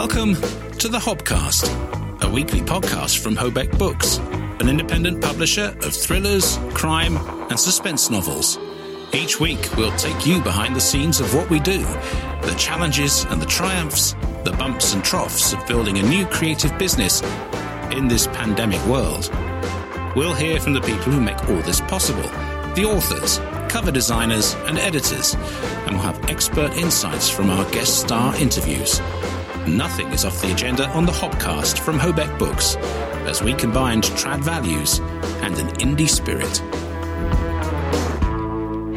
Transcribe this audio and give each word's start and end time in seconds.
Welcome 0.00 0.34
to 0.78 0.88
the 0.88 0.96
Hobcast, 0.96 2.22
a 2.22 2.30
weekly 2.30 2.62
podcast 2.62 3.18
from 3.18 3.36
Hobeck 3.36 3.78
Books, 3.78 4.16
an 4.58 4.66
independent 4.66 5.20
publisher 5.20 5.76
of 5.82 5.92
thrillers, 5.94 6.58
crime, 6.72 7.18
and 7.50 7.60
suspense 7.60 8.08
novels. 8.08 8.58
Each 9.12 9.38
week, 9.38 9.68
we'll 9.76 9.94
take 9.98 10.26
you 10.26 10.40
behind 10.40 10.74
the 10.74 10.80
scenes 10.80 11.20
of 11.20 11.34
what 11.34 11.50
we 11.50 11.60
do, 11.60 11.82
the 12.40 12.54
challenges 12.56 13.24
and 13.24 13.42
the 13.42 13.46
triumphs, 13.46 14.14
the 14.42 14.56
bumps 14.58 14.94
and 14.94 15.04
troughs 15.04 15.52
of 15.52 15.66
building 15.66 15.98
a 15.98 16.02
new 16.02 16.24
creative 16.24 16.76
business 16.78 17.20
in 17.92 18.08
this 18.08 18.26
pandemic 18.28 18.82
world. 18.86 19.30
We'll 20.16 20.32
hear 20.32 20.60
from 20.60 20.72
the 20.72 20.80
people 20.80 21.12
who 21.12 21.20
make 21.20 21.46
all 21.50 21.60
this 21.60 21.82
possible 21.82 22.30
the 22.74 22.86
authors, 22.86 23.38
cover 23.70 23.90
designers, 23.90 24.54
and 24.66 24.78
editors, 24.78 25.34
and 25.84 25.90
we'll 25.90 26.04
have 26.04 26.30
expert 26.30 26.72
insights 26.72 27.28
from 27.28 27.50
our 27.50 27.70
guest 27.70 28.00
star 28.00 28.34
interviews. 28.36 28.98
Nothing 29.70 30.08
is 30.08 30.24
off 30.24 30.42
the 30.42 30.52
agenda 30.52 30.88
on 30.88 31.06
the 31.06 31.12
Hobcast 31.12 31.78
from 31.78 31.96
Hobeck 31.96 32.36
Books, 32.40 32.74
as 33.28 33.40
we 33.40 33.54
combined 33.54 34.02
trad 34.02 34.42
values 34.42 34.98
and 35.42 35.56
an 35.58 35.68
indie 35.74 36.08
spirit. 36.08 36.58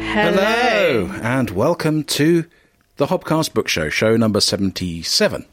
Hello. 0.02 1.12
and 1.22 1.50
welcome 1.50 2.02
to 2.02 2.46
the 2.96 3.06
Hobcast 3.06 3.54
Book 3.54 3.68
Show, 3.68 3.88
show 3.88 4.16
number 4.16 4.40
77 4.40 5.46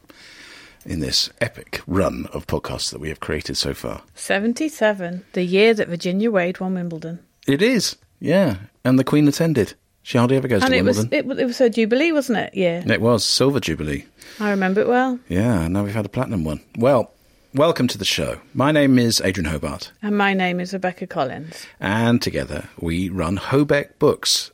in 0.87 0.99
this 1.01 1.29
epic 1.39 1.81
run 1.85 2.25
of 2.33 2.47
podcasts 2.47 2.89
that 2.89 2.99
we 2.99 3.09
have 3.09 3.19
created 3.19 3.57
so 3.57 3.75
far. 3.75 4.01
77, 4.15 5.23
the 5.33 5.43
year 5.43 5.75
that 5.75 5.87
Virginia 5.87 6.31
Wade 6.31 6.59
won 6.59 6.73
Wimbledon. 6.73 7.19
It 7.45 7.61
is, 7.61 7.95
yeah, 8.19 8.57
and 8.83 8.97
the 8.97 9.03
Queen 9.03 9.27
attended. 9.27 9.75
She 10.03 10.17
hardly 10.17 10.37
ever 10.37 10.47
goes 10.47 10.63
And 10.63 10.71
to 10.71 10.77
it 10.77 10.83
Wimbledon. 10.83 11.09
it, 11.13 11.25
was- 11.25 11.39
it 11.39 11.45
was 11.45 11.57
her 11.59 11.69
Jubilee, 11.69 12.11
wasn't 12.11 12.39
it? 12.39 12.53
Yeah. 12.55 12.83
It 12.85 13.01
was 13.01 13.23
Silver 13.23 13.59
Jubilee. 13.59 14.05
I 14.39 14.49
remember 14.49 14.81
it 14.81 14.87
well. 14.87 15.19
Yeah, 15.29 15.67
now 15.67 15.83
we've 15.83 15.93
had 15.93 16.05
a 16.05 16.09
platinum 16.09 16.43
one. 16.43 16.61
Well, 16.77 17.11
welcome 17.53 17.87
to 17.89 17.97
the 17.97 18.05
show. 18.05 18.39
My 18.53 18.71
name 18.71 18.97
is 18.97 19.21
Adrian 19.21 19.49
Hobart, 19.51 19.91
And 20.01 20.17
my 20.17 20.33
name 20.33 20.59
is 20.59 20.73
Rebecca 20.73 21.05
Collins. 21.05 21.65
and 21.79 22.21
together 22.21 22.69
we 22.79 23.09
run 23.09 23.37
Hobeck 23.37 23.99
Books, 23.99 24.51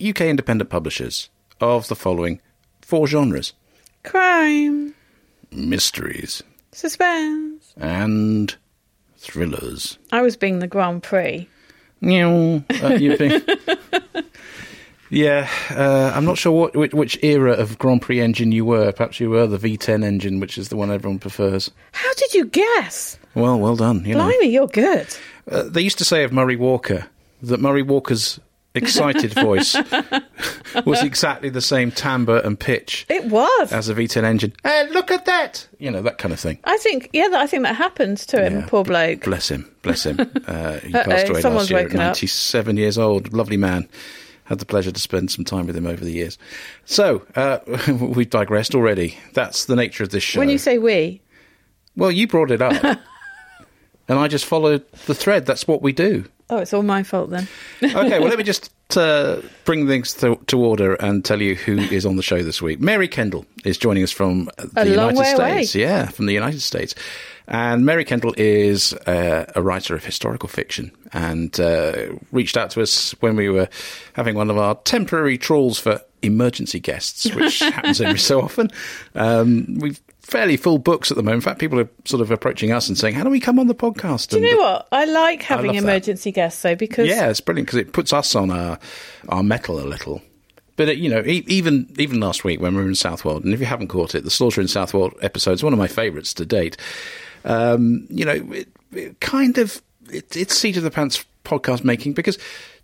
UK 0.00 0.22
independent 0.22 0.70
publishers 0.70 1.30
of 1.60 1.88
the 1.88 1.96
following 1.96 2.40
four 2.82 3.06
genres 3.08 3.54
Crime, 4.04 4.94
mysteries 5.50 6.42
suspense. 6.70 7.74
and 7.76 8.54
thrillers. 9.16 9.98
I 10.12 10.22
was 10.22 10.36
being 10.36 10.60
the 10.60 10.68
Grand 10.68 11.02
Prix. 11.02 11.48
Uh, 12.02 12.06
you 13.00 13.16
yeah, 15.10 15.48
uh, 15.70 16.12
I'm 16.14 16.24
not 16.24 16.38
sure 16.38 16.52
what 16.52 16.76
which, 16.76 16.92
which 16.94 17.18
era 17.22 17.52
of 17.52 17.78
Grand 17.78 18.02
Prix 18.02 18.20
engine 18.20 18.52
you 18.52 18.64
were. 18.64 18.92
Perhaps 18.92 19.20
you 19.20 19.30
were 19.30 19.46
the 19.46 19.58
V10 19.58 20.04
engine, 20.04 20.40
which 20.40 20.58
is 20.58 20.68
the 20.68 20.76
one 20.76 20.90
everyone 20.90 21.18
prefers. 21.18 21.70
How 21.92 22.12
did 22.14 22.34
you 22.34 22.46
guess? 22.46 23.18
Well, 23.34 23.58
well 23.58 23.76
done. 23.76 24.04
You 24.04 24.14
know. 24.14 24.24
Blimey, 24.24 24.46
you're 24.48 24.66
good. 24.66 25.06
Uh, 25.50 25.62
they 25.64 25.80
used 25.80 25.98
to 25.98 26.04
say 26.04 26.24
of 26.24 26.32
Murray 26.32 26.56
Walker 26.56 27.06
that 27.42 27.60
Murray 27.60 27.82
Walker's 27.82 28.40
excited 28.74 29.32
voice 29.40 29.74
was 30.84 31.02
exactly 31.02 31.48
the 31.48 31.60
same 31.60 31.90
timbre 31.90 32.38
and 32.44 32.58
pitch 32.58 33.06
It 33.08 33.24
was. 33.26 33.72
as 33.72 33.88
a 33.88 33.94
V10 33.94 34.24
engine. 34.24 34.52
Hey, 34.64 34.88
look 34.90 35.10
at 35.10 35.24
that! 35.26 35.66
You 35.78 35.90
know 35.90 36.02
that 36.02 36.18
kind 36.18 36.32
of 36.34 36.40
thing. 36.40 36.58
I 36.64 36.76
think, 36.78 37.08
yeah, 37.12 37.28
that, 37.28 37.40
I 37.40 37.46
think 37.46 37.62
that 37.62 37.76
happened 37.76 38.18
to 38.18 38.44
him, 38.44 38.60
Yeah. 38.60 38.66
poor 38.68 38.84
bloke. 38.84 39.22
Bless 39.24 39.50
him, 39.50 39.70
bless 39.82 40.04
him. 40.04 40.18
Uh, 40.46 40.78
he 40.80 40.92
passed 40.92 41.28
away 41.28 41.42
last 41.42 41.70
year 41.70 41.78
at 41.80 41.84
woken 41.86 42.00
up. 42.00 42.06
97 42.08 42.76
years 42.76 42.98
old. 42.98 43.32
Lovely 43.32 43.56
man. 43.56 43.88
Had 44.46 44.58
the 44.60 44.66
pleasure 44.66 44.92
to 44.92 45.00
spend 45.00 45.30
some 45.30 45.44
time 45.44 45.66
with 45.66 45.76
him 45.76 45.86
over 45.86 46.04
the 46.04 46.12
years. 46.12 46.38
So, 46.84 47.26
uh, 47.34 47.58
we've 48.00 48.30
digressed 48.30 48.74
already. 48.74 49.18
That's 49.34 49.66
the 49.66 49.76
nature 49.76 50.02
of 50.04 50.10
this 50.10 50.22
show. 50.22 50.38
When 50.40 50.48
you 50.48 50.58
say 50.58 50.78
we, 50.78 51.20
well, 51.96 52.10
you 52.12 52.26
brought 52.26 52.50
it 52.50 52.62
up. 52.62 52.82
and 54.08 54.18
I 54.18 54.28
just 54.28 54.44
followed 54.44 54.84
the 55.06 55.14
thread. 55.14 55.46
That's 55.46 55.66
what 55.66 55.82
we 55.82 55.92
do. 55.92 56.26
oh, 56.48 56.58
it's 56.58 56.72
all 56.72 56.82
my 56.82 57.02
fault 57.02 57.30
then. 57.30 57.48
Okay, 57.82 58.18
well, 58.20 58.28
let 58.28 58.38
me 58.38 58.44
just 58.44 58.70
uh, 58.96 59.40
bring 59.64 59.86
things 59.88 60.14
to, 60.14 60.36
to 60.46 60.58
order 60.64 60.94
and 60.94 61.24
tell 61.24 61.42
you 61.42 61.56
who 61.56 61.78
is 61.78 62.06
on 62.06 62.14
the 62.16 62.22
show 62.22 62.42
this 62.42 62.62
week. 62.62 62.80
Mary 62.80 63.08
Kendall 63.08 63.44
is 63.64 63.76
joining 63.78 64.02
us 64.04 64.12
from 64.12 64.48
the 64.74 64.88
United 64.88 65.18
way 65.18 65.32
away. 65.32 65.64
States. 65.64 65.74
Yeah, 65.74 66.06
from 66.06 66.26
the 66.26 66.34
United 66.34 66.62
States. 66.62 66.94
And 67.48 67.86
Mary 67.86 68.04
Kendall 68.04 68.34
is 68.36 68.92
uh, 68.92 69.50
a 69.54 69.62
writer 69.62 69.94
of 69.94 70.04
historical 70.04 70.48
fiction 70.48 70.90
and 71.12 71.58
uh, 71.60 72.14
reached 72.32 72.56
out 72.56 72.70
to 72.70 72.82
us 72.82 73.12
when 73.20 73.36
we 73.36 73.48
were 73.48 73.68
having 74.14 74.34
one 74.34 74.50
of 74.50 74.58
our 74.58 74.74
temporary 74.76 75.38
trawls 75.38 75.78
for 75.78 76.00
emergency 76.22 76.80
guests, 76.80 77.32
which 77.34 77.58
happens 77.60 78.00
every 78.00 78.18
so 78.18 78.40
often. 78.40 78.70
Um, 79.14 79.78
we've 79.80 80.00
fairly 80.22 80.56
full 80.56 80.78
books 80.78 81.12
at 81.12 81.16
the 81.16 81.22
moment. 81.22 81.36
In 81.36 81.40
fact, 81.42 81.60
people 81.60 81.78
are 81.78 81.88
sort 82.04 82.20
of 82.20 82.32
approaching 82.32 82.72
us 82.72 82.88
and 82.88 82.98
saying, 82.98 83.14
"How 83.14 83.22
do 83.22 83.30
we 83.30 83.38
come 83.38 83.60
on 83.60 83.68
the 83.68 83.74
podcast?" 83.76 84.30
Do 84.30 84.40
you 84.40 84.56
know 84.56 84.62
what? 84.62 84.88
I 84.90 85.04
like 85.04 85.42
having 85.42 85.72
that. 85.72 85.78
emergency 85.78 86.32
guests 86.32 86.60
though 86.62 86.74
because 86.74 87.06
Yeah, 87.08 87.28
it's 87.30 87.40
brilliant 87.40 87.68
because 87.68 87.78
it 87.78 87.92
puts 87.92 88.12
us 88.12 88.34
on 88.34 88.50
our 88.50 88.78
our 89.28 89.44
mettle 89.44 89.78
a 89.78 89.86
little. 89.86 90.20
But 90.74 90.88
it, 90.90 90.98
you 90.98 91.08
know, 91.08 91.22
e- 91.24 91.44
even 91.46 91.94
even 91.96 92.18
last 92.18 92.42
week 92.42 92.60
when 92.60 92.74
we 92.74 92.82
were 92.82 92.88
in 92.88 92.96
Southwold, 92.96 93.44
and 93.44 93.54
if 93.54 93.60
you 93.60 93.66
haven't 93.66 93.88
caught 93.88 94.16
it, 94.16 94.24
the 94.24 94.30
Slaughter 94.30 94.60
in 94.60 94.66
Southwold 94.68 95.14
episode 95.22 95.52
is 95.52 95.62
one 95.62 95.72
of 95.72 95.78
my 95.78 95.86
favourites 95.86 96.34
to 96.34 96.44
date. 96.44 96.76
Um, 97.46 98.06
you 98.10 98.24
know, 98.24 98.52
it, 98.52 98.68
it 98.92 99.20
kind 99.20 99.56
of 99.58 99.80
it, 100.10 100.36
it's 100.36 100.56
seat 100.56 100.76
of 100.76 100.82
the 100.82 100.90
pants 100.90 101.24
podcast 101.44 101.84
making 101.84 102.12
because, 102.12 102.38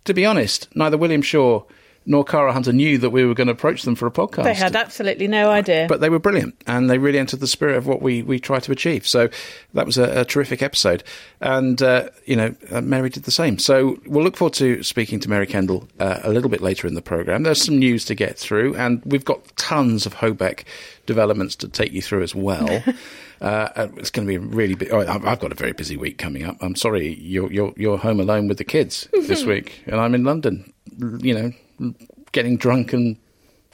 to 0.05 0.13
be 0.13 0.25
honest, 0.25 0.73
neither 0.75 0.97
William 0.97 1.21
Shaw 1.21 1.63
nor 2.05 2.23
Cara 2.23 2.51
Hunter 2.51 2.73
knew 2.73 2.97
that 2.97 3.11
we 3.11 3.23
were 3.23 3.33
going 3.33 3.47
to 3.47 3.53
approach 3.53 3.83
them 3.83 3.95
for 3.95 4.07
a 4.07 4.11
podcast. 4.11 4.43
they 4.43 4.53
had 4.53 4.75
absolutely 4.75 5.27
no 5.27 5.49
idea. 5.49 5.85
But 5.87 6.01
they 6.01 6.09
were 6.09 6.19
brilliant, 6.19 6.55
and 6.67 6.89
they 6.89 6.97
really 6.97 7.19
entered 7.19 7.39
the 7.39 7.47
spirit 7.47 7.77
of 7.77 7.87
what 7.87 8.01
we, 8.01 8.21
we 8.23 8.39
try 8.39 8.59
to 8.59 8.71
achieve. 8.71 9.07
So 9.07 9.29
that 9.73 9.85
was 9.85 9.97
a, 9.97 10.21
a 10.21 10.25
terrific 10.25 10.61
episode, 10.61 11.03
and 11.39 11.81
uh, 11.81 12.09
you 12.25 12.35
know 12.35 12.55
uh, 12.71 12.81
Mary 12.81 13.09
did 13.09 13.23
the 13.23 13.31
same. 13.31 13.57
So 13.57 13.97
we'll 14.05 14.23
look 14.23 14.37
forward 14.37 14.53
to 14.55 14.83
speaking 14.83 15.19
to 15.21 15.29
Mary 15.29 15.47
Kendall 15.47 15.87
uh, 15.99 16.19
a 16.23 16.29
little 16.29 16.49
bit 16.49 16.61
later 16.61 16.87
in 16.87 16.95
the 16.95 17.01
program. 17.01 17.43
There's 17.43 17.63
some 17.63 17.77
news 17.79 18.05
to 18.05 18.15
get 18.15 18.37
through, 18.37 18.75
and 18.75 19.01
we've 19.05 19.25
got 19.25 19.55
tons 19.55 20.05
of 20.05 20.15
Hobeck 20.15 20.63
developments 21.05 21.55
to 21.57 21.67
take 21.67 21.91
you 21.93 22.01
through 22.01 22.23
as 22.23 22.35
well. 22.35 22.83
Uh, 23.43 23.89
it's 23.97 24.09
going 24.09 24.25
to 24.25 24.29
be 24.31 24.35
a 24.35 24.39
really 24.39 24.73
big. 24.73 24.89
Oh, 24.91 24.99
I've 25.01 25.39
got 25.39 25.51
a 25.51 25.55
very 25.55 25.73
busy 25.73 25.97
week 25.97 26.17
coming 26.17 26.43
up. 26.43 26.55
I'm 26.61 26.75
sorry, 26.75 27.19
you're 27.19 27.51
you're 27.51 27.73
you're 27.75 27.97
home 27.97 28.19
alone 28.21 28.47
with 28.47 28.57
the 28.57 28.63
kids 28.63 29.07
this 29.13 29.43
week, 29.43 29.83
and 29.85 29.97
I'm 29.99 30.15
in 30.15 30.23
London. 30.23 30.71
You 30.97 31.53
know, 31.79 31.93
getting 32.31 32.55
drunk 32.55 32.93
and 32.93 33.17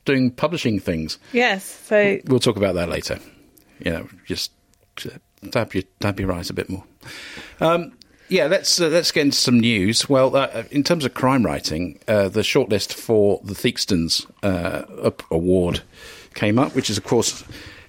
doing 0.06 0.32
publishing 0.32 0.80
things. 0.80 1.20
yes, 1.34 1.64
so 1.64 2.18
We'll 2.26 2.40
talk 2.40 2.58
about 2.58 2.74
that 2.76 2.90
later. 2.90 3.20
You 3.80 3.92
know, 3.92 4.08
just 4.26 4.52
uh, 5.06 5.18
dab 5.52 5.74
your 5.76 5.84
dab 6.00 6.20
your 6.20 6.32
eyes 6.32 6.50
a 6.50 6.54
bit 6.54 6.68
more. 6.70 6.84
Um, 7.60 7.94
yeah, 8.28 8.46
let's 8.48 8.82
uh, 8.82 8.88
let's 8.88 9.12
get 9.12 9.22
into 9.22 9.38
some 9.38 9.60
news. 9.60 10.10
Well, 10.10 10.36
uh, 10.36 10.64
in 10.72 10.84
terms 10.84 11.06
of 11.06 11.14
crime 11.14 11.46
writing, 11.46 12.00
uh, 12.08 12.30
the 12.30 12.42
shortlist 12.42 12.94
for 12.94 13.40
the 13.44 13.54
Theakstons 13.54 14.26
uh, 14.42 15.12
award 15.30 15.82
came 16.34 16.58
up, 16.58 16.76
which 16.76 16.90
is 16.90 16.98
of 16.98 17.04
course 17.04 17.44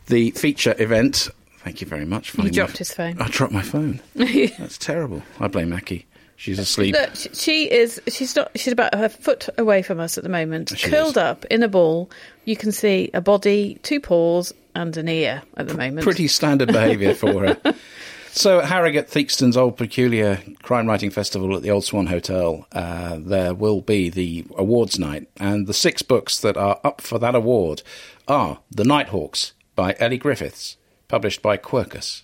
the 0.07 0.31
feature 0.33 0.75
event. 0.79 1.29
Thank 1.71 1.81
you 1.83 1.87
very 1.87 2.05
much. 2.05 2.31
he 2.33 2.37
Finding 2.37 2.53
dropped 2.55 2.73
my- 2.75 2.79
his 2.79 2.93
phone. 2.93 3.17
I 3.21 3.29
dropped 3.29 3.53
my 3.53 3.63
phone. 3.63 4.01
That's 4.17 4.77
terrible. 4.77 5.23
I 5.39 5.47
blame 5.47 5.69
Mackie. 5.69 6.07
She's 6.35 6.59
asleep. 6.59 6.95
Look, 6.97 7.11
she 7.35 7.71
is. 7.71 8.01
She's 8.09 8.35
not. 8.35 8.51
She's 8.57 8.73
about 8.73 8.93
a 8.95 9.09
foot 9.09 9.49
away 9.57 9.83
from 9.83 10.01
us 10.01 10.17
at 10.19 10.25
the 10.25 10.31
moment, 10.31 10.73
She 10.77 10.91
curled 10.91 11.11
is. 11.13 11.17
up 11.19 11.45
in 11.45 11.63
a 11.63 11.69
ball. 11.69 12.11
You 12.45 12.57
can 12.57 12.73
see 12.73 13.11
a 13.15 13.21
body, 13.21 13.79
two 13.83 14.01
paws, 14.01 14.53
and 14.75 14.97
an 14.97 15.07
ear 15.09 15.43
at 15.57 15.69
the 15.69 15.75
moment. 15.75 16.03
pretty 16.03 16.27
standard 16.29 16.69
behaviour 16.73 17.15
for 17.15 17.47
her. 17.47 17.75
So, 18.33 18.61
at 18.61 18.67
Harrogate 18.67 19.09
Theakston's 19.09 19.57
Old 19.57 19.77
Peculier 19.77 20.41
Crime 20.63 20.87
Writing 20.87 21.11
Festival 21.11 21.57
at 21.57 21.63
the 21.63 21.71
Old 21.73 21.83
Swan 21.85 22.07
Hotel, 22.07 22.65
uh, 22.71 23.17
there 23.19 23.55
will 23.55 23.81
be 23.81 24.09
the 24.09 24.45
awards 24.57 25.01
night, 25.01 25.29
and 25.39 25.67
the 25.67 25.75
six 25.75 26.03
books 26.03 26.39
that 26.39 26.57
are 26.57 26.79
up 26.85 27.01
for 27.01 27.19
that 27.19 27.35
award 27.35 27.83
are 28.29 28.61
The 28.71 28.85
Nighthawks 28.85 29.53
by 29.75 29.97
Elly 29.99 30.17
Griffiths, 30.17 30.77
published 31.11 31.43
by 31.43 31.57
Quercus. 31.57 32.23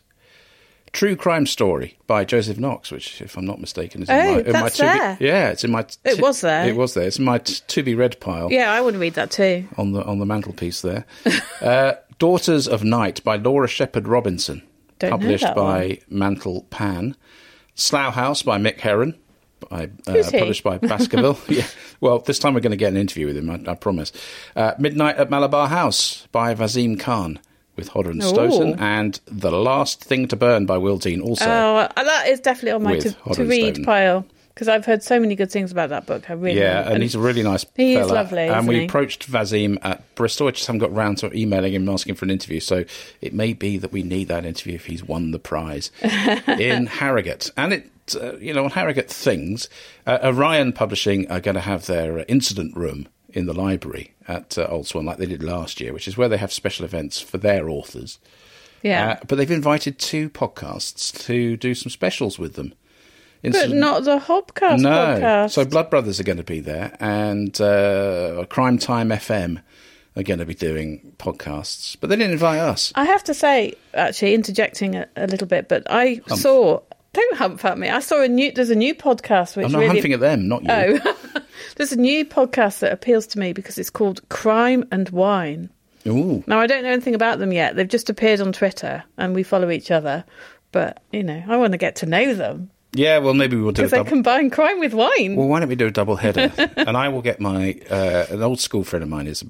True 0.93 1.17
Crime 1.17 1.45
Story 1.47 1.99
by 2.07 2.25
Joseph 2.25 2.59
Knox, 2.59 2.91
which, 2.91 3.21
if 3.21 3.37
I'm 3.37 3.45
not 3.45 3.61
mistaken, 3.61 4.03
is 4.03 4.09
in 4.09 4.15
Oh, 4.17 4.19
my, 4.35 4.39
in 4.41 4.53
my 4.53 4.63
that's 4.63 4.79
be- 4.79 4.87
there. 4.87 5.17
yeah, 5.21 5.49
it's 5.51 5.63
in 5.65 5.71
my. 5.71 5.83
t- 5.83 5.97
It 6.05 6.23
was 6.23 6.41
there. 6.41 6.67
It 6.69 6.77
was 6.77 6.95
there. 6.95 7.07
It's 7.07 7.19
in 7.19 7.25
my 7.27 7.39
t- 7.39 7.57
to 7.67 7.83
be 7.83 7.95
read 7.95 8.19
pile 8.21 8.51
Yeah, 8.51 8.73
I 8.73 8.81
would 8.81 8.97
read 8.97 9.15
that 9.15 9.31
too. 9.31 9.67
on 9.77 9.93
the 9.93 10.03
on 10.05 10.21
the 10.21 10.25
mantelpiece 10.27 10.81
there. 10.81 11.05
uh, 11.61 11.95
Daughters 12.19 12.67
of 12.67 12.83
Night 12.83 13.23
by 13.25 13.37
Laura 13.37 13.69
Shepherd 13.69 14.09
Robinson, 14.09 14.63
Don't 14.99 15.11
published 15.11 15.55
by 15.55 15.99
Mantle 16.09 16.63
Pan. 16.71 17.15
Slough 17.75 18.15
House 18.15 18.41
by 18.43 18.57
Mick 18.57 18.81
Herron, 18.81 19.15
by, 19.69 19.91
uh, 20.07 20.13
he? 20.15 20.39
published 20.39 20.65
by 20.65 20.79
Baskerville. 20.79 21.39
yeah. 21.49 21.67
Well, 22.01 22.21
this 22.21 22.39
time 22.39 22.55
we're 22.55 22.61
going 22.61 22.71
to 22.71 22.77
get 22.79 22.91
an 22.93 22.97
interview 22.97 23.27
with 23.27 23.37
him, 23.37 23.51
I, 23.51 23.73
I 23.73 23.75
promise. 23.75 24.13
Uh, 24.55 24.73
Midnight 24.79 25.17
at 25.17 25.29
Malabar 25.29 25.69
House 25.69 26.27
by 26.33 26.55
Vaseem 26.55 26.99
Khan 26.99 27.39
with 27.77 27.89
Hodder 27.89 28.11
and. 28.11 28.23
Stoughton, 28.25 28.79
and 28.79 29.21
The 29.27 29.51
Last 29.51 30.03
Thing 30.03 30.29
to 30.29 30.37
Burn 30.37 30.67
by 30.67 30.79
Will 30.79 30.99
Dean, 30.99 31.21
also. 31.21 31.45
Oh, 31.47 31.77
uh, 31.77 31.89
that 32.03 32.29
is 32.29 32.41
definitely 32.41 32.73
on 32.73 32.83
my 32.83 32.99
to, 32.99 33.13
to 33.35 33.45
read 33.45 33.85
pile. 33.85 34.27
because 34.55 34.69
I've 34.69 34.87
heard 34.87 35.03
so 35.03 35.21
many 35.21 35.35
good 35.35 35.51
things 35.51 35.71
about 35.71 35.91
that 35.91 36.07
book. 36.07 36.31
I 36.31 36.33
really 36.33 36.59
Yeah, 36.59 36.91
and 36.91 37.03
he's 37.03 37.15
a 37.15 37.21
really 37.21 37.43
nice 37.43 37.67
He 37.75 37.95
is 37.97 38.09
lovely, 38.11 38.49
And 38.49 38.67
we 38.67 38.79
he? 38.81 38.85
approached 38.87 39.31
Vaseem 39.31 39.79
at 39.83 40.15
Bristol. 40.15 40.49
I 40.49 40.53
just 40.53 40.67
haven't 40.67 40.81
got 40.81 40.95
round 40.95 41.19
to 41.19 41.37
emailing 41.37 41.75
him 41.75 41.89
asking 41.89 42.15
for 42.15 42.25
an 42.25 42.31
interview. 42.31 42.61
So 42.61 42.85
it 43.21 43.35
may 43.35 43.53
be 43.53 43.77
that 43.79 43.93
we 43.93 44.03
need 44.03 44.29
that 44.29 44.47
interview 44.47 44.75
if 44.75 44.87
he's 44.87 45.05
won 45.05 45.31
the 45.31 45.39
prize 45.39 45.91
in 46.03 46.87
Harrogate. 46.87 47.51
And 47.57 47.75
it, 47.75 47.91
uh, 48.19 48.37
you 48.39 48.55
know, 48.55 48.65
on 48.65 48.71
Harrogate 48.71 49.11
things, 49.11 49.69
uh, 50.07 50.19
Orion 50.23 50.73
Publishing 50.73 51.31
are 51.31 51.41
going 51.41 51.57
to 51.57 51.61
have 51.61 51.87
their 51.87 52.21
uh, 52.21 52.25
incident 52.29 52.75
room 52.77 53.09
in 53.37 53.45
the 53.47 53.53
library 53.53 54.15
at 54.27 54.57
uh, 54.57 54.67
Old 54.71 54.87
Swan, 54.87 55.05
like 55.05 55.19
they 55.19 55.27
did 55.27 55.43
last 55.43 55.81
year, 55.81 55.93
which 55.93 56.09
is 56.09 56.17
where 56.17 56.29
they 56.29 56.39
have 56.39 56.53
special 56.53 56.85
events 56.85 57.21
for 57.21 57.37
their 57.39 57.69
authors. 57.69 58.19
yeah, 58.83 59.11
Uh, 59.11 59.25
but 59.29 59.37
they've 59.37 59.51
invited 59.51 59.99
two 59.99 60.31
podcasts 60.31 61.13
to 61.27 61.57
do 61.57 61.75
some 61.75 61.91
specials 61.91 62.39
with 62.39 62.55
them. 62.55 62.73
but 63.43 63.71
not 63.71 64.05
the 64.05 64.19
Hobcast 64.19 64.81
no. 64.81 64.91
podcast. 64.91 65.51
So 65.51 65.65
Blood 65.67 65.91
Brothers 65.91 66.19
are 66.19 66.25
going 66.25 66.39
to 66.39 66.43
be 66.57 66.61
there, 66.61 66.97
and 66.99 67.61
uh, 67.61 68.47
Crime 68.49 68.79
Time 68.79 69.11
FM 69.11 69.61
are 70.17 70.23
going 70.23 70.39
to 70.41 70.47
be 70.47 70.55
doing 70.55 71.13
podcasts, 71.19 71.95
but 72.01 72.09
they 72.09 72.17
didn't 72.17 72.33
invite 72.33 72.59
us. 72.61 72.91
I 72.95 73.05
have 73.05 73.23
to 73.25 73.35
say, 73.35 73.75
actually, 73.93 74.33
interjecting 74.35 74.97
a, 74.97 75.07
a 75.15 75.27
little 75.27 75.47
bit, 75.47 75.69
but 75.69 75.83
I 75.91 76.23
Humph. 76.27 76.41
saw. 76.41 76.81
Don't 77.17 77.37
hump 77.39 77.65
at 77.65 77.79
me. 77.79 77.89
I 77.89 78.01
saw 78.01 78.21
a 78.23 78.29
new. 78.29 78.53
There's 78.53 78.69
a 78.69 78.75
new 78.77 78.95
podcast 78.95 79.57
which 79.57 79.65
I'm 79.65 79.73
not 79.73 79.79
really. 79.79 79.95
humping 79.95 80.13
at 80.13 80.21
them, 80.21 80.49
not 80.49 80.63
you. 80.63 81.01
Oh, 81.03 81.17
there's 81.77 81.93
a 81.93 81.97
new 81.97 82.27
podcast 82.27 82.81
that 82.81 82.93
appeals 82.93 83.27
to 83.29 83.39
me 83.39 83.55
because 83.55 83.79
it's 83.79 83.89
called 83.89 84.21
Crime 84.29 84.85
and 84.93 85.09
Wine. 85.09 85.71
Ooh. 86.07 86.45
Now 86.47 86.61
I 86.61 86.67
don't 86.67 86.83
know 86.83 86.91
anything 86.91 87.15
about 87.15 87.39
them 87.39 87.55
yet. 87.55 87.75
They've 87.75 87.89
just 87.89 88.11
appeared 88.11 88.43
on 88.43 88.53
Twitter 88.53 89.03
and 89.17 89.35
we 89.35 89.43
follow 89.43 89.71
each 89.71 89.91
other. 89.91 90.25
But 90.73 91.03
you 91.11 91.23
know, 91.23 91.43
I 91.49 91.57
want 91.57 91.73
to 91.73 91.79
get 91.79 91.97
to 91.97 92.07
know 92.07 92.35
them 92.35 92.71
Yeah, 92.93 93.17
well, 93.19 93.33
maybe 93.33 93.57
we'll 93.57 93.73
do 93.73 93.81
a 93.83 93.85
because 93.85 93.93
they 93.93 93.97
double. 93.97 94.11
combine 94.11 94.51
crime 94.51 94.79
with 94.79 94.93
wine. 94.93 95.37
Well, 95.37 95.49
why 95.49 95.61
don't 95.61 95.71
we 95.71 95.75
do 95.75 95.87
a 95.87 95.91
double 95.91 96.17
header? 96.17 96.53
and 96.77 96.99
I 96.99 97.09
will 97.09 97.23
get 97.23 97.41
my 97.41 97.81
uh, 97.91 98.27
an 98.29 98.43
old 98.43 98.61
school 98.61 98.85
friend 98.85 99.03
of 99.03 99.09
mine 99.09 99.27
is 99.27 99.41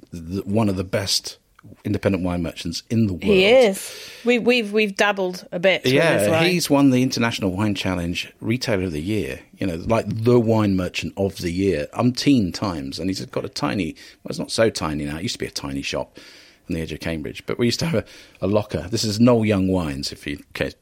one 0.44 0.68
of 0.68 0.76
the 0.76 0.84
best 0.84 1.38
independent 1.84 2.24
wine 2.24 2.42
merchants 2.42 2.82
in 2.90 3.06
the 3.06 3.12
world. 3.12 3.24
he 3.24 3.46
is. 3.46 3.94
We, 4.24 4.38
we've 4.38 4.72
we've 4.72 4.96
dabbled 4.96 5.46
a 5.52 5.58
bit. 5.58 5.86
Yeah, 5.86 6.44
he's 6.44 6.68
won 6.68 6.90
the 6.90 7.02
International 7.02 7.50
Wine 7.50 7.74
Challenge 7.74 8.32
Retailer 8.40 8.84
of 8.84 8.92
the 8.92 9.00
Year. 9.00 9.40
You 9.58 9.66
know, 9.66 9.76
like 9.76 10.06
the 10.08 10.38
wine 10.38 10.76
merchant 10.76 11.14
of 11.16 11.38
the 11.38 11.50
year, 11.50 11.88
umpteen 11.94 12.52
times. 12.52 12.98
And 12.98 13.08
he's 13.08 13.24
got 13.26 13.44
a 13.44 13.48
tiny, 13.48 13.94
well, 14.22 14.30
it's 14.30 14.38
not 14.38 14.50
so 14.50 14.68
tiny 14.70 15.04
now. 15.04 15.16
It 15.16 15.22
used 15.22 15.34
to 15.36 15.38
be 15.38 15.46
a 15.46 15.50
tiny 15.50 15.82
shop 15.82 16.18
on 16.68 16.74
the 16.74 16.80
edge 16.80 16.92
of 16.92 17.00
Cambridge, 17.00 17.44
but 17.46 17.58
we 17.58 17.66
used 17.66 17.78
to 17.80 17.86
have 17.86 18.04
a, 18.40 18.44
a 18.44 18.46
locker. 18.46 18.88
This 18.90 19.04
is 19.04 19.20
Noel 19.20 19.44
Young 19.44 19.68
Wines, 19.68 20.12
if 20.12 20.26
you 20.26 20.42
care 20.52 20.72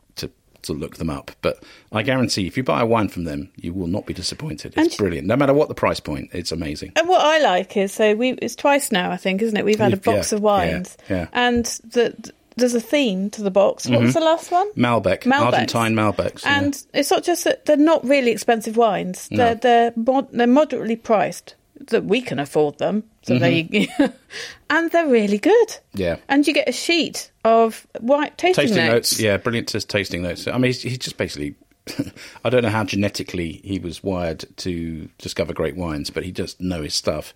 to 0.65 0.73
look 0.73 0.97
them 0.97 1.11
up. 1.11 1.31
But 1.43 1.63
I 1.93 2.03
guarantee, 2.03 2.47
if 2.47 2.57
you 2.57 2.63
buy 2.63 2.81
a 2.81 2.87
wine 2.87 3.09
from 3.09 3.25
them, 3.25 3.51
you 3.57 3.73
will 3.73 3.87
not 3.87 4.07
be 4.07 4.15
disappointed. 4.15 4.75
It's 4.77 4.97
brilliant, 4.97 5.27
no 5.27 5.37
matter 5.37 5.55
what 5.55 5.69
the 5.69 5.75
price 5.75 6.01
point. 6.01 6.31
It's 6.33 6.53
amazing. 6.53 6.93
And 6.97 7.09
what 7.09 7.25
I 7.25 7.39
like 7.41 7.77
is 7.77 7.93
so 7.93 8.15
we 8.15 8.33
it's 8.33 8.57
twice 8.57 8.93
now 8.93 9.11
I 9.11 9.17
think 9.17 9.43
isn't 9.43 9.57
it? 9.57 9.65
We've 9.65 9.79
had 9.79 9.93
a 9.93 9.99
box 9.99 10.33
yeah, 10.33 10.37
of 10.37 10.43
wines, 10.43 10.97
yeah, 11.09 11.17
yeah. 11.17 11.27
and 11.33 11.65
the, 11.85 12.33
there's 12.57 12.75
a 12.75 12.81
theme 12.81 13.31
to 13.31 13.43
the 13.43 13.51
box. 13.51 13.89
What 13.89 14.01
was 14.01 14.11
mm-hmm. 14.11 14.21
the 14.21 14.25
last 14.25 14.51
one? 14.51 14.71
Malbec, 14.73 15.23
Malbecs. 15.23 15.41
Argentine 15.41 15.95
Malbecs. 15.95 16.45
yeah. 16.45 16.61
And 16.61 16.87
it's 16.93 17.11
not 17.11 17.25
just 17.25 17.45
that 17.45 17.65
they're 17.65 17.77
not 17.77 18.05
really 18.05 18.31
expensive 18.31 18.77
wines. 18.77 19.29
No. 19.31 19.39
They're 19.39 19.55
they're 19.55 19.93
mod- 19.97 20.33
they're 20.33 20.47
moderately 20.47 20.97
priced 20.97 21.55
that 21.89 22.05
we 22.05 22.21
can 22.21 22.39
afford 22.39 22.79
them. 22.79 23.05
So 23.23 23.39
there 23.39 23.51
you 23.51 23.89
and 24.71 24.91
they're 24.91 25.09
really 25.09 25.39
good. 25.39 25.69
Mm-hmm. 25.69 26.01
Yeah. 26.01 26.17
And 26.29 26.47
you 26.47 26.53
get 26.53 26.69
a 26.69 26.73
sheet 26.73 27.31
of 27.45 27.87
white 28.01 28.37
tasting, 28.37 28.67
tasting 28.67 28.87
notes. 28.87 29.13
notes. 29.13 29.21
Yeah, 29.21 29.37
brilliant 29.39 29.69
t- 29.69 29.81
tasting 29.81 30.23
notes. 30.23 30.47
I 30.47 30.53
mean, 30.53 30.65
he's, 30.65 30.83
he's 30.83 30.99
just 30.99 31.17
basically. 31.17 31.55
I 32.45 32.49
don't 32.49 32.63
know 32.63 32.71
how 32.71 32.85
genetically 32.85 33.61
he 33.63 33.79
was 33.79 34.03
wired 34.03 34.45
to 34.57 35.09
discover 35.19 35.53
great 35.53 35.77
wines, 35.77 36.09
but 36.09 36.25
he 36.25 36.33
just 36.33 36.59
know 36.59 36.81
his 36.81 36.95
stuff. 36.95 37.35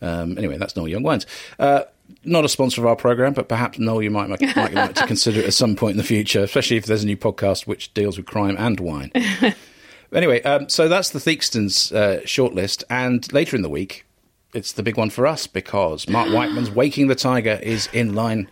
Um, 0.00 0.38
anyway, 0.38 0.58
that's 0.58 0.76
Noel 0.76 0.86
Young 0.86 1.02
Wines. 1.02 1.26
Uh, 1.58 1.82
not 2.24 2.44
a 2.44 2.48
sponsor 2.48 2.80
of 2.80 2.86
our 2.86 2.96
program, 2.96 3.32
but 3.32 3.48
perhaps 3.48 3.78
Noel, 3.78 4.02
you 4.02 4.10
might, 4.10 4.28
might, 4.28 4.40
might 4.56 4.74
like 4.74 4.94
to 4.94 5.06
consider 5.08 5.40
it 5.40 5.46
at 5.46 5.54
some 5.54 5.74
point 5.76 5.92
in 5.92 5.96
the 5.96 6.04
future, 6.04 6.42
especially 6.42 6.76
if 6.76 6.86
there's 6.86 7.02
a 7.02 7.06
new 7.06 7.16
podcast 7.16 7.66
which 7.66 7.92
deals 7.94 8.16
with 8.16 8.26
crime 8.26 8.56
and 8.58 8.78
wine. 8.78 9.10
Anyway, 10.12 10.42
um, 10.42 10.68
so 10.68 10.88
that's 10.88 11.10
the 11.10 11.20
Theakston's 11.20 11.92
uh, 11.92 12.20
shortlist, 12.24 12.82
and 12.90 13.32
later 13.32 13.54
in 13.56 13.62
the 13.62 13.68
week, 13.68 14.04
it's 14.52 14.72
the 14.72 14.82
big 14.82 14.96
one 14.96 15.10
for 15.10 15.26
us 15.26 15.46
because 15.46 16.08
Mark 16.08 16.28
Wightman's 16.32 16.70
Waking 16.70 17.06
the 17.06 17.14
Tiger 17.14 17.58
is 17.62 17.88
in 17.92 18.14
line. 18.14 18.48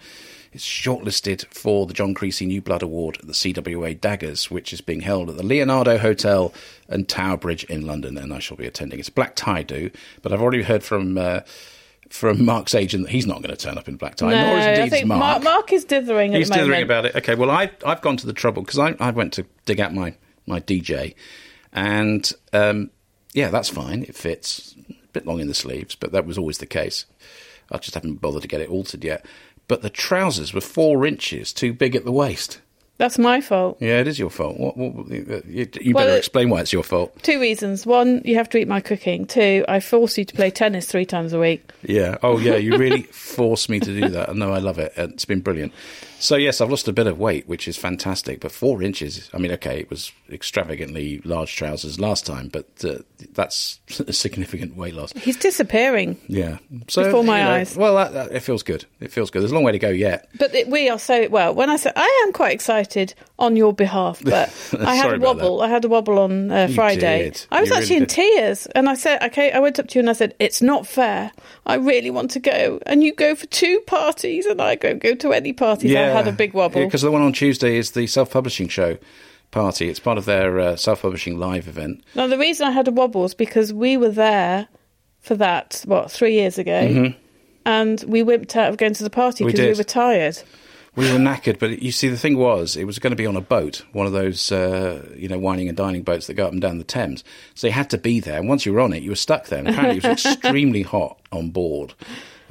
It's 0.52 0.64
shortlisted 0.64 1.44
for 1.52 1.86
the 1.86 1.92
John 1.92 2.14
Creasey 2.14 2.46
New 2.46 2.62
Blood 2.62 2.82
Award 2.82 3.18
at 3.18 3.26
the 3.26 3.32
CWA 3.32 4.00
Daggers, 4.00 4.50
which 4.50 4.72
is 4.72 4.80
being 4.80 5.00
held 5.00 5.28
at 5.28 5.36
the 5.36 5.42
Leonardo 5.42 5.98
Hotel 5.98 6.54
and 6.88 7.08
Tower 7.08 7.36
Bridge 7.36 7.64
in 7.64 7.86
London, 7.86 8.16
and 8.16 8.32
I 8.32 8.38
shall 8.38 8.56
be 8.56 8.66
attending. 8.66 8.98
It's 8.98 9.10
black 9.10 9.34
tie 9.36 9.62
do, 9.62 9.90
but 10.22 10.32
I've 10.32 10.40
already 10.40 10.62
heard 10.62 10.82
from 10.82 11.18
uh, 11.18 11.40
from 12.08 12.44
Mark's 12.44 12.74
agent 12.74 13.04
that 13.04 13.10
he's 13.10 13.26
not 13.26 13.42
going 13.42 13.54
to 13.54 13.56
turn 13.56 13.76
up 13.76 13.88
in 13.88 13.96
black 13.96 14.14
tie, 14.14 14.30
No, 14.30 14.46
nor 14.46 14.58
is 14.58 14.78
I 14.78 14.88
think 14.88 15.06
Mark. 15.06 15.20
Mark, 15.20 15.42
Mark 15.42 15.72
is 15.72 15.84
dithering 15.84 16.34
at 16.34 16.38
He's 16.38 16.50
dithering 16.50 16.82
about 16.82 17.04
it. 17.06 17.16
Okay, 17.16 17.34
well, 17.34 17.50
I, 17.50 17.70
I've 17.84 18.00
gone 18.00 18.16
to 18.16 18.26
the 18.26 18.32
trouble 18.32 18.62
because 18.62 18.78
I, 18.78 18.96
I 18.98 19.10
went 19.10 19.32
to 19.34 19.44
dig 19.66 19.80
out 19.80 19.92
my, 19.92 20.14
my 20.46 20.60
DJ, 20.60 21.14
and 21.72 22.30
um, 22.52 22.90
yeah, 23.32 23.48
that's 23.48 23.68
fine. 23.68 24.02
It 24.02 24.14
fits. 24.14 24.74
A 24.88 24.94
bit 25.12 25.26
long 25.26 25.40
in 25.40 25.48
the 25.48 25.54
sleeves, 25.54 25.94
but 25.94 26.12
that 26.12 26.26
was 26.26 26.38
always 26.38 26.58
the 26.58 26.66
case. 26.66 27.06
I 27.70 27.78
just 27.78 27.94
haven't 27.94 28.20
bothered 28.20 28.42
to 28.42 28.48
get 28.48 28.60
it 28.60 28.70
altered 28.70 29.04
yet. 29.04 29.24
But 29.66 29.82
the 29.82 29.90
trousers 29.90 30.54
were 30.54 30.60
four 30.60 31.06
inches 31.06 31.52
too 31.52 31.72
big 31.72 31.94
at 31.94 32.04
the 32.04 32.12
waist. 32.12 32.60
That's 32.98 33.16
my 33.16 33.40
fault. 33.40 33.78
Yeah, 33.80 34.00
it 34.00 34.08
is 34.08 34.18
your 34.18 34.28
fault. 34.28 34.58
What, 34.58 34.76
what, 34.76 35.08
you, 35.08 35.68
you 35.80 35.94
Well, 35.94 36.04
better 36.04 36.16
explain 36.16 36.50
why 36.50 36.60
it's 36.60 36.72
your 36.72 36.82
fault. 36.82 37.16
Two 37.22 37.40
reasons. 37.40 37.86
One, 37.86 38.22
you 38.24 38.34
have 38.34 38.48
to 38.50 38.58
eat 38.58 38.66
my 38.66 38.80
cooking. 38.80 39.24
Two, 39.24 39.64
I 39.68 39.78
force 39.78 40.18
you 40.18 40.24
to 40.24 40.34
play 40.34 40.50
tennis 40.50 40.86
three 40.86 41.06
times 41.06 41.32
a 41.32 41.38
week. 41.38 41.70
Yeah. 41.82 42.18
Oh, 42.24 42.38
yeah. 42.38 42.56
You 42.56 42.76
really 42.76 43.02
force 43.12 43.68
me 43.68 43.78
to 43.78 44.00
do 44.00 44.08
that. 44.08 44.30
And 44.30 44.40
no, 44.40 44.52
I 44.52 44.58
love 44.58 44.80
it. 44.80 44.92
It's 44.96 45.24
been 45.24 45.40
brilliant. 45.40 45.72
So 46.18 46.34
yes, 46.34 46.60
I've 46.60 46.70
lost 46.70 46.88
a 46.88 46.92
bit 46.92 47.06
of 47.06 47.20
weight, 47.20 47.46
which 47.46 47.68
is 47.68 47.76
fantastic. 47.76 48.40
But 48.40 48.50
four 48.50 48.82
inches. 48.82 49.30
I 49.32 49.38
mean, 49.38 49.52
okay, 49.52 49.78
it 49.78 49.88
was 49.88 50.10
extravagantly 50.32 51.20
large 51.24 51.54
trousers 51.54 52.00
last 52.00 52.26
time, 52.26 52.48
but 52.48 52.66
uh, 52.84 52.98
that's 53.32 53.78
a 54.08 54.12
significant 54.12 54.76
weight 54.76 54.94
loss. 54.94 55.12
He's 55.12 55.36
disappearing. 55.36 56.20
Yeah. 56.26 56.58
So 56.88 57.04
Before 57.04 57.22
my 57.22 57.38
you 57.38 57.44
know, 57.44 57.50
eyes. 57.52 57.76
Well, 57.76 57.94
that, 57.94 58.12
that, 58.14 58.32
it 58.32 58.40
feels 58.40 58.64
good. 58.64 58.86
It 58.98 59.12
feels 59.12 59.30
good. 59.30 59.42
There's 59.42 59.52
a 59.52 59.54
long 59.54 59.62
way 59.62 59.70
to 59.70 59.78
go 59.78 59.90
yet. 59.90 60.28
But 60.36 60.52
it, 60.52 60.66
we 60.66 60.88
are 60.88 60.98
so 60.98 61.28
well. 61.28 61.54
When 61.54 61.70
I 61.70 61.76
say, 61.76 61.92
I 61.94 62.24
am 62.26 62.32
quite 62.32 62.54
excited 62.54 62.87
on 63.38 63.56
your 63.56 63.72
behalf, 63.72 64.20
but 64.24 64.52
I 64.80 64.94
had 64.94 65.14
a 65.14 65.18
wobble. 65.18 65.62
I 65.62 65.68
had 65.68 65.84
a 65.84 65.88
wobble 65.88 66.18
on 66.18 66.50
uh, 66.50 66.68
Friday. 66.74 67.32
I 67.50 67.60
was 67.60 67.70
You 67.70 67.76
actually 67.76 67.96
really 67.96 67.96
in 67.96 68.02
did. 68.02 68.08
tears, 68.08 68.66
and 68.74 68.88
I 68.88 68.94
said, 68.94 69.22
"Okay." 69.22 69.52
I 69.52 69.58
went 69.58 69.78
up 69.78 69.88
to 69.88 69.98
you 69.98 70.00
and 70.00 70.10
I 70.10 70.14
said, 70.14 70.34
"It's 70.38 70.62
not 70.62 70.86
fair. 70.86 71.32
I 71.66 71.74
really 71.74 72.10
want 72.10 72.30
to 72.32 72.40
go, 72.40 72.80
and 72.86 73.02
you 73.02 73.12
go 73.12 73.34
for 73.34 73.46
two 73.46 73.80
parties, 73.86 74.46
and 74.46 74.60
I 74.60 74.74
don't 74.74 75.00
go 75.02 75.14
to 75.14 75.32
any 75.32 75.52
parties." 75.52 75.94
I 75.94 76.00
had 76.00 76.28
a 76.28 76.32
big 76.32 76.54
wobble. 76.54 76.84
Because 76.84 77.02
the 77.02 77.10
one 77.10 77.22
on 77.22 77.32
Tuesday 77.32 77.76
is 77.76 77.92
the 77.92 78.06
self-publishing 78.06 78.68
show 78.68 78.98
party. 79.50 79.88
It's 79.88 80.00
part 80.00 80.18
of 80.18 80.24
their 80.24 80.58
uh, 80.58 80.76
self-publishing 80.76 81.38
live 81.38 81.68
event. 81.68 82.04
Now, 82.14 82.26
the 82.26 82.38
reason 82.38 82.66
I 82.66 82.70
had 82.70 82.86
a 82.88 82.92
wobble 82.92 83.24
is 83.24 83.34
because 83.34 83.72
we 83.72 83.96
were 83.96 84.10
there 84.10 84.68
for 85.20 85.34
that, 85.36 85.82
what, 85.86 86.10
three 86.10 86.34
years 86.34 86.58
ago, 86.58 87.12
and 87.64 88.04
we 88.06 88.22
wimped 88.22 88.56
out 88.56 88.70
of 88.70 88.76
going 88.76 88.94
to 88.94 89.04
the 89.04 89.10
party 89.10 89.44
Mm-hmm. 89.44 89.46
We 89.46 89.52
because 89.52 89.78
we, 89.78 89.80
were 89.80 89.84
tired. 89.84 90.38
We 90.98 91.12
were 91.12 91.18
knackered, 91.18 91.58
but 91.60 91.80
you 91.80 91.92
see, 91.92 92.08
the 92.08 92.16
thing 92.18 92.36
was, 92.36 92.76
it 92.76 92.84
was 92.84 92.98
going 92.98 93.12
to 93.12 93.16
be 93.16 93.24
on 93.26 93.36
a 93.36 93.40
boat, 93.40 93.84
one 93.92 94.06
of 94.06 94.12
those, 94.12 94.50
uh, 94.50 95.08
you 95.16 95.28
know, 95.28 95.38
wining 95.38 95.68
and 95.68 95.76
dining 95.76 96.02
boats 96.02 96.26
that 96.26 96.34
go 96.34 96.44
up 96.46 96.52
and 96.52 96.60
down 96.60 96.78
the 96.78 96.84
Thames. 96.84 97.22
So 97.54 97.68
you 97.68 97.72
had 97.72 97.88
to 97.90 97.98
be 97.98 98.18
there. 98.18 98.38
And 98.40 98.48
once 98.48 98.66
you 98.66 98.72
were 98.72 98.80
on 98.80 98.92
it, 98.92 99.02
you 99.04 99.10
were 99.10 99.16
stuck 99.16 99.46
there. 99.46 99.60
And 99.60 99.68
apparently, 99.68 99.98
it 99.98 100.04
was 100.04 100.26
extremely 100.34 100.82
hot 100.82 101.18
on 101.30 101.50
board. 101.50 101.94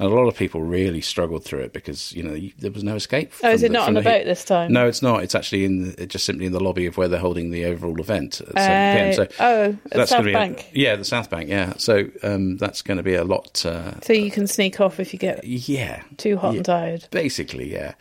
And 0.00 0.06
a 0.10 0.14
lot 0.14 0.28
of 0.28 0.36
people 0.36 0.62
really 0.62 1.00
struggled 1.00 1.44
through 1.44 1.58
it 1.60 1.72
because, 1.72 2.12
you 2.12 2.22
know, 2.22 2.32
you, 2.32 2.52
there 2.58 2.70
was 2.70 2.84
no 2.84 2.94
escape. 2.94 3.32
Oh, 3.42 3.50
is 3.50 3.64
it 3.64 3.68
the- 3.68 3.72
not 3.74 3.88
on 3.88 3.94
the 3.94 4.00
a 4.00 4.04
boat 4.04 4.24
this 4.24 4.44
time? 4.44 4.72
No, 4.72 4.86
it's 4.86 5.02
not. 5.02 5.24
It's 5.24 5.34
actually 5.34 5.64
in 5.64 5.90
the, 5.96 6.06
just 6.06 6.24
simply 6.24 6.46
in 6.46 6.52
the 6.52 6.60
lobby 6.62 6.86
of 6.86 6.96
where 6.96 7.08
they're 7.08 7.18
holding 7.18 7.50
the 7.50 7.64
overall 7.66 8.00
event 8.00 8.40
at 8.40 8.54
7 8.54 8.96
pm. 8.96 9.12
So 9.14 9.22
Uh, 9.24 9.26
oh, 9.40 9.64
at 9.86 9.90
that's 9.90 10.10
South 10.10 10.24
be 10.24 10.30
a- 10.30 10.34
Bank. 10.34 10.70
yeah, 10.72 10.94
the 10.96 11.04
South 11.04 11.28
Bank. 11.28 11.48
Yeah, 11.50 11.72
so 11.78 12.08
um, 12.22 12.56
that's 12.58 12.80
going 12.82 12.96
to 12.98 13.02
be 13.02 13.14
a 13.14 13.24
lot. 13.24 13.66
Uh, 13.66 14.00
So 14.00 14.12
you 14.12 14.30
can 14.30 14.46
sneak 14.46 14.80
off 14.80 15.00
if 15.00 15.12
you 15.12 15.18
get 15.18 15.42
yeah, 15.44 16.02
too 16.16 16.36
hot 16.38 16.52
Yeah. 16.52 16.56
and 16.58 16.64
tired. 16.64 17.08
Basically, 17.10 17.72
yeah. 17.72 17.94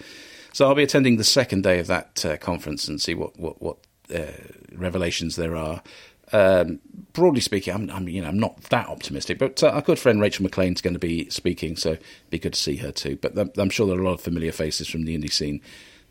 So 0.57 0.67
I'll 0.67 0.73
be 0.73 0.81
attending 0.81 1.17
the 1.17 1.23
second 1.23 1.61
day 1.61 1.77
of 1.77 1.85
that 1.85 2.25
uh, 2.25 2.35
conference 2.37 2.87
and 2.87 2.99
see 2.99 3.13
what 3.13 3.39
what 3.39 3.61
what 3.61 3.77
uh, 4.11 4.31
revelations 4.73 5.35
there 5.35 5.55
are. 5.55 5.83
Um, 6.33 6.79
broadly 7.13 7.41
speaking, 7.41 7.75
I'm, 7.75 7.91
I'm 7.91 8.09
you 8.09 8.23
know 8.23 8.27
I'm 8.27 8.39
not 8.39 8.59
that 8.71 8.87
optimistic, 8.87 9.37
but 9.37 9.61
uh, 9.61 9.67
our 9.67 9.83
good 9.83 9.99
friend 9.99 10.19
Rachel 10.19 10.41
McLean's 10.41 10.81
going 10.81 10.95
to 10.95 10.99
be 10.99 11.29
speaking, 11.29 11.75
so 11.75 11.95
be 12.31 12.39
good 12.39 12.53
to 12.53 12.59
see 12.59 12.77
her 12.77 12.91
too. 12.91 13.17
But 13.17 13.37
I'm, 13.37 13.51
I'm 13.55 13.69
sure 13.69 13.85
there 13.85 13.99
are 13.99 14.01
a 14.01 14.03
lot 14.03 14.15
of 14.15 14.21
familiar 14.21 14.51
faces 14.51 14.87
from 14.87 15.05
the 15.05 15.15
indie 15.15 15.31
scene 15.31 15.61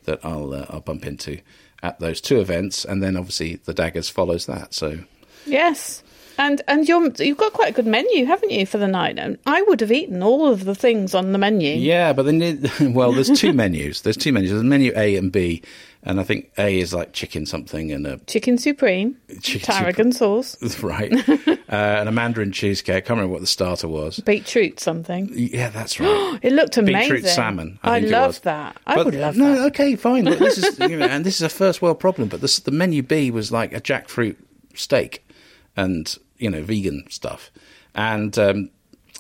that 0.05 0.25
I'll 0.25 0.55
uh, 0.55 0.67
I'll 0.71 0.81
bump 0.81 1.07
into 1.07 1.41
at 1.83 1.99
those 1.99 2.21
two 2.21 2.39
events, 2.39 2.85
and 2.85 3.03
then 3.03 3.17
obviously 3.17 3.57
the 3.57 3.75
Daggers 3.75 4.09
follows 4.09 4.47
that. 4.47 4.75
So 4.75 5.01
Yes. 5.45 6.05
And 6.39 6.61
and 6.69 6.87
you're, 6.89 7.11
you've 7.19 7.39
got 7.39 7.53
quite 7.53 7.71
a 7.71 7.73
good 7.73 7.87
menu, 7.87 8.27
haven't 8.27 8.51
you, 8.51 8.67
for 8.67 8.79
the 8.79 8.89
night? 8.89 9.19
And 9.19 9.39
I 9.47 9.63
would 9.63 9.81
have 9.81 9.93
eaten 9.93 10.23
all 10.23 10.47
of 10.49 10.65
the 10.65 10.75
things 10.75 11.15
on 11.15 11.33
the 11.33 11.39
menu. 11.39 11.75
Yeah, 11.75 12.13
but 12.13 12.25
then 12.25 12.71
well, 12.95 13.13
there's 13.13 13.31
two 13.31 13.53
menus. 13.55 14.03
There's 14.03 14.17
two 14.17 14.33
menus. 14.33 14.51
There's 14.51 14.63
menu 14.63 14.93
A 14.97 15.17
and 15.17 15.33
B, 15.33 15.63
and 16.03 16.21
I 16.21 16.25
think 16.25 16.51
A 16.59 16.79
is 16.79 16.93
like 16.93 17.13
chicken 17.13 17.47
something 17.47 17.91
and 17.91 18.07
a 18.07 18.19
Chicken 18.27 18.59
supreme, 18.59 19.17
Chicken 19.41 19.67
tarragon 19.67 20.13
sauce, 20.13 20.57
right, 20.83 21.13
uh, 21.29 21.53
and 21.69 22.09
a 22.09 22.13
mandarin 22.13 22.53
cheesecake. 22.53 22.97
I 22.97 23.01
can't 23.01 23.11
remember 23.11 23.33
what 23.33 23.41
the 23.41 23.47
starter 23.47 23.89
was. 23.89 24.21
beetroot 24.21 24.79
something. 24.79 25.31
Yeah, 25.33 25.71
that's 25.71 25.99
right. 25.99 26.39
It 26.43 26.53
looked 26.53 26.77
amazing. 26.77 27.15
Beetroot 27.15 27.25
salmon. 27.25 27.79
I, 27.83 27.97
I, 27.97 27.99
love 28.01 28.43
that. 28.43 28.77
I 28.87 28.95
But, 28.97 29.07
would 29.07 29.15
love 29.15 29.37
that. 29.37 29.41
no, 29.41 29.55
that. 29.55 29.67
okay, 29.69 29.97
fine. 29.97 30.27
Look, 30.27 30.39
this 30.39 30.59
is 30.59 30.79
you 30.79 30.97
know, 30.97 31.07
and 31.07 31.25
this 31.25 31.37
is 31.37 31.43
a 31.43 31.49
first 31.49 31.81
world 31.81 31.99
problem. 31.99 32.29
But 32.29 32.41
this, 32.43 32.59
the 32.59 32.71
menu 32.71 33.03
B 33.03 33.31
was 33.31 33.51
like 33.51 33.73
a 33.73 33.81
jackfruit 33.81 34.37
steak, 34.75 35.27
and 35.77 36.17
you 36.39 36.51
know, 36.51 36.63
vegan 36.63 37.05
stuff. 37.11 37.51
And 37.95 38.39
um, 38.39 38.71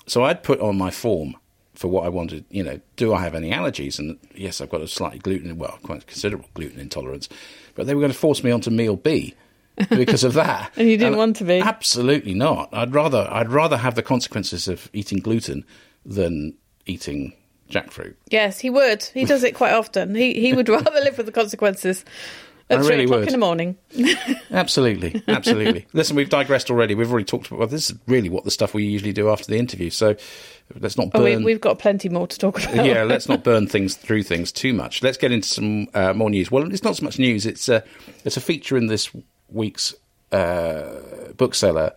so 0.06 0.24
I'd 0.24 0.42
put 0.42 0.60
on 0.60 0.76
my 0.76 0.90
form 0.90 1.36
for 1.74 1.88
what 1.88 2.04
I 2.04 2.08
wanted. 2.08 2.44
You 2.50 2.62
know, 2.62 2.80
do 2.96 3.14
I 3.14 3.22
have 3.22 3.34
any 3.34 3.50
allergies? 3.50 3.98
And 3.98 4.18
yes, 4.34 4.60
I've 4.60 4.70
got 4.70 4.80
a 4.80 4.88
slightly 4.88 5.18
gluten, 5.18 5.58
well, 5.58 5.78
quite 5.82 6.06
considerable 6.06 6.48
gluten 6.54 6.80
intolerance. 6.80 7.28
But 7.74 7.86
they 7.86 7.94
were 7.94 8.00
going 8.00 8.12
to 8.12 8.18
force 8.18 8.42
me 8.42 8.50
onto 8.50 8.70
meal 8.70 8.96
B. 8.96 9.34
because 9.90 10.24
of 10.24 10.32
that, 10.32 10.72
And 10.78 10.88
you 10.88 10.96
didn't 10.96 11.18
want 11.18 11.36
to 11.36 11.44
be? 11.44 11.60
Absolutely 11.60 12.32
not. 12.32 12.70
I'd 12.72 12.94
rather 12.94 13.28
I'd 13.30 13.50
rather 13.50 13.76
have 13.76 13.94
the 13.94 14.02
consequences 14.02 14.68
of 14.68 14.88
eating 14.94 15.18
gluten 15.18 15.66
than 16.06 16.54
eating 16.86 17.34
jackfruit. 17.70 18.14
Yes, 18.30 18.58
he 18.58 18.70
would. 18.70 19.02
He 19.02 19.26
does 19.26 19.44
it 19.44 19.54
quite 19.54 19.74
often. 19.74 20.14
He 20.14 20.40
he 20.40 20.54
would 20.54 20.68
rather 20.70 20.90
live 20.92 21.18
with 21.18 21.26
the 21.26 21.32
consequences 21.32 22.06
at 22.70 22.78
I 22.78 22.82
three 22.82 22.90
really 22.90 23.04
o'clock 23.04 23.18
would. 23.20 23.28
in 23.28 23.32
the 23.32 23.38
morning. 23.38 23.76
Absolutely, 24.50 25.22
absolutely. 25.28 25.86
Listen, 25.92 26.16
we've 26.16 26.28
digressed 26.28 26.70
already. 26.70 26.94
We've 26.94 27.10
already 27.10 27.24
talked 27.24 27.48
about. 27.48 27.58
Well, 27.58 27.68
this 27.68 27.90
is 27.90 27.96
really 28.06 28.28
what 28.28 28.44
the 28.44 28.50
stuff 28.50 28.74
we 28.74 28.84
usually 28.84 29.12
do 29.12 29.28
after 29.30 29.46
the 29.46 29.58
interview. 29.58 29.90
So 29.90 30.16
let's 30.80 30.96
not 30.96 31.08
Oh, 31.14 31.20
burn. 31.20 31.40
we, 31.40 31.44
we've 31.52 31.60
got 31.60 31.78
plenty 31.78 32.08
more 32.08 32.26
to 32.26 32.38
talk 32.38 32.62
about. 32.62 32.84
yeah, 32.86 33.02
let's 33.04 33.28
not 33.28 33.44
burn 33.44 33.66
things 33.68 33.94
through 33.96 34.22
things 34.22 34.50
too 34.52 34.72
much. 34.72 35.02
Let's 35.02 35.18
get 35.18 35.32
into 35.32 35.48
some 35.48 35.88
uh, 35.94 36.12
more 36.14 36.30
news. 36.30 36.50
Well, 36.50 36.70
it's 36.72 36.82
not 36.84 36.96
so 36.96 37.04
much 37.04 37.18
news. 37.18 37.44
It's 37.46 37.68
a 37.68 37.84
it's 38.24 38.36
a 38.36 38.40
feature 38.40 38.76
in 38.76 38.86
this 38.86 39.10
week's 39.48 39.94
uh, 40.32 41.32
bookseller, 41.36 41.92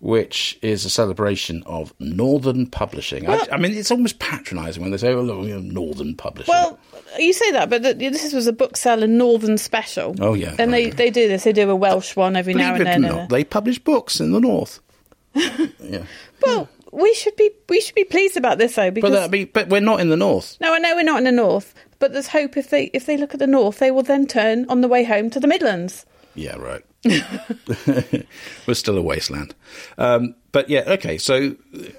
which 0.00 0.58
is 0.62 0.84
a 0.84 0.90
celebration 0.90 1.62
of 1.66 1.92
Northern 1.98 2.66
publishing. 2.66 3.28
I, 3.28 3.46
I 3.52 3.56
mean, 3.58 3.72
it's 3.72 3.90
almost 3.90 4.18
patronising 4.18 4.82
when 4.82 4.90
they 4.92 4.98
say, 4.98 5.12
"Oh, 5.12 5.22
look, 5.22 5.46
you 5.46 5.54
know, 5.54 5.60
Northern 5.60 6.14
publishing." 6.16 6.52
Well, 6.52 6.78
you 7.18 7.32
say 7.32 7.50
that, 7.52 7.70
but 7.70 7.82
th 7.82 7.98
this 7.98 8.32
was 8.32 8.46
a 8.46 8.52
bookseller 8.52 9.06
Northern 9.06 9.58
special. 9.58 10.14
Oh, 10.20 10.34
yeah, 10.34 10.54
and 10.58 10.72
they, 10.72 10.84
oh, 10.84 10.88
right. 10.88 10.96
they 10.96 11.10
do 11.10 11.28
this. 11.28 11.44
They 11.44 11.52
do 11.52 11.70
a 11.70 11.76
Welsh 11.76 12.16
one 12.16 12.36
every 12.36 12.54
now 12.54 12.74
believe 12.74 12.86
and 12.86 12.88
it 12.88 12.90
or 12.90 12.92
then. 12.92 13.02
not, 13.02 13.20
and 13.22 13.30
they 13.30 13.44
publish 13.44 13.78
books 13.78 14.20
in 14.20 14.32
the 14.32 14.40
north. 14.40 14.80
yeah. 15.34 16.04
well, 16.42 16.68
we 16.92 17.14
should 17.14 17.36
be 17.36 17.50
we 17.68 17.80
should 17.80 17.94
be 17.94 18.04
pleased 18.04 18.36
about 18.36 18.58
this 18.58 18.74
though, 18.74 18.88
uh, 18.88 18.90
because 18.90 19.10
But, 19.10 19.30
be, 19.30 19.44
but 19.44 19.68
we're 19.68 19.80
not 19.80 20.00
in 20.00 20.08
the 20.08 20.16
north. 20.16 20.56
no, 20.60 20.74
I 20.74 20.78
know 20.78 20.94
we're 20.94 21.02
not 21.02 21.18
in 21.18 21.24
the 21.24 21.32
north, 21.32 21.74
but 21.98 22.12
there's 22.12 22.28
hope 22.28 22.56
if 22.56 22.70
they 22.70 22.84
if 22.92 23.06
they 23.06 23.16
look 23.16 23.34
at 23.34 23.40
the 23.40 23.46
north, 23.46 23.78
they 23.78 23.90
will 23.90 24.02
then 24.02 24.26
turn 24.26 24.66
on 24.68 24.80
the 24.80 24.88
way 24.88 25.04
home 25.04 25.30
to 25.30 25.40
the 25.40 25.46
Midlands. 25.46 26.06
Yeah, 26.34 26.56
right. 26.56 26.84
We're 28.66 28.74
still 28.74 28.98
a 28.98 29.02
wasteland. 29.02 29.54
Um, 29.98 30.34
but 30.52 30.68
yeah, 30.68 30.84
okay. 30.86 31.18
So, 31.18 31.56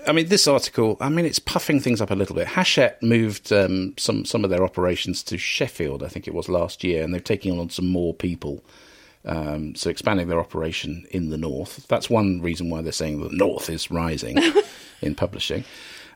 I 0.08 0.12
mean, 0.12 0.28
this 0.28 0.48
article, 0.48 0.98
I 1.00 1.10
mean, 1.10 1.26
it's 1.26 1.40
puffing 1.40 1.80
things 1.80 2.02
up 2.02 2.12
a 2.12 2.16
little 2.16 2.36
bit. 2.36 2.48
Hachette 2.48 3.02
moved 3.02 3.52
um, 3.52 3.94
some 3.98 4.26
some 4.26 4.44
of 4.44 4.50
their 4.50 4.64
operations 4.64 5.24
to 5.24 5.38
Sheffield, 5.38 6.04
I 6.04 6.08
think 6.08 6.28
it 6.28 6.34
was 6.34 6.50
last 6.50 6.84
year, 6.84 7.04
and 7.04 7.14
they're 7.14 7.22
taking 7.22 7.60
on 7.60 7.70
some 7.70 7.88
more 7.88 8.14
people. 8.14 8.64
Um, 9.26 9.76
so 9.76 9.90
expanding 9.90 10.28
their 10.30 10.40
operation 10.40 11.06
in 11.12 11.30
the 11.30 11.38
north. 11.38 11.86
That's 11.88 12.10
one 12.10 12.42
reason 12.42 12.70
why 12.70 12.82
they're 12.82 12.92
saying 12.94 13.22
the 13.22 13.30
north 13.36 13.70
is 13.70 13.92
rising 13.92 14.38
in 15.02 15.16
publishing. 15.16 15.66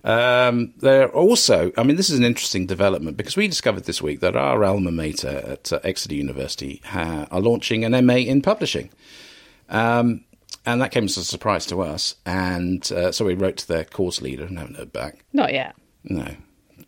Um, 0.03 0.73
they're 0.77 1.09
also, 1.09 1.71
I 1.77 1.83
mean, 1.83 1.95
this 1.95 2.09
is 2.09 2.19
an 2.19 2.25
interesting 2.25 2.65
development 2.65 3.15
because 3.15 3.37
we 3.37 3.47
discovered 3.47 3.85
this 3.85 4.01
week 4.01 4.19
that 4.19 4.35
our 4.35 4.63
alma 4.63 4.91
mater 4.91 5.43
at 5.47 5.71
uh, 5.71 5.79
Exeter 5.83 6.15
University 6.15 6.81
ha- 6.85 7.27
are 7.31 7.39
launching 7.39 7.85
an 7.85 8.05
MA 8.05 8.15
in 8.15 8.41
publishing. 8.41 8.89
Um, 9.69 10.25
and 10.65 10.81
that 10.81 10.91
came 10.91 11.05
as 11.05 11.17
a 11.17 11.23
surprise 11.23 11.65
to 11.67 11.81
us. 11.81 12.15
And 12.25 12.89
uh, 12.91 13.11
so 13.11 13.25
we 13.25 13.33
wrote 13.33 13.57
to 13.57 13.67
their 13.67 13.85
course 13.85 14.21
leader 14.21 14.43
and 14.43 14.57
haven't 14.57 14.77
heard 14.77 14.93
back. 14.93 15.23
Not 15.33 15.53
yet. 15.53 15.75
No, 16.03 16.35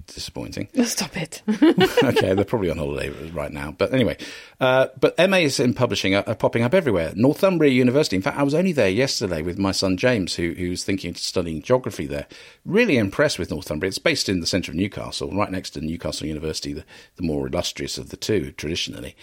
disappointing. 0.07 0.67
Stop 0.83 1.17
it. 1.17 1.41
okay, 2.03 2.33
they're 2.33 2.45
probably 2.45 2.69
on 2.69 2.77
holiday 2.77 3.09
right 3.31 3.51
now. 3.51 3.71
But 3.71 3.93
anyway, 3.93 4.17
uh, 4.59 4.87
but 4.99 5.17
MAs 5.17 5.59
in 5.59 5.73
publishing 5.73 6.15
are, 6.15 6.23
are 6.27 6.35
popping 6.35 6.63
up 6.63 6.73
everywhere. 6.73 7.13
Northumbria 7.15 7.71
University. 7.71 8.15
In 8.15 8.21
fact, 8.21 8.37
I 8.37 8.43
was 8.43 8.53
only 8.53 8.71
there 8.71 8.89
yesterday 8.89 9.41
with 9.41 9.57
my 9.57 9.71
son 9.71 9.97
James, 9.97 10.35
who 10.35 10.53
who's 10.53 10.83
thinking 10.83 11.11
of 11.11 11.17
studying 11.17 11.61
geography 11.61 12.05
there. 12.05 12.27
Really 12.65 12.97
impressed 12.97 13.39
with 13.39 13.51
Northumbria. 13.51 13.89
It's 13.89 13.99
based 13.99 14.29
in 14.29 14.39
the 14.39 14.47
centre 14.47 14.71
of 14.71 14.77
Newcastle, 14.77 15.31
right 15.31 15.51
next 15.51 15.71
to 15.71 15.81
Newcastle 15.81 16.27
University, 16.27 16.73
the, 16.73 16.85
the 17.15 17.23
more 17.23 17.47
illustrious 17.47 17.97
of 17.97 18.09
the 18.09 18.17
two 18.17 18.51
traditionally. 18.51 19.15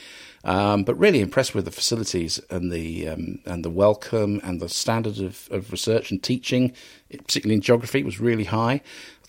Um, 0.45 0.83
but 0.83 0.99
really 0.99 1.21
impressed 1.21 1.55
with 1.55 1.67
the 1.67 1.71
facilities 1.71 2.41
and 2.51 2.73
the 2.73 3.09
um, 3.09 3.39
and 3.47 3.65
the 3.65 3.71
welcome 3.71 4.41
and 4.43 4.61
the 4.61 4.69
standard 4.69 5.21
of, 5.21 5.49
of 5.53 5.71
research 5.71 6.11
and 6.11 6.21
teaching, 6.21 6.73
particularly 7.11 7.55
in 7.55 7.61
geography, 7.61 8.03
was 8.03 8.19
really 8.19 8.45
high. 8.45 8.81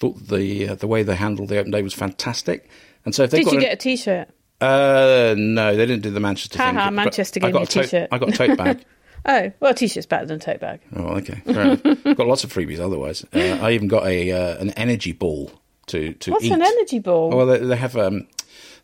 Thought 0.03 0.27
the 0.27 0.67
uh, 0.67 0.75
the 0.75 0.87
way 0.87 1.01
they 1.03 1.15
handled 1.15 1.47
the 1.47 1.57
open 1.59 1.71
day 1.71 1.81
was 1.81 1.93
fantastic. 1.93 2.69
And 3.05 3.15
so 3.15 3.23
if 3.23 3.31
they've 3.31 3.43
Did 3.45 3.53
you 3.53 3.57
an- 3.59 3.63
get 3.63 3.73
a 3.73 3.77
T-shirt? 3.77 4.27
uh, 4.59 5.33
no, 5.37 5.75
they 5.77 5.85
didn't 5.85 6.03
do 6.03 6.09
the 6.11 6.19
Manchester 6.19 6.57
Ha 6.57 6.65
thing. 6.67 6.75
ha, 6.75 6.91
Manchester 6.91 7.39
gave 7.39 7.53
me 7.53 7.61
a 7.61 7.65
tote- 7.65 7.83
t-shirt. 7.85 8.09
I 8.11 8.17
got 8.17 8.29
a 8.29 8.31
tote 8.33 8.57
bag. 8.57 8.83
Oh, 9.25 9.53
well, 9.61 9.71
a 9.71 9.73
T-shirt's 9.73 10.05
better 10.05 10.25
than 10.25 10.35
a 10.35 10.39
tote 10.39 10.59
bag. 10.59 10.81
oh, 10.97 11.15
okay. 11.19 11.35
Got 12.13 12.27
lots 12.27 12.43
of 12.43 12.51
freebies 12.51 12.79
otherwise. 12.81 13.23
Uh, 13.33 13.39
I 13.61 13.71
even 13.71 13.87
got 13.87 14.05
a 14.05 14.31
uh, 14.33 14.57
an 14.57 14.71
energy 14.71 15.13
ball 15.13 15.49
to 15.87 16.11
to 16.15 16.31
What's 16.31 16.43
eat. 16.43 16.51
an 16.51 16.61
energy 16.61 16.99
ball? 16.99 17.29
Well, 17.29 17.45
they, 17.45 17.59
they 17.59 17.77
have 17.77 17.95
um, 17.95 18.27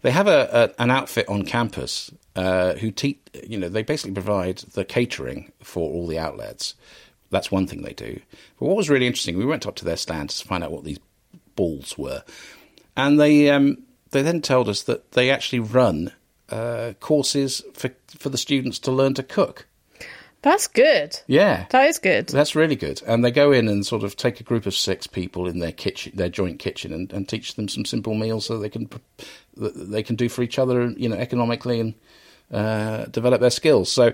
they 0.01 0.11
have 0.11 0.27
a, 0.27 0.71
a 0.77 0.81
an 0.81 0.91
outfit 0.91 1.27
on 1.27 1.43
campus 1.43 2.09
uh, 2.37 2.75
who 2.75 2.89
teach. 2.89 3.19
You 3.45 3.57
know, 3.59 3.67
they 3.67 3.83
basically 3.83 4.13
provide 4.13 4.59
the 4.59 4.85
catering 4.85 5.51
for 5.61 5.81
all 5.91 6.07
the 6.07 6.17
outlets. 6.17 6.75
That's 7.31 7.51
one 7.51 7.67
thing 7.67 7.81
they 7.81 7.91
do. 7.93 8.21
But 8.59 8.65
what 8.67 8.77
was 8.77 8.89
really 8.89 9.07
interesting, 9.07 9.37
we 9.37 9.45
went 9.45 9.67
up 9.67 9.75
to 9.75 9.85
their 9.85 9.97
stand 9.97 10.29
to 10.29 10.47
find 10.47 10.63
out 10.63 10.71
what 10.71 10.85
these 10.85 10.99
balls 11.55 11.97
were, 11.97 12.23
and 12.95 13.19
they 13.19 13.49
um, 13.49 13.83
they 14.11 14.21
then 14.21 14.41
told 14.41 14.69
us 14.69 14.83
that 14.83 15.11
they 15.13 15.29
actually 15.29 15.59
run 15.59 16.11
uh, 16.49 16.93
courses 16.99 17.61
for 17.73 17.91
for 18.07 18.29
the 18.29 18.37
students 18.37 18.79
to 18.79 18.91
learn 18.91 19.13
to 19.15 19.23
cook. 19.23 19.65
That's 20.41 20.67
good. 20.67 21.19
Yeah, 21.27 21.65
That 21.71 21.89
is 21.89 21.99
good. 21.99 22.27
that's 22.27 22.55
really 22.55 22.77
good. 22.77 23.01
And 23.05 23.25
they 23.25 23.31
go 23.31 23.51
in 23.51 23.67
and 23.67 23.85
sort 23.85 24.03
of 24.03 24.15
take 24.15 24.39
a 24.39 24.43
group 24.45 24.65
of 24.65 24.73
six 24.73 25.05
people 25.05 25.47
in 25.47 25.59
their 25.59 25.73
kitchen, 25.73 26.13
their 26.15 26.29
joint 26.29 26.59
kitchen, 26.59 26.93
and, 26.93 27.11
and 27.11 27.27
teach 27.27 27.55
them 27.55 27.67
some 27.67 27.83
simple 27.83 28.13
meals 28.13 28.45
so 28.45 28.57
they 28.57 28.69
can 28.69 28.89
that 29.57 29.73
they 29.91 30.01
can 30.01 30.15
do 30.15 30.29
for 30.29 30.41
each 30.41 30.57
other, 30.57 30.91
you 30.91 31.09
know, 31.09 31.17
economically 31.17 31.81
and 31.81 31.93
uh, 32.51 33.03
develop 33.05 33.41
their 33.41 33.49
skills. 33.49 33.91
So 33.91 34.13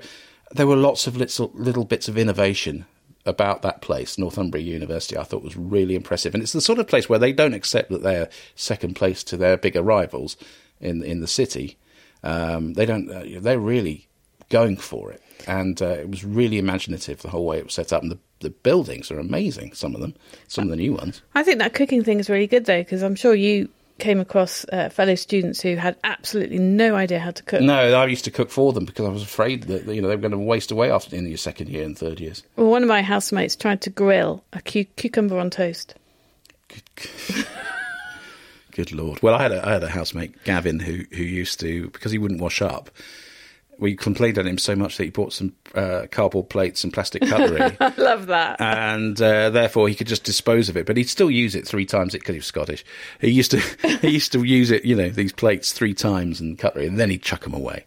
there 0.52 0.66
were 0.66 0.76
lots 0.76 1.06
of 1.06 1.16
little 1.16 1.52
little 1.54 1.86
bits 1.86 2.08
of 2.08 2.18
innovation 2.18 2.88
about 3.26 3.62
that 3.64 3.82
place, 3.82 4.18
Northumbria 4.18 4.64
University. 4.64 5.18
I 5.18 5.24
thought 5.24 5.44
was 5.44 5.58
really 5.58 5.96
impressive, 5.96 6.34
and 6.34 6.44
it's 6.44 6.54
the 6.54 6.62
sort 6.62 6.80
of 6.80 6.88
place 6.88 7.10
where 7.10 7.20
they 7.20 7.34
don't 7.34 7.54
accept 7.54 7.90
that 7.90 8.04
they're 8.04 8.30
second 8.56 8.96
place 8.96 9.24
to 9.26 9.38
their 9.38 9.58
bigger 9.58 9.82
rivals 9.82 10.38
in 10.80 11.04
in 11.04 11.22
the 11.22 11.28
city. 11.28 11.78
Um, 12.24 12.74
they 12.74 12.86
don't. 12.86 13.10
Uh, 13.10 13.40
they're 13.40 13.60
really 13.60 14.08
going 14.50 14.78
for 14.78 15.12
it, 15.12 15.22
and 15.48 15.82
uh, 15.82 15.88
it 15.88 16.10
was 16.10 16.24
really 16.24 16.58
imaginative 16.58 17.22
the 17.22 17.30
whole 17.30 17.46
way 17.46 17.58
it 17.58 17.66
was 17.66 17.74
set 17.74 17.94
up. 17.94 18.02
And 18.02 18.12
the 18.12 18.20
the 18.40 18.50
buildings 18.50 19.12
are 19.12 19.20
amazing. 19.20 19.74
Some 19.74 19.96
of 19.96 20.02
them, 20.02 20.14
some 20.48 20.66
of 20.66 20.70
the 20.70 20.76
new 20.76 20.94
ones. 20.94 21.22
I 21.34 21.44
think 21.44 21.60
that 21.60 21.74
cooking 21.74 22.04
thing 22.04 22.20
is 22.20 22.30
really 22.30 22.48
good 22.48 22.66
though, 22.66 22.82
because 22.82 23.02
I'm 23.02 23.16
sure 23.16 23.34
you 23.34 23.70
came 23.98 24.20
across 24.20 24.66
uh, 24.72 24.90
fellow 24.90 25.16
students 25.16 25.62
who 25.62 25.76
had 25.76 25.96
absolutely 26.04 26.60
no 26.60 26.96
idea 26.96 27.20
how 27.20 27.32
to 27.32 27.44
cook. 27.44 27.62
No, 27.62 27.94
I 27.94 28.06
used 28.06 28.26
to 28.26 28.32
cook 28.32 28.50
for 28.50 28.74
them 28.74 28.86
because 28.86 29.06
I 29.06 29.10
was 29.10 29.24
afraid 29.24 29.64
that 29.64 29.86
you 29.86 30.02
know 30.02 30.08
they 30.08 30.16
were 30.16 30.22
going 30.22 30.32
to 30.32 30.38
waste 30.38 30.72
away 30.72 30.92
after 30.92 31.16
in 31.16 31.28
your 31.28 31.38
second 31.38 31.70
year 31.70 31.84
and 31.84 31.98
third 31.98 32.20
years. 32.20 32.44
Well, 32.56 32.68
one 32.68 32.84
of 32.84 32.90
my 32.90 33.02
housemates 33.02 33.56
tried 33.56 33.82
to 33.82 33.90
grill 33.90 34.44
a 34.54 34.62
cu- 34.62 34.86
cucumber 34.96 35.40
on 35.40 35.50
toast. 35.50 35.96
Good 38.72 38.92
lord! 38.92 39.22
Well, 39.22 39.36
I 39.36 39.44
had 39.44 39.52
a, 39.52 39.66
I 39.66 39.72
had 39.74 39.84
a 39.84 39.90
housemate 39.90 40.44
Gavin 40.44 40.80
who 40.80 41.04
who 41.12 41.24
used 41.24 41.60
to 41.62 41.90
because 41.92 42.12
he 42.12 42.18
wouldn't 42.18 42.42
wash 42.42 42.62
up. 42.62 42.90
We 43.78 43.96
complained 43.96 44.38
on 44.40 44.48
him 44.48 44.58
so 44.58 44.76
much 44.76 44.98
that 44.98 45.04
he 45.04 45.10
bought 45.10 45.34
some 45.34 45.54
uh, 45.74 46.06
cardboard 46.12 46.50
plates 46.50 46.84
and 46.84 46.94
plastic 46.94 47.22
cutlery, 47.24 47.76
I 47.80 47.94
love 47.98 48.28
that. 48.28 48.62
and 48.62 49.22
uh, 49.22 49.50
therefore 49.50 49.90
he 49.90 49.96
could 49.96 50.08
just 50.08 50.24
dispose 50.24 50.70
of 50.70 50.78
it. 50.78 50.86
But 50.86 50.98
he'd 50.98 51.10
still 51.10 51.30
use 51.32 51.56
it 51.56 51.68
three 51.68 51.86
times 51.86 52.14
because 52.14 52.34
he 52.34 52.40
was 52.40 52.46
Scottish. 52.46 52.86
He 53.22 53.30
used 53.32 53.52
to 53.52 53.60
he 54.02 54.10
used 54.10 54.32
to 54.32 54.44
use 54.44 54.72
it, 54.72 54.86
you 54.86 54.96
know, 54.96 55.10
these 55.10 55.34
plates 55.34 55.72
three 55.74 55.94
times 55.94 56.40
and 56.40 56.58
cutlery, 56.58 56.88
and 56.88 56.98
then 57.00 57.10
he'd 57.10 57.22
chuck 57.24 57.42
them 57.44 57.54
away. 57.54 57.86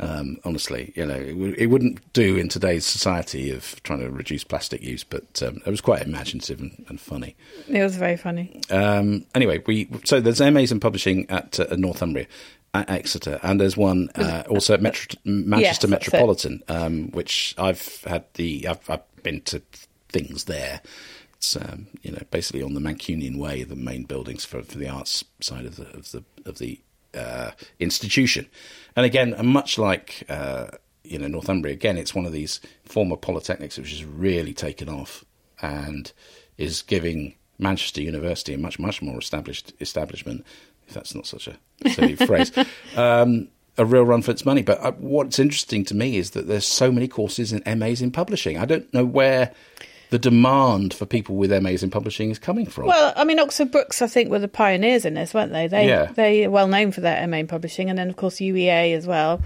Um, 0.00 0.38
honestly, 0.44 0.92
you 0.96 1.06
know, 1.06 1.14
it, 1.14 1.34
w- 1.34 1.54
it 1.56 1.66
wouldn't 1.66 2.12
do 2.12 2.36
in 2.36 2.48
today's 2.48 2.84
society 2.84 3.52
of 3.52 3.80
trying 3.84 4.00
to 4.00 4.10
reduce 4.10 4.42
plastic 4.42 4.82
use, 4.82 5.04
but 5.04 5.40
um, 5.40 5.62
it 5.64 5.70
was 5.70 5.80
quite 5.80 6.02
imaginative 6.02 6.58
and, 6.58 6.84
and 6.88 7.00
funny. 7.00 7.36
It 7.68 7.80
was 7.80 7.94
very 7.96 8.16
funny. 8.16 8.60
Um, 8.70 9.24
anyway, 9.36 9.62
we 9.68 9.88
so 10.04 10.20
there's 10.20 10.40
MAs 10.40 10.72
in 10.72 10.80
publishing 10.80 11.30
at 11.30 11.60
uh, 11.60 11.76
Northumbria. 11.76 12.26
At 12.74 12.90
Exeter, 12.90 13.38
and 13.42 13.60
there's 13.60 13.76
one 13.76 14.10
uh, 14.16 14.42
also 14.48 14.74
at 14.74 14.82
Metro- 14.82 15.18
Manchester 15.24 15.86
it. 15.86 15.90
Metropolitan, 15.90 16.62
um, 16.68 17.10
which 17.12 17.54
I've 17.56 18.02
had 18.02 18.24
the 18.34 18.66
I've, 18.66 18.90
I've 18.90 19.22
been 19.22 19.40
to 19.42 19.62
things 20.08 20.44
there. 20.44 20.82
It's 21.36 21.56
um, 21.56 21.86
you 22.02 22.10
know 22.10 22.22
basically 22.30 22.62
on 22.62 22.74
the 22.74 22.80
Mancunian 22.80 23.38
Way, 23.38 23.62
the 23.62 23.76
main 23.76 24.04
buildings 24.04 24.44
for, 24.44 24.62
for 24.62 24.76
the 24.76 24.88
arts 24.88 25.24
side 25.40 25.64
of 25.64 25.76
the 25.76 25.86
of 25.96 26.10
the 26.10 26.24
of 26.44 26.58
the 26.58 26.80
uh, 27.14 27.52
institution, 27.78 28.46
and 28.96 29.06
again, 29.06 29.34
much 29.46 29.78
like 29.78 30.24
uh, 30.28 30.66
you 31.04 31.18
know 31.18 31.28
Northumbria, 31.28 31.74
again, 31.74 31.96
it's 31.96 32.14
one 32.14 32.26
of 32.26 32.32
these 32.32 32.60
former 32.84 33.16
polytechnics 33.16 33.78
which 33.78 33.90
has 33.90 34.04
really 34.04 34.52
taken 34.52 34.88
off 34.88 35.24
and 35.62 36.12
is 36.58 36.82
giving 36.82 37.34
Manchester 37.58 38.02
University 38.02 38.54
a 38.54 38.58
much 38.58 38.80
much 38.80 39.00
more 39.00 39.18
established 39.18 39.72
establishment. 39.80 40.44
If 40.88 40.94
that's 40.94 41.14
not 41.14 41.26
such 41.26 41.48
a 41.48 41.56
silly 41.90 42.14
phrase. 42.26 42.52
Um, 42.96 43.48
a 43.76 43.84
real 43.84 44.04
run 44.04 44.22
for 44.22 44.30
its 44.30 44.44
money. 44.44 44.62
But 44.62 44.80
uh, 44.80 44.92
what's 44.92 45.38
interesting 45.38 45.84
to 45.86 45.94
me 45.94 46.16
is 46.16 46.30
that 46.30 46.46
there's 46.46 46.66
so 46.66 46.92
many 46.92 47.08
courses 47.08 47.52
in 47.52 47.62
MAs 47.78 48.00
in 48.02 48.10
publishing. 48.12 48.56
I 48.58 48.64
don't 48.66 48.92
know 48.94 49.04
where 49.04 49.52
the 50.10 50.18
demand 50.18 50.94
for 50.94 51.06
people 51.06 51.34
with 51.34 51.50
MAs 51.50 51.82
in 51.82 51.90
publishing 51.90 52.30
is 52.30 52.38
coming 52.38 52.66
from. 52.66 52.86
Well, 52.86 53.12
I 53.16 53.24
mean, 53.24 53.40
Oxford 53.40 53.72
Brookes, 53.72 54.00
I 54.00 54.06
think, 54.06 54.30
were 54.30 54.38
the 54.38 54.46
pioneers 54.46 55.04
in 55.04 55.14
this, 55.14 55.34
weren't 55.34 55.52
they? 55.52 55.66
They 55.66 55.88
Yeah. 55.88 56.12
they 56.14 56.44
are 56.44 56.50
well 56.50 56.68
known 56.68 56.92
for 56.92 57.00
their 57.00 57.26
MA 57.26 57.38
in 57.38 57.46
publishing, 57.48 57.90
and 57.90 57.98
then 57.98 58.08
of 58.10 58.16
course 58.16 58.36
UEA 58.36 58.94
as 58.94 59.06
well. 59.08 59.40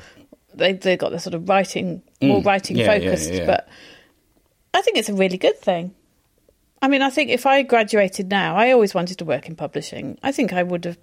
They 0.55 0.75
they 0.75 0.97
got 0.99 1.11
the 1.13 1.21
sort 1.21 1.35
of 1.35 1.49
writing 1.49 2.03
more 2.21 2.43
writing 2.43 2.77
Mm. 2.77 2.81
Yeah, 2.81 2.95
yeah, 2.95 2.99
focused, 3.11 3.33
yeah. 3.33 3.47
but 3.47 3.69
I 4.75 4.83
think 4.83 4.99
it's 4.99 5.09
a 5.09 5.15
really 5.15 5.39
good 5.39 5.59
thing. 5.59 5.95
I 6.83 6.89
mean, 6.89 7.01
I 7.01 7.09
think 7.11 7.31
if 7.31 7.47
I 7.47 7.63
graduated 7.63 8.29
now, 8.29 8.55
I 8.57 8.73
always 8.73 8.95
wanted 8.95 9.19
to 9.19 9.25
work 9.25 9.49
in 9.49 9.57
publishing. 9.57 10.19
I 10.23 10.33
think 10.33 10.53
I 10.53 10.63
would 10.63 10.85
have 10.85 10.99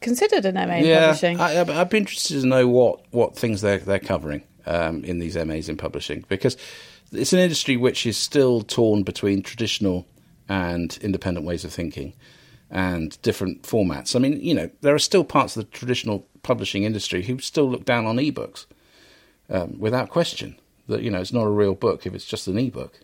considered 0.00 0.44
an 0.44 0.54
MA 0.54 0.76
in 0.76 0.84
yeah, 0.84 1.06
publishing. 1.06 1.40
I, 1.40 1.60
I'd 1.60 1.70
I'd 1.70 1.90
be 1.90 1.98
interested 1.98 2.40
to 2.40 2.46
know 2.46 2.68
what, 2.68 3.00
what 3.12 3.36
things 3.36 3.60
they're 3.60 3.78
they're 3.78 3.98
covering 3.98 4.42
um, 4.66 5.04
in 5.04 5.18
these 5.18 5.36
MAs 5.36 5.68
in 5.68 5.76
publishing 5.76 6.24
because 6.28 6.56
it's 7.12 7.32
an 7.32 7.38
industry 7.38 7.76
which 7.76 8.06
is 8.06 8.16
still 8.16 8.62
torn 8.62 9.02
between 9.02 9.42
traditional 9.42 10.06
and 10.48 10.98
independent 11.02 11.46
ways 11.46 11.64
of 11.64 11.72
thinking 11.72 12.12
and 12.70 13.20
different 13.22 13.62
formats. 13.62 14.16
I 14.16 14.18
mean, 14.18 14.40
you 14.40 14.54
know, 14.54 14.70
there 14.80 14.94
are 14.94 14.98
still 14.98 15.24
parts 15.24 15.56
of 15.56 15.64
the 15.64 15.76
traditional 15.76 16.26
publishing 16.42 16.82
industry 16.84 17.22
who 17.22 17.38
still 17.38 17.70
look 17.70 17.84
down 17.84 18.06
on 18.06 18.16
ebooks 18.16 18.66
um, 19.48 19.78
without 19.78 20.10
question. 20.10 20.58
That 20.88 21.02
you 21.02 21.10
know, 21.10 21.20
it's 21.20 21.32
not 21.32 21.44
a 21.44 21.50
real 21.50 21.74
book 21.74 22.06
if 22.06 22.14
it's 22.14 22.24
just 22.24 22.46
an 22.46 22.58
ebook. 22.58 23.00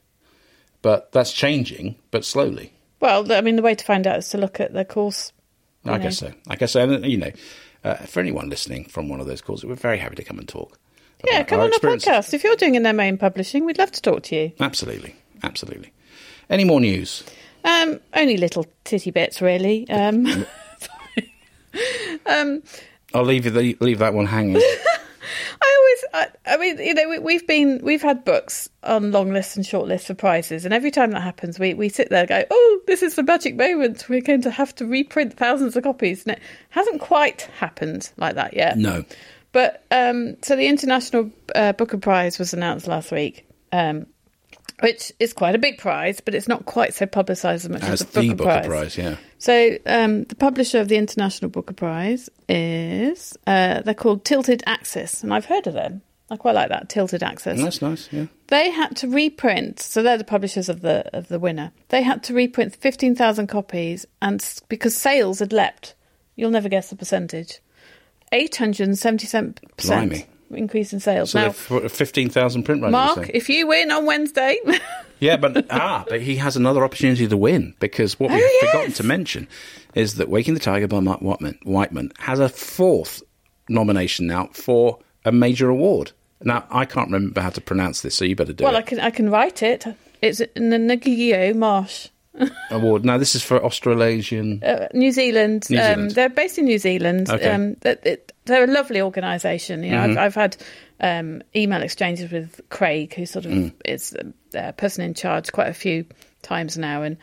But 0.82 1.12
that's 1.12 1.32
changing, 1.32 1.96
but 2.10 2.24
slowly. 2.24 2.72
well, 3.00 3.30
I 3.32 3.40
mean, 3.40 3.54
the 3.54 3.62
way 3.62 3.74
to 3.76 3.84
find 3.84 4.06
out 4.06 4.18
is 4.18 4.28
to 4.30 4.38
look 4.38 4.58
at 4.58 4.72
the 4.72 4.84
course. 4.84 5.32
I 5.84 5.96
know. 5.98 6.02
guess 6.02 6.18
so. 6.18 6.32
I 6.48 6.56
guess 6.56 6.72
so. 6.72 6.80
And, 6.88 7.04
you 7.04 7.18
know, 7.18 7.30
uh, 7.84 7.94
for 7.96 8.20
anyone 8.20 8.48
listening 8.48 8.84
from 8.84 9.08
one 9.08 9.20
of 9.20 9.26
those 9.26 9.40
calls, 9.40 9.64
we're 9.64 9.74
very 9.74 9.98
happy 9.98 10.16
to 10.16 10.24
come 10.24 10.38
and 10.38 10.48
talk. 10.48 10.78
Yeah, 11.24 11.42
come 11.44 11.58
our 11.60 11.64
on 11.64 11.70
the 11.70 11.76
experiences. 11.76 12.08
podcast. 12.08 12.34
If 12.34 12.44
you're 12.44 12.56
doing 12.56 12.76
an 12.76 12.96
MA 12.96 13.04
in 13.04 13.18
publishing, 13.18 13.64
we'd 13.64 13.78
love 13.78 13.92
to 13.92 14.02
talk 14.02 14.22
to 14.24 14.36
you. 14.36 14.52
Absolutely, 14.60 15.14
absolutely. 15.42 15.92
Any 16.50 16.64
more 16.64 16.80
news? 16.80 17.22
Um, 17.64 18.00
only 18.14 18.36
little 18.36 18.66
titty 18.84 19.12
bits, 19.12 19.40
really. 19.40 19.88
Um, 19.88 20.46
I'll 23.14 23.24
leave 23.24 23.44
you 23.44 23.50
the, 23.50 23.76
leave 23.80 23.98
that 23.98 24.14
one 24.14 24.26
hanging. 24.26 24.60
I 26.12 26.28
I, 26.46 26.56
mean, 26.56 26.78
you 26.78 26.94
know, 26.94 27.08
we, 27.08 27.18
we've 27.18 27.46
been, 27.46 27.80
we've 27.82 28.02
had 28.02 28.24
books 28.24 28.68
on 28.82 29.12
long 29.12 29.32
lists 29.32 29.56
and 29.56 29.64
short 29.64 29.88
lists 29.88 30.06
for 30.06 30.14
prizes, 30.14 30.64
and 30.64 30.74
every 30.74 30.90
time 30.90 31.10
that 31.12 31.22
happens, 31.22 31.58
we, 31.58 31.74
we 31.74 31.88
sit 31.88 32.10
there 32.10 32.20
and 32.20 32.28
go, 32.28 32.44
oh, 32.50 32.80
this 32.86 33.02
is 33.02 33.14
the 33.14 33.22
magic 33.22 33.56
moment. 33.56 34.08
We're 34.08 34.20
going 34.20 34.42
to 34.42 34.50
have 34.50 34.74
to 34.76 34.86
reprint 34.86 35.36
thousands 35.36 35.76
of 35.76 35.84
copies. 35.84 36.26
And 36.26 36.36
it 36.36 36.42
hasn't 36.70 37.00
quite 37.00 37.42
happened 37.58 38.10
like 38.16 38.34
that 38.34 38.54
yet. 38.54 38.78
no. 38.78 39.04
But 39.52 39.84
um, 39.90 40.36
so 40.42 40.56
the 40.56 40.66
International 40.66 41.30
uh, 41.54 41.72
Booker 41.72 41.98
Prize 41.98 42.38
was 42.38 42.54
announced 42.54 42.86
last 42.86 43.12
week, 43.12 43.46
um, 43.70 44.06
which 44.82 45.12
is 45.20 45.32
quite 45.32 45.54
a 45.54 45.58
big 45.58 45.78
prize, 45.78 46.20
but 46.20 46.34
it's 46.34 46.48
not 46.48 46.66
quite 46.66 46.92
so 46.92 47.06
publicised 47.06 47.64
as 47.64 47.70
much 47.70 47.82
As 47.82 48.02
as 48.02 48.08
the 48.08 48.20
the 48.20 48.34
Booker 48.34 48.56
Booker, 48.56 48.68
Prize, 48.68 48.98
yeah. 48.98 49.16
So 49.38 49.78
um, 49.86 50.24
the 50.24 50.34
publisher 50.34 50.80
of 50.80 50.88
the 50.88 50.96
International 50.96 51.50
Booker 51.50 51.74
Prize 51.74 52.28
is 52.48 53.36
uh, 53.46 53.82
they're 53.82 53.94
called 53.94 54.24
Tilted 54.24 54.62
Axis, 54.66 55.22
and 55.22 55.32
I've 55.32 55.46
heard 55.46 55.66
of 55.66 55.74
them. 55.74 56.02
I 56.30 56.36
quite 56.36 56.54
like 56.54 56.70
that 56.70 56.88
Tilted 56.88 57.22
Axis. 57.22 57.60
That's 57.60 57.82
nice, 57.82 58.08
yeah. 58.10 58.26
They 58.48 58.70
had 58.70 58.96
to 58.96 59.08
reprint, 59.08 59.80
so 59.80 60.02
they're 60.02 60.18
the 60.18 60.24
publishers 60.24 60.68
of 60.68 60.80
the 60.80 61.08
of 61.16 61.28
the 61.28 61.38
winner. 61.38 61.72
They 61.88 62.02
had 62.02 62.22
to 62.24 62.34
reprint 62.34 62.74
fifteen 62.74 63.14
thousand 63.14 63.48
copies, 63.48 64.06
and 64.20 64.44
because 64.68 64.96
sales 64.96 65.38
had 65.38 65.52
leapt, 65.52 65.94
you'll 66.34 66.50
never 66.50 66.68
guess 66.68 66.90
the 66.90 66.96
percentage, 66.96 67.60
eight 68.32 68.56
hundred 68.56 68.88
and 68.88 68.98
seventy-seven 68.98 69.54
percent. 69.76 70.26
Increase 70.52 70.92
in 70.92 71.00
sales. 71.00 71.30
So 71.30 71.40
now, 71.40 71.50
15,000 71.50 72.62
print 72.62 72.82
runs. 72.82 72.92
Mark, 72.92 73.30
if 73.32 73.48
you 73.48 73.66
win 73.66 73.90
on 73.90 74.04
Wednesday, 74.06 74.58
Yeah, 75.20 75.36
but 75.36 75.66
ah, 75.70 76.04
but 76.08 76.20
he 76.20 76.34
has 76.36 76.56
another 76.56 76.82
opportunity 76.84 77.28
to 77.28 77.36
win 77.36 77.74
because 77.78 78.18
what 78.18 78.30
we've 78.32 78.42
Oh, 78.44 78.66
forgotten 78.66 78.92
to 78.94 79.04
mention 79.04 79.46
is 79.94 80.16
that 80.16 80.28
Waking 80.28 80.54
the 80.54 80.60
Tiger 80.60 80.88
by 80.88 80.98
Mark 80.98 81.20
Wightman, 81.22 81.60
Wightman 81.64 82.10
has 82.18 82.40
a 82.40 82.48
fourth 82.48 83.22
nomination 83.68 84.26
now 84.26 84.48
for 84.52 84.98
a 85.24 85.30
major 85.30 85.68
award. 85.68 86.10
Now 86.42 86.66
I 86.70 86.86
can't 86.86 87.08
remember 87.10 87.40
how 87.40 87.50
to 87.50 87.60
pronounce 87.60 88.00
this, 88.02 88.16
so 88.16 88.24
you 88.24 88.34
better 88.34 88.52
do 88.52 88.64
well, 88.64 88.74
I 88.76 88.82
can 88.82 88.98
I 88.98 89.10
can 89.10 89.30
write 89.30 89.62
it. 89.62 89.86
It's 90.20 90.40
Ngaio 90.40 91.54
Marsh. 91.54 92.08
Award. 92.70 93.04
Now 93.04 93.18
this 93.18 93.34
is 93.34 93.42
for 93.42 93.62
Australasian. 93.62 94.62
uh, 94.64 94.88
New 94.94 95.12
Zealand. 95.12 95.68
New 95.68 95.78
Um, 95.78 96.08
they're 96.08 96.30
based 96.30 96.56
in 96.58 96.64
New 96.64 96.78
Zealand. 96.78 97.28
Okay. 97.28 97.50
Um, 97.50 97.76
it, 97.84 98.31
they're 98.44 98.64
a 98.64 98.66
lovely 98.72 99.00
organisation. 99.00 99.82
You 99.84 99.92
know, 99.92 99.98
Mm-hmm. 99.98 100.18
I've, 100.18 100.18
I've 100.18 100.34
had 100.34 100.56
um, 101.00 101.42
email 101.54 101.82
exchanges 101.82 102.30
with 102.32 102.60
Craig, 102.70 103.14
who 103.14 103.26
sort 103.26 103.44
of 103.46 103.52
Mm. 103.52 103.72
is 103.84 104.16
a 104.54 104.72
person 104.72 105.04
in 105.04 105.14
charge, 105.14 105.52
quite 105.52 105.68
a 105.68 105.74
few 105.74 106.04
times 106.42 106.76
now, 106.78 107.02
and 107.02 107.16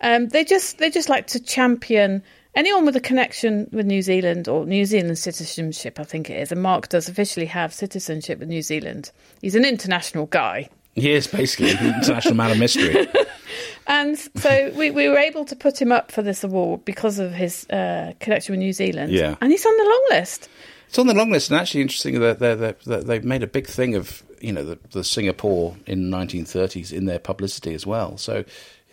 um, 0.00 0.28
they 0.28 0.44
just 0.44 0.78
they 0.78 0.90
just 0.90 1.08
like 1.08 1.26
to 1.28 1.40
champion 1.40 2.22
anyone 2.54 2.84
with 2.86 2.94
a 2.96 3.00
connection 3.00 3.68
with 3.72 3.86
New 3.86 4.02
Zealand 4.02 4.48
or 4.48 4.66
New 4.66 4.84
Zealand 4.84 5.18
citizenship. 5.18 5.98
I 6.00 6.04
think 6.04 6.28
it 6.30 6.40
is, 6.40 6.52
and 6.52 6.62
Mark 6.62 6.88
does 6.88 7.08
officially 7.08 7.46
have 7.46 7.72
citizenship 7.72 8.38
with 8.38 8.48
New 8.48 8.62
Zealand. 8.62 9.10
He's 9.40 9.54
an 9.54 9.64
international 9.64 10.26
guy. 10.26 10.68
He 10.94 11.12
is 11.12 11.26
basically 11.26 11.70
an 11.70 11.94
international 11.94 12.34
man 12.34 12.52
of 12.52 12.58
mystery. 12.58 13.06
And 13.86 14.18
so 14.18 14.72
we, 14.74 14.90
we 14.90 15.08
were 15.08 15.18
able 15.18 15.44
to 15.44 15.54
put 15.56 15.80
him 15.80 15.92
up 15.92 16.10
for 16.10 16.22
this 16.22 16.42
award 16.42 16.84
because 16.84 17.18
of 17.18 17.32
his 17.32 17.68
uh, 17.68 18.14
connection 18.18 18.54
with 18.54 18.60
New 18.60 18.72
Zealand. 18.72 19.12
Yeah. 19.12 19.36
And 19.40 19.52
he's 19.52 19.66
on 19.66 19.76
the 19.76 19.84
long 19.84 20.06
list. 20.10 20.48
It's 20.88 20.98
on 20.98 21.06
the 21.06 21.14
long 21.14 21.30
list, 21.30 21.50
and 21.50 21.60
actually 21.60 21.82
interesting 21.82 22.20
that, 22.20 22.38
they're, 22.38 22.56
they're, 22.56 22.76
that 22.86 23.06
they've 23.06 23.24
made 23.24 23.42
a 23.42 23.46
big 23.46 23.66
thing 23.66 23.94
of 23.94 24.22
you 24.40 24.52
know 24.52 24.64
the, 24.64 24.78
the 24.90 25.02
Singapore 25.02 25.76
in 25.86 26.10
1930s 26.10 26.92
in 26.92 27.06
their 27.06 27.18
publicity 27.18 27.74
as 27.74 27.86
well. 27.86 28.16
So 28.16 28.44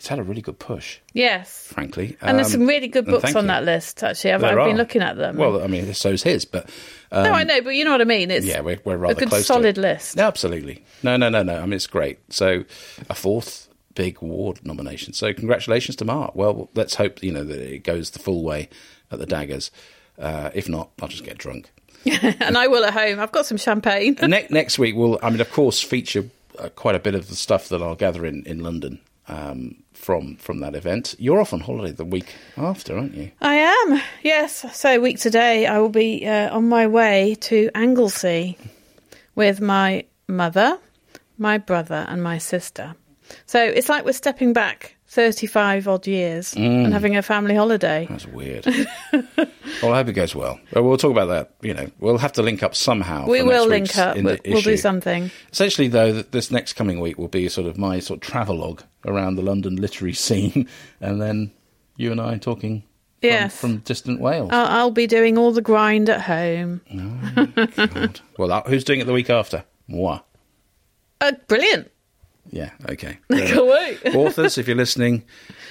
it's 0.02 0.08
had 0.08 0.18
a 0.18 0.24
really 0.24 0.42
good 0.42 0.58
push, 0.58 0.98
Yes. 1.12 1.68
frankly. 1.72 2.16
And 2.20 2.36
there's 2.36 2.48
Um, 2.48 2.52
some 2.62 2.66
really 2.66 2.88
good 2.88 3.04
books 3.06 3.36
on 3.36 3.44
you. 3.44 3.48
that 3.48 3.62
list, 3.64 4.02
actually. 4.02 4.32
I've, 4.32 4.42
I've 4.42 4.56
been 4.66 4.76
looking 4.76 5.00
at 5.00 5.16
them. 5.16 5.36
Well, 5.36 5.62
I 5.62 5.68
mean, 5.68 5.94
so's 5.94 6.24
his, 6.24 6.44
but 6.44 6.68
um, 7.12 7.22
no, 7.22 7.30
I 7.32 7.44
know, 7.44 7.60
but 7.62 7.76
you 7.76 7.84
know 7.84 7.92
what 7.92 8.00
I 8.00 8.04
mean. 8.04 8.28
It's 8.32 8.44
yeah, 8.44 8.62
we're, 8.62 8.80
we're 8.84 8.96
rather 8.96 9.12
a 9.12 9.16
good 9.20 9.28
close 9.28 9.46
solid 9.46 9.78
list. 9.78 10.16
No, 10.16 10.24
absolutely. 10.24 10.82
No, 11.04 11.16
no, 11.16 11.28
no, 11.28 11.44
no. 11.44 11.54
I 11.56 11.60
mean, 11.62 11.74
it's 11.74 11.86
great. 11.86 12.18
So 12.32 12.64
a 13.08 13.14
fourth 13.14 13.68
big 13.94 14.20
award 14.20 14.58
nomination. 14.66 15.12
So 15.12 15.32
congratulations 15.32 15.94
to 15.96 16.04
Mark. 16.04 16.34
Well, 16.34 16.68
let's 16.74 16.96
hope 16.96 17.22
you 17.22 17.30
know 17.30 17.44
that 17.44 17.60
it 17.60 17.84
goes 17.84 18.10
the 18.10 18.18
full 18.18 18.42
way 18.42 18.68
at 19.12 19.20
the 19.20 19.26
Daggers. 19.26 19.70
Uh, 20.18 20.50
if 20.52 20.68
not, 20.68 20.90
I'll 21.00 21.06
just 21.06 21.22
get 21.24 21.38
drunk. 21.38 21.70
and 22.40 22.58
I 22.58 22.66
will 22.66 22.84
at 22.84 22.92
home. 22.92 23.20
I've 23.20 23.30
got 23.30 23.46
some 23.46 23.56
champagne. 23.56 24.16
ne- 24.20 24.48
next 24.50 24.80
week 24.80 24.96
we'll, 24.96 25.20
I 25.22 25.30
mean, 25.30 25.40
of 25.40 25.52
course, 25.52 25.80
feature 25.80 26.24
uh, 26.58 26.70
quite 26.70 26.96
a 26.96 26.98
bit 26.98 27.14
of 27.14 27.28
the 27.28 27.36
stuff 27.36 27.68
that 27.68 27.80
I'll 27.80 27.94
gather 27.94 28.26
in 28.26 28.42
in 28.46 28.64
London 28.64 28.98
um, 29.28 29.82
from 29.92 30.36
from 30.36 30.60
that 30.60 30.74
event. 30.74 31.14
You're 31.18 31.40
off 31.40 31.52
on 31.52 31.60
holiday 31.60 31.92
the 31.92 32.04
week 32.04 32.34
after, 32.56 32.96
aren't 32.96 33.14
you? 33.14 33.30
I 33.40 33.54
am, 33.54 34.00
yes. 34.22 34.64
So, 34.76 35.00
week 35.00 35.18
today, 35.18 35.66
I 35.66 35.78
will 35.78 35.88
be 35.88 36.26
uh, 36.26 36.54
on 36.54 36.68
my 36.68 36.86
way 36.86 37.36
to 37.42 37.70
Anglesey 37.74 38.58
with 39.34 39.60
my 39.60 40.04
mother, 40.28 40.78
my 41.38 41.58
brother, 41.58 42.06
and 42.08 42.22
my 42.22 42.38
sister. 42.38 42.94
So, 43.46 43.62
it's 43.62 43.88
like 43.88 44.04
we're 44.04 44.12
stepping 44.12 44.52
back 44.52 44.96
35 45.12 45.88
odd 45.88 46.06
years 46.06 46.54
Mm. 46.54 46.84
and 46.86 46.92
having 46.94 47.16
a 47.16 47.22
family 47.22 47.54
holiday. 47.54 48.06
That's 48.08 48.26
weird. 48.26 48.64
well, 49.12 49.92
I 49.92 49.96
hope 49.96 50.08
it 50.08 50.14
goes 50.14 50.34
well. 50.34 50.58
We'll 50.74 50.96
talk 50.96 51.10
about 51.10 51.26
that. 51.26 51.50
You 51.60 51.74
know, 51.74 51.90
we'll 52.00 52.16
have 52.16 52.32
to 52.32 52.42
link 52.42 52.62
up 52.62 52.74
somehow. 52.74 53.26
We 53.26 53.42
will 53.42 53.66
link 53.66 53.98
up. 53.98 54.16
We'll, 54.16 54.38
we'll 54.46 54.62
do 54.62 54.78
something. 54.78 55.30
Essentially, 55.52 55.88
though, 55.88 56.22
this 56.22 56.50
next 56.50 56.72
coming 56.74 56.98
week 56.98 57.18
will 57.18 57.28
be 57.28 57.46
sort 57.50 57.66
of 57.66 57.76
my 57.76 58.00
sort 58.00 58.24
of 58.24 58.30
travelogue 58.32 58.80
around 59.04 59.36
the 59.36 59.42
London 59.42 59.76
literary 59.76 60.14
scene, 60.26 60.66
and 61.00 61.20
then 61.20 61.52
you 61.98 62.10
and 62.10 62.18
I 62.20 62.38
talking 62.38 62.80
from, 63.20 63.28
Yes. 63.28 63.60
from 63.60 63.76
distant 63.80 64.18
Wales. 64.18 64.48
I'll, 64.50 64.66
I'll 64.66 64.90
be 64.90 65.06
doing 65.06 65.36
all 65.36 65.52
the 65.52 65.60
grind 65.60 66.08
at 66.08 66.22
home. 66.22 66.80
God. 67.76 68.20
Well, 68.38 68.48
that, 68.48 68.66
who's 68.66 68.82
doing 68.82 69.00
it 69.00 69.04
the 69.06 69.12
week 69.12 69.28
after? 69.28 69.64
Moi. 69.88 70.20
Uh, 71.20 71.32
brilliant. 71.48 71.91
Yeah, 72.50 72.70
okay. 72.88 73.18
Can't 73.30 73.66
wait. 73.66 74.00
Authors, 74.14 74.58
if 74.58 74.66
you're 74.66 74.76
listening, 74.76 75.24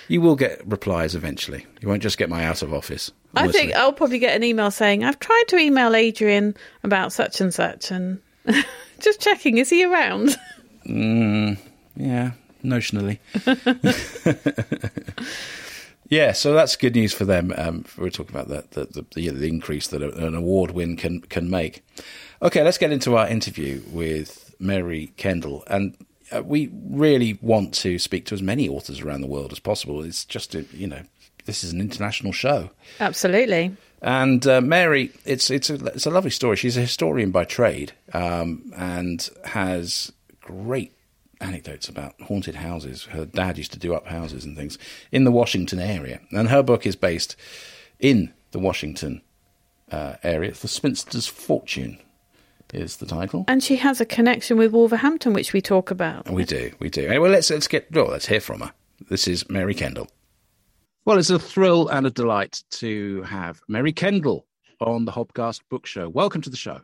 you 0.07 0.21
will 0.21 0.35
get 0.35 0.61
replies 0.65 1.15
eventually. 1.15 1.65
You 1.81 1.87
won't 1.87 2.01
just 2.01 2.17
get 2.17 2.29
my 2.29 2.43
out 2.45 2.61
of 2.61 2.73
office. 2.73 3.11
I 3.35 3.43
We'll 3.43 3.51
think. 3.51 3.73
I'll 3.73 3.93
probably 3.93 4.19
get 4.19 4.35
an 4.35 4.43
email 4.43 4.71
saying 4.71 5.03
I've 5.03 5.19
tried 5.19 5.43
to 5.49 5.57
email 5.57 5.95
Adrian 5.95 6.55
about 6.83 7.13
such 7.13 7.39
and 7.41 7.53
such, 7.53 7.91
and 7.91 8.19
just 8.99 9.21
checking 9.21 9.57
is 9.57 9.69
he 9.69 9.85
around? 9.85 10.37
Yeah, 10.85 12.31
notionally. 12.63 13.19
yeah, 16.09 16.31
so 16.33 16.53
that's 16.53 16.75
good 16.75 16.95
news 16.95 17.13
for 17.13 17.25
them. 17.25 17.53
Um, 17.55 17.85
we're 17.97 18.09
talking 18.09 18.35
about 18.35 18.47
the, 18.47 18.85
the, 18.91 19.05
the 19.15 19.47
increase 19.47 19.87
that 19.87 20.01
an 20.01 20.35
award 20.35 20.71
win 20.71 20.97
can 20.97 21.21
can 21.21 21.49
make. 21.49 21.83
Okay, 22.41 22.63
let's 22.63 22.77
get 22.77 22.91
into 22.91 23.15
our 23.15 23.27
interview 23.27 23.81
with 23.87 24.55
Mary 24.59 25.13
Kendall, 25.17 25.63
and 25.67 25.95
uh, 26.31 26.43
we 26.43 26.69
really 26.89 27.37
want 27.41 27.73
to 27.75 27.99
speak 27.99 28.25
to 28.25 28.35
as 28.35 28.41
many 28.41 28.67
authors 28.67 29.01
around 29.01 29.21
the 29.21 29.27
world 29.27 29.51
as 29.51 29.59
possible. 29.59 30.03
It's 30.03 30.25
just 30.25 30.55
a, 30.55 30.61
you 30.71 30.87
know 30.87 31.01
this 31.45 31.63
is 31.63 31.73
an 31.73 31.81
international 31.81 32.31
show. 32.31 32.69
Absolutely. 32.99 33.75
And 34.01 34.45
uh, 34.47 34.61
Mary, 34.61 35.11
it's 35.25 35.49
it's 35.49 35.69
a 35.69 35.75
it's 35.87 36.05
a 36.05 36.11
lovely 36.11 36.31
story. 36.31 36.55
She's 36.55 36.77
a 36.77 36.81
historian 36.81 37.31
by 37.31 37.45
trade, 37.45 37.93
um, 38.13 38.71
and 38.75 39.29
has 39.45 40.11
great 40.41 40.93
anecdotes 41.39 41.87
about 41.87 42.19
haunted 42.21 42.55
houses. 42.55 43.03
Her 43.05 43.25
dad 43.25 43.57
used 43.57 43.73
to 43.73 43.79
do 43.79 43.93
up 43.93 44.07
houses 44.07 44.43
and 44.43 44.57
things 44.57 44.77
in 45.11 45.23
the 45.23 45.31
Washington 45.31 45.79
area, 45.79 46.19
and 46.31 46.49
her 46.49 46.63
book 46.63 46.87
is 46.87 46.95
based 46.95 47.35
in 47.99 48.33
the 48.51 48.59
Washington 48.59 49.21
uh, 49.91 50.15
area. 50.23 50.51
The 50.51 50.67
Spinster's 50.67 51.27
Fortune 51.27 51.99
is 52.73 52.97
the 52.97 53.05
title. 53.05 53.45
And 53.47 53.63
she 53.63 53.77
has 53.77 54.01
a 54.01 54.05
connection 54.05 54.57
with 54.57 54.71
Wolverhampton, 54.71 55.33
which 55.33 55.53
we 55.53 55.61
talk 55.61 55.91
about. 55.91 56.29
We 56.29 56.45
do, 56.45 56.71
we 56.79 56.89
do. 56.89 57.07
Anyway, 57.07 57.29
let's 57.29 57.49
let's 57.49 57.67
get 57.67 57.91
well. 57.91 58.07
Let's 58.07 58.27
hear 58.27 58.41
from 58.41 58.61
her. 58.61 58.73
This 59.09 59.27
is 59.27 59.49
Mary 59.49 59.73
Kendall. 59.73 60.07
Well, 61.05 61.17
it's 61.17 61.29
a 61.29 61.39
thrill 61.39 61.87
and 61.87 62.05
a 62.05 62.11
delight 62.11 62.63
to 62.71 63.23
have 63.23 63.61
Mary 63.67 63.91
Kendall 63.91 64.45
on 64.79 65.05
the 65.05 65.11
Hobcast 65.11 65.61
Book 65.69 65.85
Show. 65.85 66.07
Welcome 66.09 66.41
to 66.41 66.49
the 66.49 66.57
show. 66.57 66.81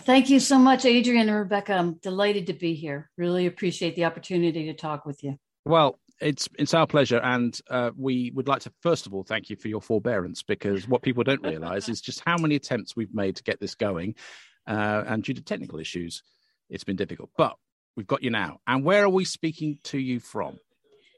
Thank 0.00 0.30
you 0.30 0.38
so 0.38 0.58
much, 0.58 0.84
Adrian 0.84 1.28
and 1.28 1.38
Rebecca. 1.38 1.74
I'm 1.74 1.94
delighted 1.94 2.46
to 2.48 2.52
be 2.52 2.74
here. 2.74 3.10
Really 3.16 3.46
appreciate 3.46 3.96
the 3.96 4.04
opportunity 4.04 4.66
to 4.66 4.74
talk 4.74 5.04
with 5.04 5.24
you. 5.24 5.38
Well, 5.64 5.98
it's 6.20 6.48
it's 6.58 6.74
our 6.74 6.86
pleasure, 6.86 7.18
and 7.18 7.58
uh, 7.70 7.90
we 7.96 8.32
would 8.34 8.48
like 8.48 8.60
to 8.62 8.72
first 8.80 9.06
of 9.06 9.14
all 9.14 9.22
thank 9.22 9.50
you 9.50 9.56
for 9.56 9.68
your 9.68 9.80
forbearance 9.80 10.42
because 10.42 10.88
what 10.88 11.02
people 11.02 11.24
don't 11.24 11.42
realise 11.42 11.88
is 11.88 12.00
just 12.00 12.22
how 12.24 12.36
many 12.36 12.56
attempts 12.56 12.96
we've 12.96 13.14
made 13.14 13.36
to 13.36 13.42
get 13.42 13.60
this 13.60 13.74
going, 13.74 14.14
uh, 14.68 15.04
and 15.06 15.22
due 15.24 15.34
to 15.34 15.42
technical 15.42 15.78
issues, 15.80 16.22
it's 16.70 16.84
been 16.84 16.96
difficult. 16.96 17.30
But 17.36 17.56
we've 17.96 18.06
got 18.06 18.22
you 18.22 18.30
now. 18.30 18.60
And 18.66 18.84
where 18.84 19.04
are 19.04 19.08
we 19.08 19.24
speaking 19.24 19.78
to 19.84 19.98
you 19.98 20.20
from? 20.20 20.58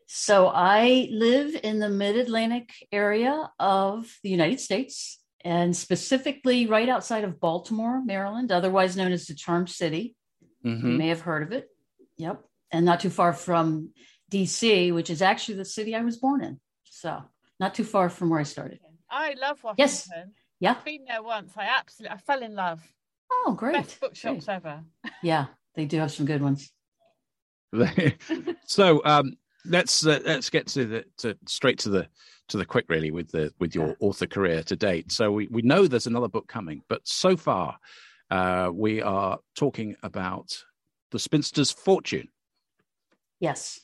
So, 0.07 0.49
I 0.49 1.09
live 1.13 1.55
in 1.63 1.79
the 1.79 1.89
mid 1.89 2.17
Atlantic 2.17 2.71
area 2.91 3.51
of 3.61 4.19
the 4.23 4.31
United 4.31 4.59
States 4.61 5.19
and 5.45 5.77
specifically 5.77 6.67
right 6.67 6.89
outside 6.89 7.25
of 7.25 7.39
Baltimore, 7.41 8.03
Maryland, 8.05 8.51
otherwise 8.53 8.97
known 8.97 9.13
as 9.13 9.27
the 9.27 9.35
Charm 9.35 9.67
City. 9.67 10.17
You 10.63 10.73
Mhm. 10.77 10.97
may 10.99 11.09
have 11.09 11.21
heard 11.23 11.43
of 11.45 11.53
it. 11.53 11.69
Yep. 12.19 12.45
And 12.73 12.85
not 12.85 13.01
too 13.01 13.09
far 13.11 13.33
from 13.33 13.95
DC, 14.31 14.93
which 14.93 15.11
is 15.11 15.23
actually 15.23 15.57
the 15.57 15.65
city 15.65 15.95
I 15.95 16.03
was 16.03 16.17
born 16.19 16.43
in. 16.45 16.61
So, 16.85 17.23
not 17.59 17.75
too 17.75 17.85
far 17.85 18.09
from 18.11 18.31
where 18.31 18.41
I 18.41 18.45
started. 18.45 18.81
I 19.09 19.35
love 19.35 19.63
Washington. 19.65 19.77
Yes. 19.79 20.09
Yeah. 20.61 20.73
I've 20.73 20.85
been 20.85 21.05
there 21.07 21.23
once. 21.23 21.53
I 21.57 21.65
absolutely, 21.79 22.15
I 22.15 22.19
fell 22.19 22.43
in 22.43 22.55
love. 22.55 22.81
Oh, 23.33 23.55
great. 23.57 23.75
Best 23.75 24.01
bookshops 24.01 24.45
Great. 24.47 24.55
ever. 24.55 24.83
Yeah, 25.23 25.47
they 25.75 25.87
do 25.87 25.99
have 25.99 26.11
some 26.13 26.27
good 26.27 26.43
ones. 26.43 26.73
so 28.67 29.01
um, 29.05 29.35
let's 29.65 30.05
uh, 30.05 30.19
let's 30.25 30.51
get 30.51 30.67
to 30.69 30.85
the 30.87 31.05
to 31.19 31.37
straight 31.47 31.79
to 31.81 31.89
the 31.89 32.09
to 32.49 32.57
the 32.57 32.65
quick 32.65 32.87
really 32.89 33.11
with 33.11 33.31
the 33.31 33.53
with 33.61 33.75
your 33.75 33.97
author 34.01 34.27
career 34.27 34.63
to 34.65 34.77
date. 34.77 35.13
So 35.13 35.31
we 35.31 35.47
we 35.49 35.63
know 35.63 35.87
there's 35.87 36.07
another 36.09 36.29
book 36.29 36.49
coming, 36.49 36.83
but 36.89 37.07
so 37.07 37.37
far 37.37 37.79
uh, 38.31 38.71
we 38.73 39.01
are 39.03 39.39
talking 39.55 39.97
about 40.03 40.65
the 41.13 41.19
Spinster's 41.19 41.71
Fortune 41.71 42.29
Yes. 43.41 43.81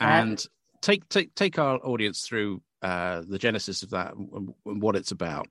and 0.00 0.44
take 0.80 1.08
take 1.08 1.34
take 1.34 1.58
our 1.58 1.76
audience 1.78 2.26
through 2.26 2.60
uh, 2.82 3.22
the 3.26 3.38
genesis 3.38 3.82
of 3.82 3.90
that 3.90 4.14
and, 4.14 4.52
and 4.66 4.82
what 4.82 4.96
it's 4.96 5.12
about. 5.12 5.46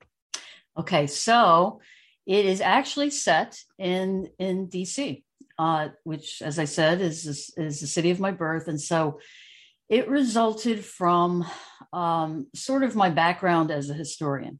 Okay, 0.76 1.06
so 1.06 1.80
it 2.26 2.46
is 2.46 2.60
actually 2.60 3.10
set 3.10 3.58
in 3.78 4.28
in 4.38 4.68
DC, 4.68 5.22
uh, 5.58 5.88
which, 6.04 6.42
as 6.42 6.58
I 6.58 6.64
said, 6.64 7.00
is 7.00 7.52
is 7.56 7.80
the 7.80 7.86
city 7.86 8.10
of 8.10 8.20
my 8.20 8.30
birth, 8.30 8.68
and 8.68 8.80
so 8.80 9.18
it 9.88 10.08
resulted 10.08 10.84
from 10.84 11.44
um, 11.92 12.46
sort 12.54 12.82
of 12.82 12.96
my 12.96 13.10
background 13.10 13.70
as 13.70 13.90
a 13.90 13.94
historian. 13.94 14.58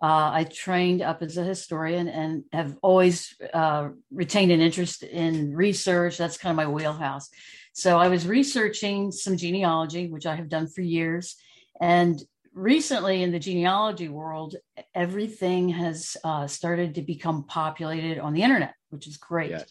Uh, 0.00 0.30
I 0.32 0.44
trained 0.44 1.02
up 1.02 1.22
as 1.22 1.36
a 1.36 1.44
historian 1.44 2.06
and 2.08 2.44
have 2.52 2.76
always 2.82 3.34
uh, 3.52 3.88
retained 4.10 4.52
an 4.52 4.60
interest 4.60 5.02
in 5.02 5.54
research. 5.54 6.18
That's 6.18 6.36
kind 6.36 6.50
of 6.50 6.56
my 6.56 6.70
wheelhouse. 6.70 7.30
So 7.72 7.98
I 7.98 8.08
was 8.08 8.26
researching 8.26 9.10
some 9.10 9.36
genealogy, 9.36 10.08
which 10.08 10.26
I 10.26 10.36
have 10.36 10.48
done 10.48 10.68
for 10.68 10.82
years, 10.82 11.36
and 11.80 12.18
recently 12.56 13.22
in 13.22 13.30
the 13.30 13.38
genealogy 13.38 14.08
world, 14.08 14.56
everything 14.94 15.68
has 15.68 16.16
uh, 16.24 16.46
started 16.46 16.94
to 16.94 17.02
become 17.02 17.44
populated 17.44 18.18
on 18.18 18.32
the 18.32 18.42
internet, 18.42 18.74
which 18.88 19.06
is 19.06 19.18
great. 19.18 19.50
Yeah. 19.50 19.62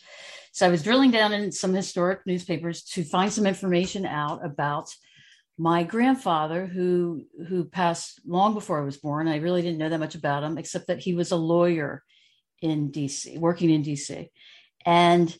So 0.54 0.68
I 0.68 0.70
was 0.70 0.84
drilling 0.84 1.12
down 1.12 1.34
in 1.34 1.52
some 1.52 1.74
historic 1.74 2.20
newspapers 2.26 2.84
to 2.94 3.04
find 3.04 3.34
some 3.34 3.48
information 3.48 4.06
out 4.06 4.46
about 4.46 4.94
my 5.58 5.84
grandfather 5.84 6.66
who 6.68 7.26
who 7.48 7.66
passed 7.66 8.22
long 8.26 8.54
before 8.54 8.80
I 8.80 8.86
was 8.86 8.98
born. 8.98 9.28
I 9.28 9.38
really 9.38 9.62
didn't 9.64 9.80
know 9.80 9.90
that 9.90 10.00
much 10.00 10.16
about 10.16 10.44
him, 10.44 10.58
except 10.58 10.88
that 10.88 11.00
he 11.00 11.16
was 11.16 11.32
a 11.32 11.38
lawyer 11.38 12.04
in 12.62 12.92
DC, 12.92 13.38
working 13.40 13.72
in 13.72 13.84
DC. 13.84 14.30
And 14.86 15.36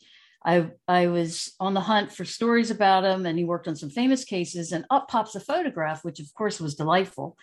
I 0.46 0.70
I 0.88 1.08
was 1.08 1.54
on 1.60 1.74
the 1.74 1.82
hunt 1.82 2.12
for 2.12 2.24
stories 2.24 2.70
about 2.70 3.04
him, 3.04 3.26
and 3.26 3.38
he 3.38 3.46
worked 3.46 3.68
on 3.68 3.76
some 3.76 3.90
famous 3.90 4.24
cases. 4.24 4.72
And 4.72 4.86
up 4.90 5.08
pops 5.08 5.36
a 5.36 5.40
photograph, 5.40 6.06
which 6.06 6.20
of 6.20 6.34
course 6.34 6.60
was 6.60 6.76
delightful. 6.76 7.36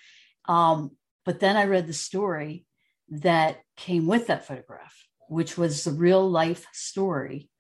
Um, 0.48 0.92
but 1.24 1.40
then 1.40 1.56
I 1.56 1.64
read 1.64 1.86
the 1.86 1.92
story 1.92 2.64
that 3.08 3.60
came 3.76 4.06
with 4.06 4.28
that 4.28 4.46
photograph, 4.46 4.94
which 5.28 5.58
was 5.58 5.84
the 5.84 5.90
real 5.90 6.28
life 6.30 6.66
story 6.72 7.50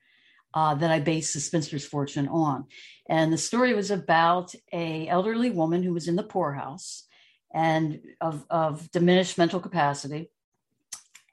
uh, 0.54 0.74
that 0.76 0.90
I 0.90 1.00
based 1.00 1.34
the 1.34 1.40
Spinster's 1.40 1.84
Fortune 1.84 2.28
on. 2.28 2.66
And 3.08 3.32
the 3.32 3.38
story 3.38 3.74
was 3.74 3.90
about 3.90 4.54
a 4.72 5.08
elderly 5.08 5.50
woman 5.50 5.82
who 5.82 5.92
was 5.92 6.08
in 6.08 6.16
the 6.16 6.22
poorhouse 6.22 7.06
and 7.52 8.00
of, 8.20 8.44
of 8.48 8.90
diminished 8.90 9.38
mental 9.38 9.60
capacity. 9.60 10.30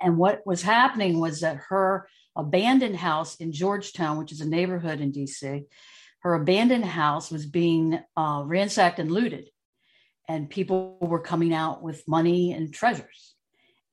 And 0.02 0.18
what 0.18 0.46
was 0.46 0.62
happening 0.62 1.20
was 1.20 1.42
that 1.42 1.58
her 1.70 2.08
abandoned 2.36 2.96
house 2.96 3.36
in 3.36 3.52
Georgetown, 3.52 4.18
which 4.18 4.32
is 4.32 4.42
a 4.42 4.48
neighborhood 4.48 5.02
in 5.02 5.12
DC, 5.12 5.66
her 6.22 6.34
abandoned 6.34 6.86
house 6.86 7.32
was 7.32 7.46
being 7.46 8.00
uh, 8.18 8.44
ransacked 8.46 9.00
and 9.00 9.12
looted, 9.12 9.50
and 10.28 10.50
people 10.50 10.98
were 11.02 11.22
coming 11.22 11.54
out 11.54 11.82
with 11.82 12.08
money 12.08 12.52
and 12.52 12.74
treasures. 12.74 13.36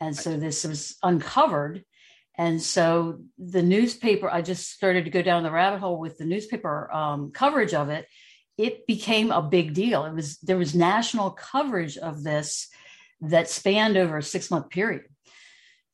And 0.00 0.16
so 0.16 0.36
this 0.36 0.64
was 0.64 0.96
uncovered. 1.02 1.84
And 2.36 2.60
so 2.60 3.20
the 3.38 3.62
newspaper, 3.62 4.28
I 4.28 4.42
just 4.42 4.70
started 4.70 5.04
to 5.04 5.10
go 5.10 5.22
down 5.22 5.42
the 5.42 5.50
rabbit 5.50 5.80
hole 5.80 5.98
with 5.98 6.18
the 6.18 6.26
newspaper 6.26 6.92
um, 6.92 7.30
coverage 7.32 7.72
of 7.72 7.88
it. 7.88 8.06
It 8.58 8.86
became 8.86 9.30
a 9.30 9.42
big 9.42 9.74
deal. 9.74 10.04
It 10.04 10.14
was 10.14 10.38
there 10.38 10.58
was 10.58 10.74
national 10.74 11.30
coverage 11.30 11.96
of 11.96 12.22
this 12.22 12.68
that 13.20 13.48
spanned 13.48 13.96
over 13.96 14.18
a 14.18 14.22
six 14.22 14.50
month 14.50 14.70
period. 14.70 15.04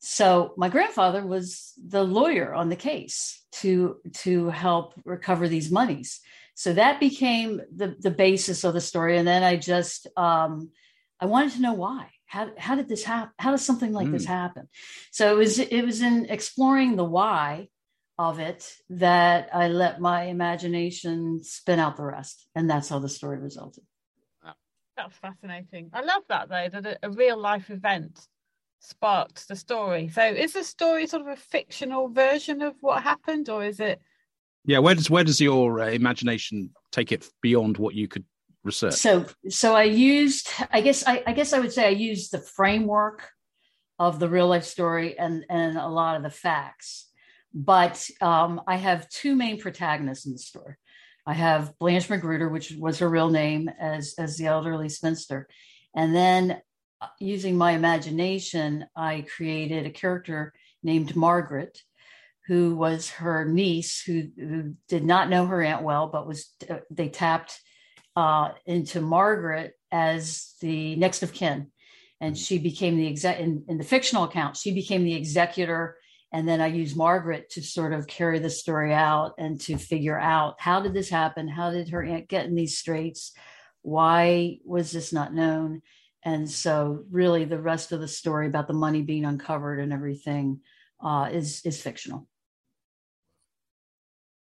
So 0.05 0.53
my 0.57 0.67
grandfather 0.67 1.25
was 1.25 1.71
the 1.81 2.03
lawyer 2.03 2.53
on 2.53 2.67
the 2.67 2.75
case 2.75 3.41
to 3.61 4.01
to 4.15 4.49
help 4.49 4.95
recover 5.05 5.47
these 5.47 5.71
monies. 5.71 6.19
So 6.55 6.73
that 6.73 6.99
became 6.99 7.61
the 7.73 7.95
the 7.97 8.11
basis 8.11 8.65
of 8.65 8.73
the 8.73 8.81
story. 8.81 9.17
And 9.17 9.25
then 9.25 9.43
I 9.43 9.55
just 9.55 10.07
um, 10.17 10.71
I 11.21 11.25
wanted 11.25 11.53
to 11.53 11.61
know 11.61 11.73
why. 11.73 12.09
How, 12.25 12.49
how 12.57 12.75
did 12.75 12.89
this 12.89 13.05
happen? 13.05 13.31
How 13.39 13.51
does 13.51 13.65
something 13.65 13.93
like 13.93 14.11
this 14.11 14.25
happen? 14.25 14.67
So 15.11 15.31
it 15.31 15.37
was 15.37 15.57
it 15.59 15.85
was 15.85 16.01
in 16.01 16.25
exploring 16.29 16.97
the 16.97 17.05
why 17.05 17.69
of 18.17 18.39
it 18.39 18.75
that 18.89 19.49
I 19.53 19.69
let 19.69 20.01
my 20.01 20.23
imagination 20.23 21.43
spin 21.43 21.79
out 21.79 21.95
the 21.95 22.03
rest, 22.03 22.45
and 22.55 22.69
that's 22.69 22.89
how 22.89 22.99
the 22.99 23.07
story 23.07 23.37
resulted. 23.37 23.85
That's 24.97 25.15
fascinating. 25.17 25.89
I 25.93 26.01
love 26.01 26.23
that 26.27 26.49
though, 26.49 26.67
that 26.69 26.85
a, 26.85 27.07
a 27.07 27.09
real 27.09 27.37
life 27.37 27.69
event 27.69 28.19
sparked 28.83 29.47
the 29.47 29.55
story. 29.55 30.09
So 30.09 30.23
is 30.23 30.53
the 30.53 30.63
story 30.63 31.07
sort 31.07 31.21
of 31.21 31.29
a 31.29 31.35
fictional 31.35 32.09
version 32.09 32.61
of 32.61 32.75
what 32.81 33.01
happened, 33.01 33.49
or 33.49 33.63
is 33.63 33.79
it? 33.79 34.01
Yeah, 34.65 34.79
where 34.79 34.95
does 34.95 35.09
where 35.09 35.23
does 35.23 35.41
your 35.41 35.81
uh, 35.81 35.89
imagination 35.89 36.71
take 36.91 37.11
it 37.11 37.27
beyond 37.41 37.77
what 37.77 37.95
you 37.95 38.07
could 38.07 38.25
research? 38.63 38.95
So 38.95 39.25
so 39.49 39.75
I 39.75 39.83
used 39.83 40.49
I 40.71 40.81
guess 40.81 41.05
I, 41.07 41.23
I 41.25 41.33
guess 41.33 41.53
I 41.53 41.59
would 41.59 41.73
say 41.73 41.85
I 41.85 41.89
used 41.89 42.31
the 42.31 42.39
framework 42.39 43.29
of 43.99 44.19
the 44.19 44.29
real 44.29 44.47
life 44.47 44.65
story 44.65 45.17
and 45.17 45.45
and 45.49 45.77
a 45.77 45.87
lot 45.87 46.17
of 46.17 46.23
the 46.23 46.29
facts. 46.29 47.09
But 47.53 48.09
um, 48.19 48.61
I 48.67 48.77
have 48.77 49.09
two 49.09 49.35
main 49.35 49.59
protagonists 49.59 50.25
in 50.25 50.33
the 50.33 50.39
story. 50.39 50.75
I 51.25 51.33
have 51.33 51.77
Blanche 51.77 52.09
Magruder, 52.09 52.49
which 52.49 52.71
was 52.71 52.99
her 52.99 53.09
real 53.09 53.29
name 53.29 53.69
as 53.79 54.15
as 54.17 54.37
the 54.37 54.47
elderly 54.47 54.89
spinster, 54.89 55.47
and 55.95 56.13
then 56.15 56.61
using 57.19 57.57
my 57.57 57.71
imagination, 57.71 58.85
I 58.95 59.25
created 59.35 59.85
a 59.85 59.91
character 59.91 60.53
named 60.81 61.15
Margaret, 61.15 61.81
who 62.47 62.75
was 62.75 63.09
her 63.09 63.45
niece, 63.45 64.03
who, 64.03 64.27
who 64.37 64.73
did 64.87 65.03
not 65.03 65.29
know 65.29 65.45
her 65.45 65.61
aunt 65.61 65.83
well, 65.83 66.07
but 66.07 66.27
was 66.27 66.53
uh, 66.69 66.77
they 66.89 67.09
tapped 67.09 67.59
uh, 68.15 68.49
into 68.65 69.01
Margaret 69.01 69.73
as 69.91 70.55
the 70.61 70.95
next 70.95 71.23
of 71.23 71.33
kin, 71.33 71.71
and 72.19 72.37
she 72.37 72.57
became 72.57 72.97
the 72.97 73.07
exec 73.07 73.39
in, 73.39 73.63
in 73.67 73.77
the 73.77 73.83
fictional 73.83 74.25
account. 74.25 74.57
She 74.57 74.73
became 74.73 75.03
the 75.03 75.15
executor 75.15 75.97
and 76.33 76.47
then 76.47 76.59
i 76.59 76.67
used 76.67 76.97
margaret 76.97 77.49
to 77.51 77.61
sort 77.61 77.93
of 77.93 78.07
carry 78.07 78.39
the 78.39 78.49
story 78.49 78.91
out 78.91 79.33
and 79.37 79.61
to 79.61 79.77
figure 79.77 80.19
out 80.19 80.55
how 80.57 80.81
did 80.81 80.93
this 80.93 81.09
happen? 81.09 81.47
How 81.47 81.71
did 81.71 81.89
her 81.89 82.03
aunt 82.03 82.27
get 82.27 82.45
in 82.45 82.55
these 82.55 82.77
straits? 82.77 83.33
Why 83.83 84.57
was 84.65 84.91
this 84.91 85.13
not 85.13 85.33
known 85.33 85.81
and 86.25 86.49
so 86.49 87.03
really 87.11 87.45
the 87.45 87.59
rest 87.61 87.91
of 87.91 87.99
the 87.99 88.07
story 88.07 88.47
about 88.47 88.67
the 88.67 88.73
money 88.73 89.01
being 89.01 89.25
uncovered 89.25 89.79
and 89.79 89.93
everything 89.93 90.59
uh, 91.03 91.29
is 91.31 91.61
is 91.65 91.81
fictional 91.81 92.27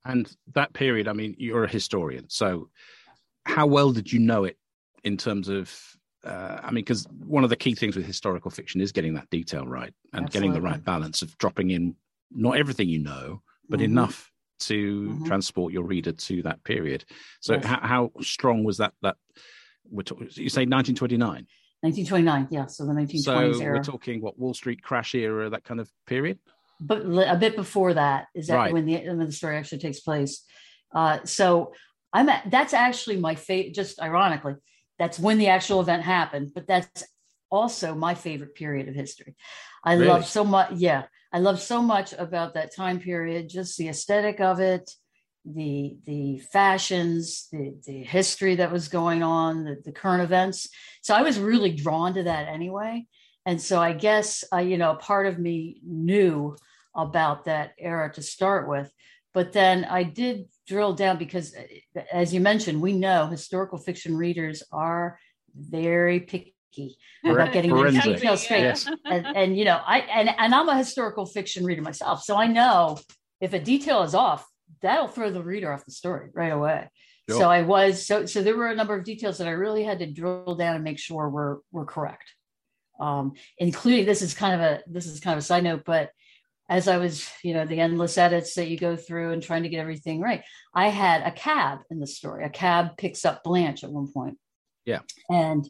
and 0.04 0.36
that 0.54 0.72
period 0.72 1.08
i 1.08 1.12
mean 1.12 1.34
you're 1.38 1.64
a 1.64 1.70
historian 1.70 2.28
so 2.28 2.68
how 3.44 3.66
well 3.66 3.92
did 3.92 4.12
you 4.12 4.18
know 4.18 4.44
it 4.44 4.56
in 5.04 5.16
terms 5.16 5.48
of 5.48 5.72
uh, 6.24 6.60
I 6.62 6.66
mean, 6.66 6.84
because 6.84 7.06
one 7.26 7.42
of 7.42 7.50
the 7.50 7.56
key 7.56 7.74
things 7.74 7.96
with 7.96 8.06
historical 8.06 8.50
fiction 8.50 8.80
is 8.80 8.92
getting 8.92 9.14
that 9.14 9.28
detail 9.30 9.66
right 9.66 9.92
and 10.12 10.26
Absolutely. 10.26 10.30
getting 10.30 10.52
the 10.52 10.60
right 10.60 10.84
balance 10.84 11.20
of 11.22 11.36
dropping 11.38 11.70
in 11.70 11.96
not 12.30 12.56
everything 12.56 12.88
you 12.88 13.00
know, 13.00 13.42
but 13.68 13.80
mm-hmm. 13.80 13.92
enough 13.92 14.30
to 14.60 15.08
mm-hmm. 15.08 15.26
transport 15.26 15.72
your 15.72 15.82
reader 15.82 16.12
to 16.12 16.42
that 16.42 16.62
period. 16.64 17.04
So, 17.40 17.54
yes. 17.54 17.64
how, 17.64 17.80
how, 17.80 18.12
strong 18.20 18.64
was 18.64 18.78
that? 18.78 18.92
That 19.02 19.16
we're 19.90 20.04
talking, 20.04 20.28
you 20.34 20.48
say 20.48 20.62
1929. 20.62 21.46
1929, 21.82 22.48
yeah. 22.50 22.66
So 22.66 22.86
the 22.86 22.92
1920s 22.92 23.22
so 23.54 23.60
era. 23.60 23.76
We're 23.76 23.82
talking 23.82 24.20
what 24.20 24.38
Wall 24.38 24.54
Street 24.54 24.82
crash 24.82 25.16
era, 25.16 25.50
that 25.50 25.64
kind 25.64 25.80
of 25.80 25.90
period. 26.06 26.38
But 26.80 27.02
a 27.02 27.36
bit 27.36 27.56
before 27.56 27.94
that 27.94 28.26
is 28.34 28.46
that 28.46 28.56
right. 28.56 28.72
when 28.72 28.86
the 28.86 28.96
when 29.08 29.18
the 29.18 29.32
story 29.32 29.56
actually 29.56 29.78
takes 29.78 30.00
place. 30.00 30.44
Uh, 30.94 31.18
so 31.24 31.72
I'm 32.12 32.28
at, 32.28 32.50
that's 32.50 32.72
actually 32.72 33.16
my 33.18 33.34
favorite. 33.34 33.74
Just 33.74 34.00
ironically, 34.00 34.54
that's 34.98 35.18
when 35.18 35.38
the 35.38 35.48
actual 35.48 35.80
event 35.80 36.02
happened. 36.02 36.52
But 36.54 36.68
that's 36.68 37.04
also 37.50 37.94
my 37.94 38.14
favorite 38.14 38.54
period 38.54 38.88
of 38.88 38.94
history. 38.94 39.34
I 39.84 39.94
really? 39.94 40.06
love 40.06 40.24
so 40.24 40.44
much. 40.44 40.72
Yeah, 40.74 41.04
I 41.32 41.40
love 41.40 41.60
so 41.60 41.82
much 41.82 42.12
about 42.12 42.54
that 42.54 42.74
time 42.74 43.00
period. 43.00 43.48
Just 43.48 43.76
the 43.76 43.88
aesthetic 43.88 44.40
of 44.40 44.60
it, 44.60 44.88
the 45.44 45.96
the 46.06 46.38
fashions, 46.52 47.48
the 47.50 47.74
the 47.86 48.02
history 48.04 48.56
that 48.56 48.70
was 48.70 48.88
going 48.88 49.22
on, 49.22 49.64
the, 49.64 49.76
the 49.84 49.92
current 49.92 50.22
events. 50.22 50.68
So 51.02 51.14
I 51.14 51.22
was 51.22 51.38
really 51.38 51.72
drawn 51.72 52.14
to 52.14 52.22
that 52.24 52.48
anyway. 52.48 53.06
And 53.44 53.60
so 53.60 53.80
I 53.80 53.92
guess 53.92 54.44
I, 54.52 54.60
you 54.60 54.78
know, 54.78 54.94
part 54.94 55.26
of 55.26 55.38
me 55.38 55.80
knew 55.84 56.56
about 56.94 57.46
that 57.46 57.72
era 57.78 58.12
to 58.14 58.22
start 58.22 58.68
with. 58.68 58.90
But 59.34 59.52
then 59.52 59.84
I 59.84 60.04
did 60.04 60.44
drill 60.68 60.92
down 60.92 61.18
because, 61.18 61.54
uh, 61.54 62.02
as 62.12 62.32
you 62.32 62.40
mentioned, 62.40 62.80
we 62.80 62.92
know 62.92 63.26
historical 63.26 63.78
fiction 63.78 64.16
readers 64.16 64.62
are 64.70 65.18
very 65.56 66.20
picky 66.20 66.54
about 67.24 67.52
getting 67.52 67.74
the 67.74 67.90
details 67.90 68.42
straight. 68.42 68.60
Yes. 68.60 68.88
And, 69.04 69.26
and, 69.26 69.58
you 69.58 69.64
know, 69.64 69.80
I 69.84 70.00
and, 70.00 70.30
and 70.38 70.54
I'm 70.54 70.68
a 70.68 70.76
historical 70.76 71.26
fiction 71.26 71.64
reader 71.64 71.82
myself, 71.82 72.22
so 72.22 72.36
I 72.36 72.46
know 72.46 72.98
if 73.40 73.52
a 73.54 73.58
detail 73.58 74.02
is 74.02 74.14
off, 74.14 74.46
that'll 74.82 75.08
throw 75.08 75.30
the 75.30 75.42
reader 75.42 75.72
off 75.72 75.84
the 75.84 75.92
story 75.92 76.28
right 76.34 76.52
away. 76.52 76.88
Sure. 77.28 77.40
So 77.40 77.50
I 77.50 77.62
was 77.62 78.04
so 78.06 78.26
so 78.26 78.42
there 78.42 78.56
were 78.56 78.68
a 78.68 78.74
number 78.74 78.94
of 78.94 79.04
details 79.04 79.38
that 79.38 79.46
I 79.46 79.52
really 79.52 79.84
had 79.84 80.00
to 80.00 80.10
drill 80.10 80.56
down 80.56 80.74
and 80.74 80.84
make 80.84 80.98
sure 80.98 81.28
were 81.28 81.60
were 81.70 81.86
correct. 81.86 82.34
Um, 83.00 83.32
including 83.58 84.06
this 84.06 84.22
is 84.22 84.34
kind 84.34 84.54
of 84.54 84.60
a 84.60 84.82
this 84.86 85.06
is 85.06 85.20
kind 85.20 85.32
of 85.32 85.38
a 85.38 85.46
side 85.46 85.64
note, 85.64 85.82
but 85.84 86.10
as 86.68 86.88
I 86.88 86.96
was, 86.96 87.28
you 87.42 87.54
know, 87.54 87.66
the 87.66 87.80
endless 87.80 88.16
edits 88.16 88.54
that 88.54 88.68
you 88.68 88.78
go 88.78 88.96
through 88.96 89.32
and 89.32 89.42
trying 89.42 89.64
to 89.64 89.68
get 89.68 89.78
everything 89.78 90.20
right, 90.20 90.42
I 90.74 90.88
had 90.88 91.22
a 91.22 91.30
cab 91.30 91.80
in 91.90 92.00
the 92.00 92.06
story. 92.06 92.44
A 92.44 92.48
cab 92.48 92.96
picks 92.96 93.24
up 93.24 93.44
Blanche 93.44 93.84
at 93.84 93.90
one 93.90 94.10
point. 94.10 94.38
Yeah. 94.84 95.00
And 95.28 95.68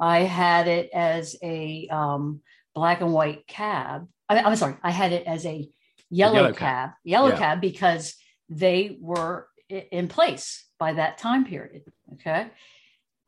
I 0.00 0.20
had 0.20 0.66
it 0.66 0.90
as 0.92 1.36
a 1.42 1.86
um, 1.90 2.40
black 2.74 3.00
and 3.00 3.12
white 3.12 3.46
cab. 3.46 4.08
I 4.28 4.38
am 4.38 4.56
sorry, 4.56 4.76
I 4.82 4.90
had 4.90 5.12
it 5.12 5.24
as 5.26 5.46
a 5.46 5.68
yellow, 6.10 6.34
yellow 6.34 6.52
cab, 6.52 6.58
cab, 6.58 6.90
yellow 7.04 7.28
yeah. 7.28 7.38
cab 7.38 7.60
because 7.60 8.14
they 8.50 8.98
were 9.00 9.48
in 9.68 10.08
place 10.08 10.66
by 10.78 10.94
that 10.94 11.18
time 11.18 11.44
period. 11.44 11.82
Okay. 12.14 12.48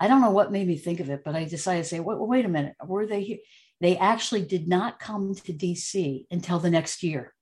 I 0.00 0.08
don't 0.08 0.20
know 0.20 0.32
what 0.32 0.50
made 0.50 0.66
me 0.66 0.76
think 0.76 0.98
of 0.98 1.08
it, 1.10 1.22
but 1.24 1.36
I 1.36 1.44
decided 1.44 1.84
to 1.84 1.88
say, 1.88 2.00
wait, 2.00 2.18
wait 2.18 2.44
a 2.44 2.48
minute, 2.48 2.74
were 2.84 3.06
they 3.06 3.22
here? 3.22 3.38
They 3.80 3.96
actually 3.96 4.42
did 4.42 4.68
not 4.68 4.98
come 4.98 5.34
to 5.34 5.52
DC 5.52 6.26
until 6.30 6.58
the 6.58 6.70
next 6.70 7.02
year. 7.02 7.32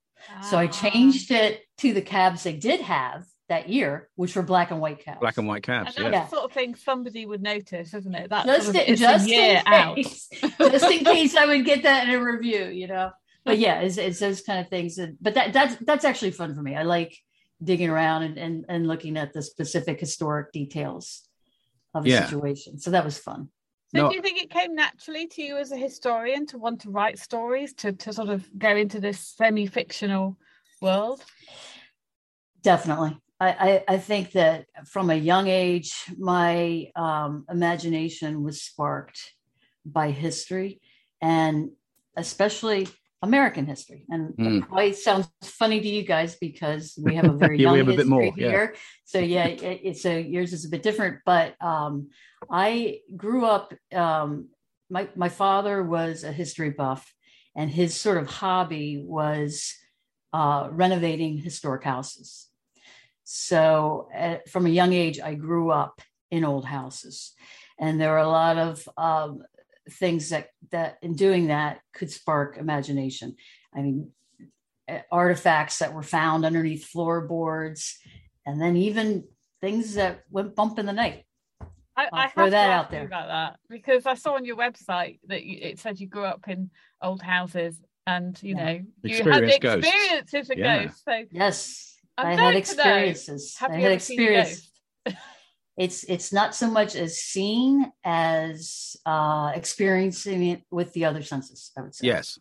So 0.51 0.59
I 0.59 0.67
ah. 0.67 0.71
changed 0.71 1.31
it 1.31 1.63
to 1.79 1.95
the 1.95 2.03
cabs 2.03 2.43
they 2.43 2.53
did 2.53 2.81
have 2.81 3.25
that 3.49 3.69
year, 3.69 4.09
which 4.15 4.37
were 4.37 4.43
black 4.43 4.71
and 4.71 4.81
white 4.81 5.03
cabs. 5.03 5.21
Black 5.21 5.39
and 5.39 5.49
white 5.49 5.63
cabs. 5.63 5.97
And 5.97 6.13
that's 6.13 6.31
the 6.31 6.37
sort 6.37 6.51
of 6.51 6.53
thing 6.53 6.75
somebody 6.75 7.25
would 7.25 7.43
notice, 7.43 7.95
isn't 7.95 8.15
it? 8.15 8.29
That's 8.29 8.47
just, 8.47 8.73
sort 8.73 8.89
of, 8.89 8.99
just 8.99 9.29
in 9.29 9.65
case, 9.65 10.29
just 10.59 10.91
in 10.91 11.05
case 11.05 11.37
I 11.37 11.47
would 11.47 11.65
get 11.65 11.83
that 11.85 12.09
in 12.09 12.15
a 12.15 12.23
review, 12.23 12.67
you 12.67 12.87
know. 12.87 13.11
But 13.45 13.59
yeah, 13.59 13.81
it's, 13.81 13.97
it's 13.97 14.21
those 14.21 14.43
kind 14.43 14.61
of 14.61 14.69
things. 14.69 14.99
But 15.21 15.35
that 15.35 15.53
that's 15.53 15.77
that's 15.77 16.05
actually 16.05 16.33
fun 16.33 16.55
for 16.55 16.63
me. 16.63 16.77
I 16.77 16.83
like 16.83 17.17
digging 17.63 17.91
around 17.91 18.23
and 18.23 18.39
and, 18.39 18.65
and 18.69 18.87
looking 18.87 19.17
at 19.17 19.33
the 19.33 19.43
specific 19.43 20.01
historic 20.01 20.53
details 20.53 21.29
of 21.95 22.05
the 22.05 22.11
yeah. 22.11 22.25
situation. 22.25 22.79
So 22.79 22.91
that 22.91 23.05
was 23.05 23.19
fun. 23.19 23.49
So 23.95 24.03
no. 24.03 24.09
do 24.09 24.15
you 24.15 24.23
think 24.23 24.41
it 24.41 24.51
came 24.51 24.77
naturally 24.77 25.27
to 25.27 25.43
you 25.43 25.57
as 25.57 25.73
a 25.73 25.77
historian 25.77 26.47
to 26.47 26.59
want 26.59 26.81
to 26.83 26.91
write 26.91 27.19
stories, 27.19 27.75
to 27.75 27.93
to 27.93 28.13
sort 28.13 28.29
of 28.29 28.49
go 28.59 28.77
into 28.77 29.01
this 29.01 29.21
semi-fictional 29.21 30.39
world? 30.81 31.25
Definitely. 32.63 33.19
I, 33.43 33.83
I, 33.89 33.97
think 33.97 34.33
that 34.33 34.67
from 34.85 35.09
a 35.09 35.15
young 35.15 35.49
age, 35.49 35.95
my 36.19 36.91
um, 36.95 37.47
imagination 37.49 38.43
was 38.43 38.61
sparked 38.61 39.33
by 39.87 40.11
history 40.11 40.83
and 41.23 41.71
especially 42.17 42.89
American 43.23 43.67
history. 43.67 44.07
And 44.09 44.35
mm. 44.35 44.89
it 44.89 44.97
sounds 44.97 45.29
funny 45.43 45.81
to 45.81 45.89
you 45.89 46.03
guys 46.03 46.37
because 46.41 46.99
we 47.01 47.17
have 47.17 47.27
a 47.27 47.33
very 47.37 47.59
yeah, 47.59 47.75
young 47.75 47.79
have 47.79 47.87
history 47.89 48.05
more, 48.05 48.33
here. 48.35 48.73
Yeah. 48.73 48.81
So 49.05 49.19
yeah, 49.19 49.47
it, 49.47 49.81
it, 49.85 49.97
so 49.99 50.17
yours 50.17 50.53
is 50.53 50.65
a 50.65 50.71
bit 50.71 50.83
different. 50.83 51.19
But 51.27 51.55
um, 51.63 52.11
I 52.51 53.01
grew 53.17 53.45
up. 53.45 53.75
Um, 53.93 54.49
my 54.89 55.09
my 55.15 55.29
father 55.29 55.83
was 55.83 56.25
a 56.25 56.33
history 56.33 56.71
buff, 56.71 57.13
and 57.55 57.71
his 57.71 57.95
sort 57.95 58.17
of 58.17 58.27
hobby 58.27 59.03
was 59.05 59.75
uh, 60.33 60.69
renovating 60.71 61.39
historic 61.39 61.85
houses. 61.85 62.49
So 63.25 64.09
uh, 64.17 64.39
from 64.49 64.67
a 64.67 64.71
young 64.71 64.93
age, 64.93 65.21
I 65.21 65.35
grew 65.35 65.71
up 65.71 66.01
in 66.31 66.45
old 66.45 66.65
houses, 66.65 67.35
and 67.79 68.01
there 68.01 68.15
are 68.15 68.25
a 68.25 68.29
lot 68.29 68.57
of 68.57 68.89
um, 68.97 69.43
things 69.93 70.31
that 70.31 70.49
that 70.71 70.99
in 71.03 71.15
doing 71.15 71.49
that 71.49 71.81
could 71.93 72.11
spark 72.11 72.57
imagination. 72.57 73.37
I 73.75 73.83
mean, 73.83 74.11
artifacts 75.11 75.79
that 75.79 75.95
were 75.95 76.03
found 76.03 76.45
underneath 76.45 76.87
floorboards, 76.87 77.99
and 78.47 78.61
then 78.61 78.77
even 78.77 79.25
things 79.61 79.95
that 79.95 80.25
went 80.31 80.55
bump 80.55 80.79
in 80.79 80.87
the 80.87 80.93
night. 80.93 81.25
I, 81.97 82.09
I 82.13 82.29
throw 82.29 82.49
that 82.49 82.71
out 82.71 82.91
there 82.91 83.05
about 83.05 83.29
that 83.29 83.59
because 83.69 84.07
I 84.07 84.15
saw 84.15 84.35
on 84.35 84.45
your 84.45 84.57
website 84.57 85.19
that 85.27 85.45
you, 85.45 85.59
it 85.61 85.79
said 85.79 86.01
you 86.01 86.07
grew 86.07 86.25
up 86.25 86.49
in 86.49 86.71
old 87.03 87.21
houses 87.21 87.79
and 88.07 88.39
you 88.43 88.57
yeah. 88.57 88.65
know 88.65 88.81
you 89.03 89.25
had 89.25 89.43
the 89.43 89.57
experiences 89.57 90.51
of 90.51 90.59
yeah. 90.59 90.85
ghosts. 90.85 91.03
So 91.05 91.25
yes, 91.31 91.97
i 92.17 92.35
had 92.35 92.57
experiences. 92.57 93.57
I 93.61 93.77
had 93.77 93.93
experience. 93.93 94.71
it's 95.77 96.05
it's 96.05 96.33
not 96.33 96.55
so 96.55 96.71
much 96.71 96.95
as 96.95 97.19
seeing 97.19 97.91
as 98.05 98.97
uh, 99.07 99.53
experiencing 99.55 100.47
it 100.49 100.63
with 100.71 100.93
the 100.93 101.05
other 101.05 101.23
senses. 101.23 101.73
I 101.77 101.83
would 101.83 101.95
say. 101.95 102.07
Yes. 102.07 102.39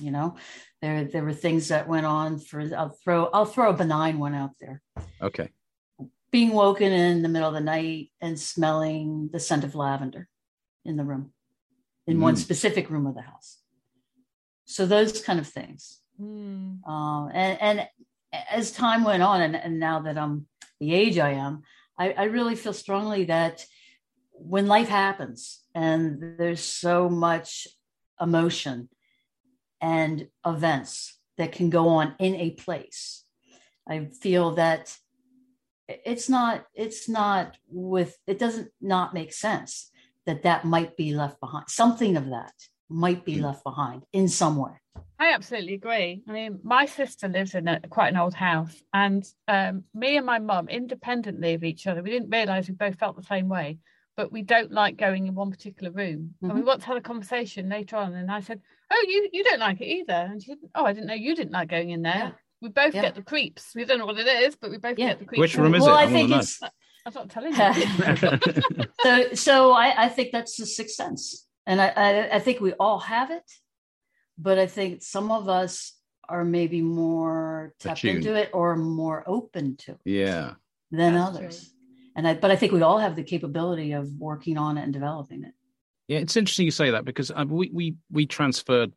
You 0.00 0.10
know, 0.10 0.36
there 0.82 1.04
there 1.04 1.24
were 1.24 1.32
things 1.32 1.68
that 1.68 1.88
went 1.88 2.06
on 2.06 2.38
for. 2.38 2.60
I'll 2.76 2.96
throw 3.02 3.26
I'll 3.26 3.46
throw 3.46 3.70
a 3.70 3.74
benign 3.74 4.18
one 4.18 4.34
out 4.34 4.52
there. 4.60 4.82
Okay. 5.20 5.50
Being 6.30 6.52
woken 6.52 6.92
in 6.92 7.22
the 7.22 7.28
middle 7.28 7.48
of 7.48 7.54
the 7.54 7.60
night 7.60 8.10
and 8.20 8.38
smelling 8.38 9.30
the 9.32 9.40
scent 9.40 9.64
of 9.64 9.74
lavender 9.74 10.28
in 10.84 10.96
the 10.96 11.04
room, 11.04 11.32
in 12.06 12.18
mm. 12.18 12.20
one 12.20 12.36
specific 12.36 12.90
room 12.90 13.06
of 13.06 13.14
the 13.14 13.22
house. 13.22 13.58
So 14.66 14.84
those 14.84 15.22
kind 15.22 15.38
of 15.38 15.46
things. 15.46 16.00
Mm. 16.20 16.80
Uh, 16.86 17.28
and 17.28 17.62
and 17.62 17.88
as 18.50 18.70
time 18.70 19.04
went 19.04 19.22
on, 19.22 19.40
and, 19.40 19.56
and 19.56 19.80
now 19.80 20.00
that 20.00 20.18
I'm 20.18 20.46
the 20.80 20.92
age 20.94 21.18
I 21.18 21.30
am, 21.30 21.62
I, 21.98 22.12
I 22.12 22.24
really 22.24 22.54
feel 22.54 22.72
strongly 22.72 23.24
that 23.24 23.64
when 24.32 24.66
life 24.66 24.88
happens 24.88 25.62
and 25.74 26.36
there's 26.38 26.62
so 26.62 27.08
much 27.08 27.66
emotion 28.20 28.88
and 29.80 30.28
events 30.46 31.18
that 31.36 31.52
can 31.52 31.70
go 31.70 31.88
on 31.88 32.14
in 32.18 32.34
a 32.36 32.50
place, 32.50 33.24
I 33.88 34.06
feel 34.20 34.54
that 34.56 34.96
it's 35.88 36.28
not 36.28 36.66
it's 36.74 37.08
not 37.08 37.56
with 37.66 38.18
it 38.26 38.38
doesn't 38.38 38.70
not 38.80 39.14
make 39.14 39.32
sense 39.32 39.90
that 40.26 40.42
that 40.42 40.64
might 40.64 40.96
be 40.96 41.14
left 41.14 41.40
behind. 41.40 41.64
Something 41.68 42.16
of 42.16 42.28
that 42.30 42.52
might 42.88 43.24
be 43.24 43.36
mm-hmm. 43.36 43.46
left 43.46 43.64
behind 43.64 44.02
in 44.12 44.28
some 44.28 44.56
way. 44.56 44.72
I 45.18 45.32
absolutely 45.32 45.74
agree. 45.74 46.22
I 46.28 46.32
mean, 46.32 46.60
my 46.62 46.86
sister 46.86 47.28
lives 47.28 47.54
in 47.54 47.66
a, 47.68 47.80
quite 47.88 48.08
an 48.08 48.16
old 48.18 48.34
house, 48.34 48.74
and 48.92 49.24
um, 49.48 49.84
me 49.94 50.16
and 50.16 50.24
my 50.26 50.38
mum, 50.38 50.68
independently 50.68 51.54
of 51.54 51.64
each 51.64 51.86
other, 51.86 52.02
we 52.02 52.10
didn't 52.10 52.30
realise 52.30 52.68
we 52.68 52.74
both 52.74 52.98
felt 52.98 53.16
the 53.16 53.22
same 53.22 53.48
way. 53.48 53.78
But 54.16 54.32
we 54.32 54.42
don't 54.42 54.72
like 54.72 54.96
going 54.96 55.28
in 55.28 55.34
one 55.36 55.50
particular 55.52 55.92
room. 55.92 56.34
Mm-hmm. 56.36 56.50
And 56.50 56.54
we 56.58 56.64
once 56.64 56.82
had 56.82 56.96
a 56.96 57.00
conversation 57.00 57.68
later 57.68 57.96
on, 57.96 58.14
and 58.14 58.30
I 58.30 58.40
said, 58.40 58.60
"Oh, 58.90 59.04
you 59.06 59.28
you 59.32 59.44
don't 59.44 59.60
like 59.60 59.80
it 59.80 59.86
either?" 59.86 60.12
And 60.12 60.42
she 60.42 60.50
said, 60.50 60.58
"Oh, 60.74 60.84
I 60.84 60.92
didn't 60.92 61.06
know 61.06 61.14
you 61.14 61.36
didn't 61.36 61.52
like 61.52 61.68
going 61.68 61.90
in 61.90 62.02
there." 62.02 62.14
Yeah. 62.14 62.30
We 62.60 62.68
both 62.68 62.94
Yeah. 62.94 63.02
get 63.02 63.14
the 63.14 63.22
creeps. 63.22 63.72
We 63.76 63.84
don't 63.84 63.98
know 63.98 64.06
what 64.06 64.18
it 64.18 64.26
is, 64.26 64.56
but 64.56 64.70
we 64.70 64.78
both 64.78 64.98
Yeah. 64.98 65.10
get 65.10 65.20
the 65.20 65.24
creeps. 65.24 65.40
Which 65.40 65.56
room 65.56 65.74
is 65.76 65.82
well, 65.82 65.94
it? 65.94 65.98
I 65.98 66.02
I 66.02 66.04
wanna 66.06 66.16
think 66.16 66.30
know. 66.30 66.38
it's 66.38 66.60
I'm 67.06 67.12
not 67.14 67.30
telling 67.30 67.54
you. 67.54 68.86
so. 69.02 69.34
So 69.34 69.72
I, 69.72 70.04
I 70.04 70.08
think 70.08 70.32
that's 70.32 70.56
the 70.56 70.66
sixth 70.66 70.96
sense, 70.96 71.46
and 71.66 71.80
I, 71.80 71.88
I 71.88 72.36
I 72.36 72.38
think 72.40 72.60
we 72.60 72.72
all 72.72 72.98
have 72.98 73.30
it, 73.30 73.48
but 74.38 74.58
I 74.58 74.66
think 74.66 75.02
some 75.02 75.30
of 75.30 75.48
us 75.48 75.94
are 76.28 76.44
maybe 76.44 76.80
more 76.82 77.74
tapped 77.80 77.98
Attuned. 78.00 78.18
into 78.18 78.34
it 78.34 78.50
or 78.52 78.76
more 78.76 79.24
open 79.26 79.76
to 79.76 79.92
it 79.92 79.98
yeah. 80.04 80.54
than 80.90 81.14
That's 81.14 81.28
others. 81.28 81.74
And 82.14 82.26
I, 82.26 82.34
but 82.34 82.50
I 82.50 82.56
think 82.56 82.72
we 82.72 82.82
all 82.82 82.98
have 82.98 83.16
the 83.16 83.22
capability 83.22 83.92
of 83.92 84.08
working 84.18 84.58
on 84.58 84.76
it 84.78 84.82
and 84.82 84.92
developing 84.92 85.44
it. 85.44 85.52
Yeah, 86.08 86.18
it's 86.18 86.36
interesting 86.36 86.64
you 86.64 86.70
say 86.70 86.90
that 86.90 87.04
because 87.04 87.30
um, 87.34 87.48
we 87.48 87.70
we 87.72 87.96
we 88.10 88.26
transferred. 88.26 88.92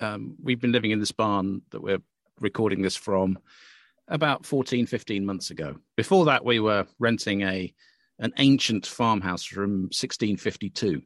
Um, 0.00 0.34
we've 0.42 0.60
been 0.60 0.72
living 0.72 0.90
in 0.90 0.98
this 0.98 1.12
barn 1.12 1.62
that 1.70 1.80
we're 1.80 2.00
recording 2.40 2.82
this 2.82 2.96
from 2.96 3.38
about 4.08 4.44
14, 4.44 4.86
15 4.86 5.24
months 5.24 5.50
ago. 5.50 5.76
Before 5.96 6.24
that, 6.24 6.44
we 6.44 6.58
were 6.58 6.86
renting 6.98 7.42
a 7.42 7.72
an 8.18 8.32
ancient 8.38 8.86
farmhouse 8.86 9.44
from 9.44 9.88
1652, 9.92 11.02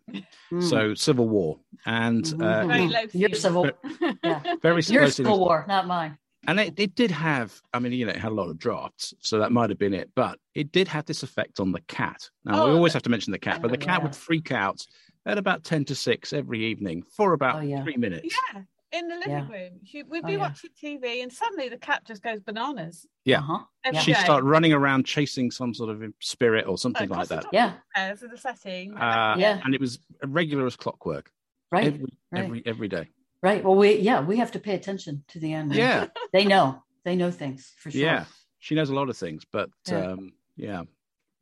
Mm. 0.52 0.62
so 0.62 0.94
Civil 0.94 1.28
War, 1.28 1.58
and 1.86 2.24
uh, 2.26 2.30
Mhm. 2.64 2.66
Very 2.68 2.88
low 2.88 3.00
Your 3.12 3.28
key. 3.30 3.34
civil, 3.36 3.70
yeah, 4.24 4.42
very 4.62 4.82
your 4.88 5.08
civil 5.10 5.38
war, 5.40 5.64
not 5.68 5.86
mine. 5.86 6.18
and 6.46 6.60
it, 6.60 6.78
it 6.78 6.94
did 6.94 7.10
have 7.10 7.60
i 7.74 7.78
mean 7.80 7.92
you 7.92 8.06
know 8.06 8.12
it 8.12 8.16
had 8.16 8.30
a 8.30 8.34
lot 8.34 8.48
of 8.48 8.56
drafts 8.58 9.12
so 9.20 9.38
that 9.40 9.50
might 9.50 9.68
have 9.70 9.78
been 9.78 9.92
it 9.92 10.08
but 10.14 10.38
it 10.54 10.70
did 10.70 10.86
have 10.86 11.04
this 11.04 11.22
effect 11.24 11.58
on 11.58 11.72
the 11.72 11.80
cat 11.88 12.30
now 12.44 12.64
we 12.64 12.70
Oh, 12.70 12.76
always 12.76 12.92
have 12.92 13.02
to 13.02 13.10
mention 13.10 13.32
the 13.32 13.38
cat 13.40 13.60
but 13.60 13.72
the 13.72 13.76
cat 13.76 13.98
yeah. 13.98 14.04
would 14.04 14.14
freak 14.14 14.52
out 14.52 14.80
at 15.26 15.36
about 15.36 15.64
10 15.64 15.84
to 15.86 15.94
6 15.96 16.32
every 16.32 16.64
evening 16.64 17.02
for 17.16 17.32
about 17.32 17.56
Oh, 17.56 17.60
yeah. 17.60 17.82
three 17.82 17.96
minutes 17.96 18.34
Yeah, 18.54 18.62
in 18.92 19.08
the 19.08 19.14
living 19.16 19.30
Yeah. 19.30 19.48
room. 19.48 19.80
She, 19.84 20.02
we'd 20.02 20.24
Oh, 20.24 20.26
be 20.26 20.32
yeah. 20.34 20.38
watching 20.38 20.70
TV, 20.82 21.22
and 21.22 21.32
suddenly 21.32 21.68
the 21.68 21.76
cat 21.78 22.04
just 22.06 22.22
goes 22.22 22.40
bananas. 22.40 23.06
Yeah. 23.24 23.40
Uh-huh. 23.40 23.64
Every 23.84 24.00
she'd 24.00 24.16
start 24.16 24.44
running 24.44 24.72
around 24.72 25.04
chasing 25.04 25.50
some 25.50 25.74
sort 25.74 25.90
of 25.90 26.02
spirit 26.20 26.66
or 26.66 26.78
something 26.78 27.04
across 27.10 27.30
like 27.30 27.42
that 27.42 27.50
Yeah. 27.52 27.74
of 27.96 28.20
the 28.20 28.28
the 28.28 28.36
setting. 28.38 28.94
uh, 28.96 29.36
Yeah. 29.38 29.60
and 29.64 29.74
it 29.74 29.80
was 29.80 29.98
regular 30.24 30.66
as 30.66 30.76
clockwork 30.76 31.30
Right. 31.70 31.86
every, 31.88 32.06
right. 32.32 32.44
every 32.44 32.62
every 32.66 32.88
day 32.88 33.08
Right. 33.42 33.62
Well, 33.62 33.76
we 33.76 33.98
yeah 33.98 34.20
we 34.24 34.36
have 34.38 34.50
to 34.52 34.58
pay 34.58 34.74
attention 34.74 35.22
to 35.28 35.38
the 35.38 35.52
animals. 35.52 35.76
yeah 35.78 36.06
They 36.32 36.44
know. 36.44 36.82
They 37.04 37.14
know 37.14 37.30
things 37.30 37.72
for 37.78 37.90
sure. 37.90 38.00
yeah 38.00 38.24
she 38.58 38.74
knows 38.74 38.90
a 38.90 38.94
lot 38.94 39.08
of 39.10 39.16
things 39.16 39.44
but 39.52 39.68
Yeah. 39.86 40.12
um 40.12 40.32
yeah 40.56 40.82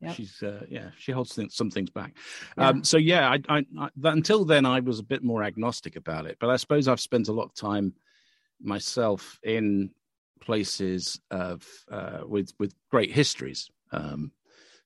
Yep. 0.03 0.15
she's 0.15 0.43
uh, 0.43 0.65
yeah 0.69 0.91
she 0.99 1.11
holds 1.13 1.35
th- 1.35 1.51
some 1.53 1.71
things 1.71 1.89
back 1.91 2.15
Yeah. 2.59 2.69
um 2.69 2.85
so 2.85 2.99
yeah 2.99 3.31
I, 3.31 3.39
I, 3.49 3.65
I 3.79 3.89
that, 3.97 4.13
until 4.13 4.45
then 4.45 4.67
i 4.67 4.79
was 4.81 4.99
a 4.99 5.03
bit 5.03 5.23
more 5.25 5.43
agnostic 5.43 5.97
about 5.97 6.27
it 6.27 6.37
but 6.39 6.51
i 6.51 6.57
suppose 6.57 6.87
i've 6.87 7.01
spent 7.01 7.29
a 7.29 7.33
lot 7.33 7.45
of 7.45 7.55
time 7.55 7.95
myself 8.61 9.39
in 9.43 9.91
places 10.41 11.19
of 11.31 11.67
uh 11.91 12.21
with 12.27 12.53
with 12.59 12.75
great 12.91 13.11
histories 13.11 13.71
um 13.93 14.31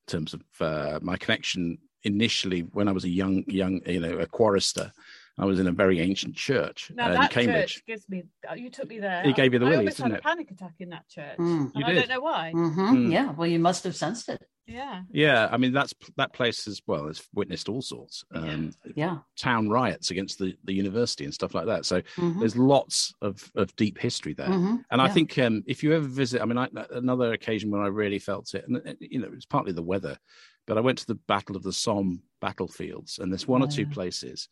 in 0.07 0.13
terms 0.13 0.33
of 0.35 0.43
uh 0.61 0.99
my 1.03 1.17
connection 1.17 1.77
initially 2.05 2.61
when 2.73 2.89
i 2.89 2.93
was 2.93 3.05
a 3.05 3.09
young 3.09 3.45
young 3.49 3.81
you 3.87 4.01
know 4.01 4.19
a 4.19 4.27
chorister 4.27 4.93
i 5.39 5.45
was 5.45 5.59
in 5.59 5.67
a 5.67 5.73
very 5.73 6.01
ancient 6.01 6.35
church 6.37 6.91
now 6.95 7.09
uh, 7.09 7.13
that 7.15 7.23
in 7.37 7.45
cambridge 7.47 7.75
church 7.75 7.87
gives 7.87 8.09
me. 8.09 8.23
oh, 8.49 8.55
You 8.55 8.71
took 8.71 8.89
me 8.89 9.01
there. 9.01 9.27
It 9.27 9.35
gave 9.37 9.53
you 9.53 9.59
the 9.59 9.67
I 9.67 9.71
willies, 9.71 9.79
almost 9.81 9.97
didn't 9.99 10.11
had 10.13 10.19
it? 10.19 10.21
a 10.21 10.29
panic 10.29 10.51
attack 10.51 10.75
in 10.79 10.89
that 10.91 11.09
church, 11.09 11.39
Mm. 11.39 11.61
and 11.61 11.73
You 11.75 11.85
I 11.85 11.89
did. 11.93 11.99
don't 12.01 12.09
know 12.09 12.21
why. 12.21 12.53
Mhm. 12.55 12.77
Mm. 12.77 13.13
Yeah. 13.13 13.31
Well, 13.33 13.47
you 13.49 13.59
must 13.59 13.85
have 13.85 13.97
sensed 13.97 14.29
it. 14.29 14.43
Yeah, 14.71 15.03
yeah 15.11 15.49
i 15.51 15.57
mean 15.57 15.73
that's 15.73 15.93
that 16.17 16.33
place 16.33 16.69
as 16.69 16.81
well 16.87 17.07
has 17.09 17.27
witnessed 17.35 17.69
all 17.69 17.83
sorts 17.83 18.25
um 18.33 18.71
Yeah. 18.95 19.19
town 19.37 19.69
riots 19.69 20.11
against 20.11 20.39
the, 20.39 20.57
the 20.65 20.75
university 20.75 21.25
and 21.25 21.33
stuff 21.35 21.55
like 21.55 21.67
that. 21.67 21.87
So 21.87 22.03
Mhm. 22.17 22.39
there's 22.41 22.57
lots 22.57 23.13
of, 23.23 23.51
of 23.55 23.75
deep 23.77 23.97
history 23.99 24.35
there. 24.35 24.49
Mhm. 24.49 24.85
And 24.91 25.01
I 25.01 25.09
think 25.09 25.39
um, 25.39 25.63
if 25.67 25.83
you 25.83 25.93
ever 25.95 26.07
visit, 26.07 26.43
I 26.43 26.45
mean, 26.45 26.59
I, 26.59 26.69
another 26.91 27.33
occasion 27.33 27.71
when 27.71 27.81
I 27.81 27.87
really 27.87 28.19
felt 28.19 28.55
it, 28.55 28.65
and 28.69 28.77
uh, 28.77 28.95
you 29.01 29.19
know, 29.21 29.31
it's 29.33 29.47
partly 29.47 29.73
the 29.73 29.83
weather, 29.93 30.19
but 30.67 30.77
I 30.77 30.83
went 30.83 30.99
to 30.99 31.07
the 31.07 31.15
Battle 31.27 31.57
of 31.57 31.63
the 31.63 31.73
Somme 31.73 32.23
battlefields, 32.43 33.19
and 33.19 33.33
there's 33.33 33.49
one 33.49 33.63
Oh, 33.63 33.65
or 33.65 33.69
two 33.69 33.83
yeah. 33.83 33.95
places 33.99 34.49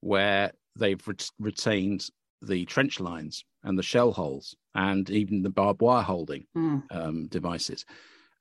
where 0.00 0.52
they've 0.76 1.02
ret- 1.08 1.30
retained 1.40 2.08
the 2.42 2.64
trench 2.66 3.00
lines 3.00 3.44
and 3.64 3.76
the 3.76 3.82
shell 3.82 4.12
holes 4.12 4.54
and 4.76 5.10
even 5.10 5.42
the 5.42 5.50
barbed 5.50 5.80
wire 5.82 6.02
holding 6.04 6.46
Mm. 6.56 6.82
um, 6.90 7.26
devices. 7.28 7.84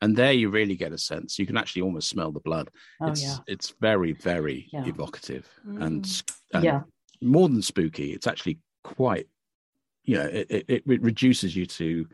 And 0.02 0.16
there 0.16 0.32
you 0.32 0.50
really 0.50 0.76
get 0.76 0.92
a 0.92 0.98
sense. 0.98 1.40
You 1.40 1.46
can 1.48 1.58
actually 1.58 1.82
almost 1.82 2.10
smell 2.10 2.32
the 2.32 2.40
blood. 2.40 2.70
Oh 3.02 3.08
it's 3.08 3.24
yeah. 3.24 3.38
it's 3.48 3.74
very 3.82 4.14
very 4.14 4.68
Yeah. 4.72 4.86
evocative 4.86 5.48
Mm. 5.68 5.84
and, 5.84 6.24
and 6.54 6.64
Yeah. 6.64 6.82
more 7.22 7.50
than 7.50 7.62
spooky. 7.62 8.14
It's 8.14 8.28
actually 8.28 8.60
quite 8.84 9.28
you 10.04 10.16
know 10.18 10.26
it, 10.26 10.48
it, 10.50 10.84
it 10.88 11.02
reduces 11.02 11.56
you 11.56 11.66
to 11.66 12.08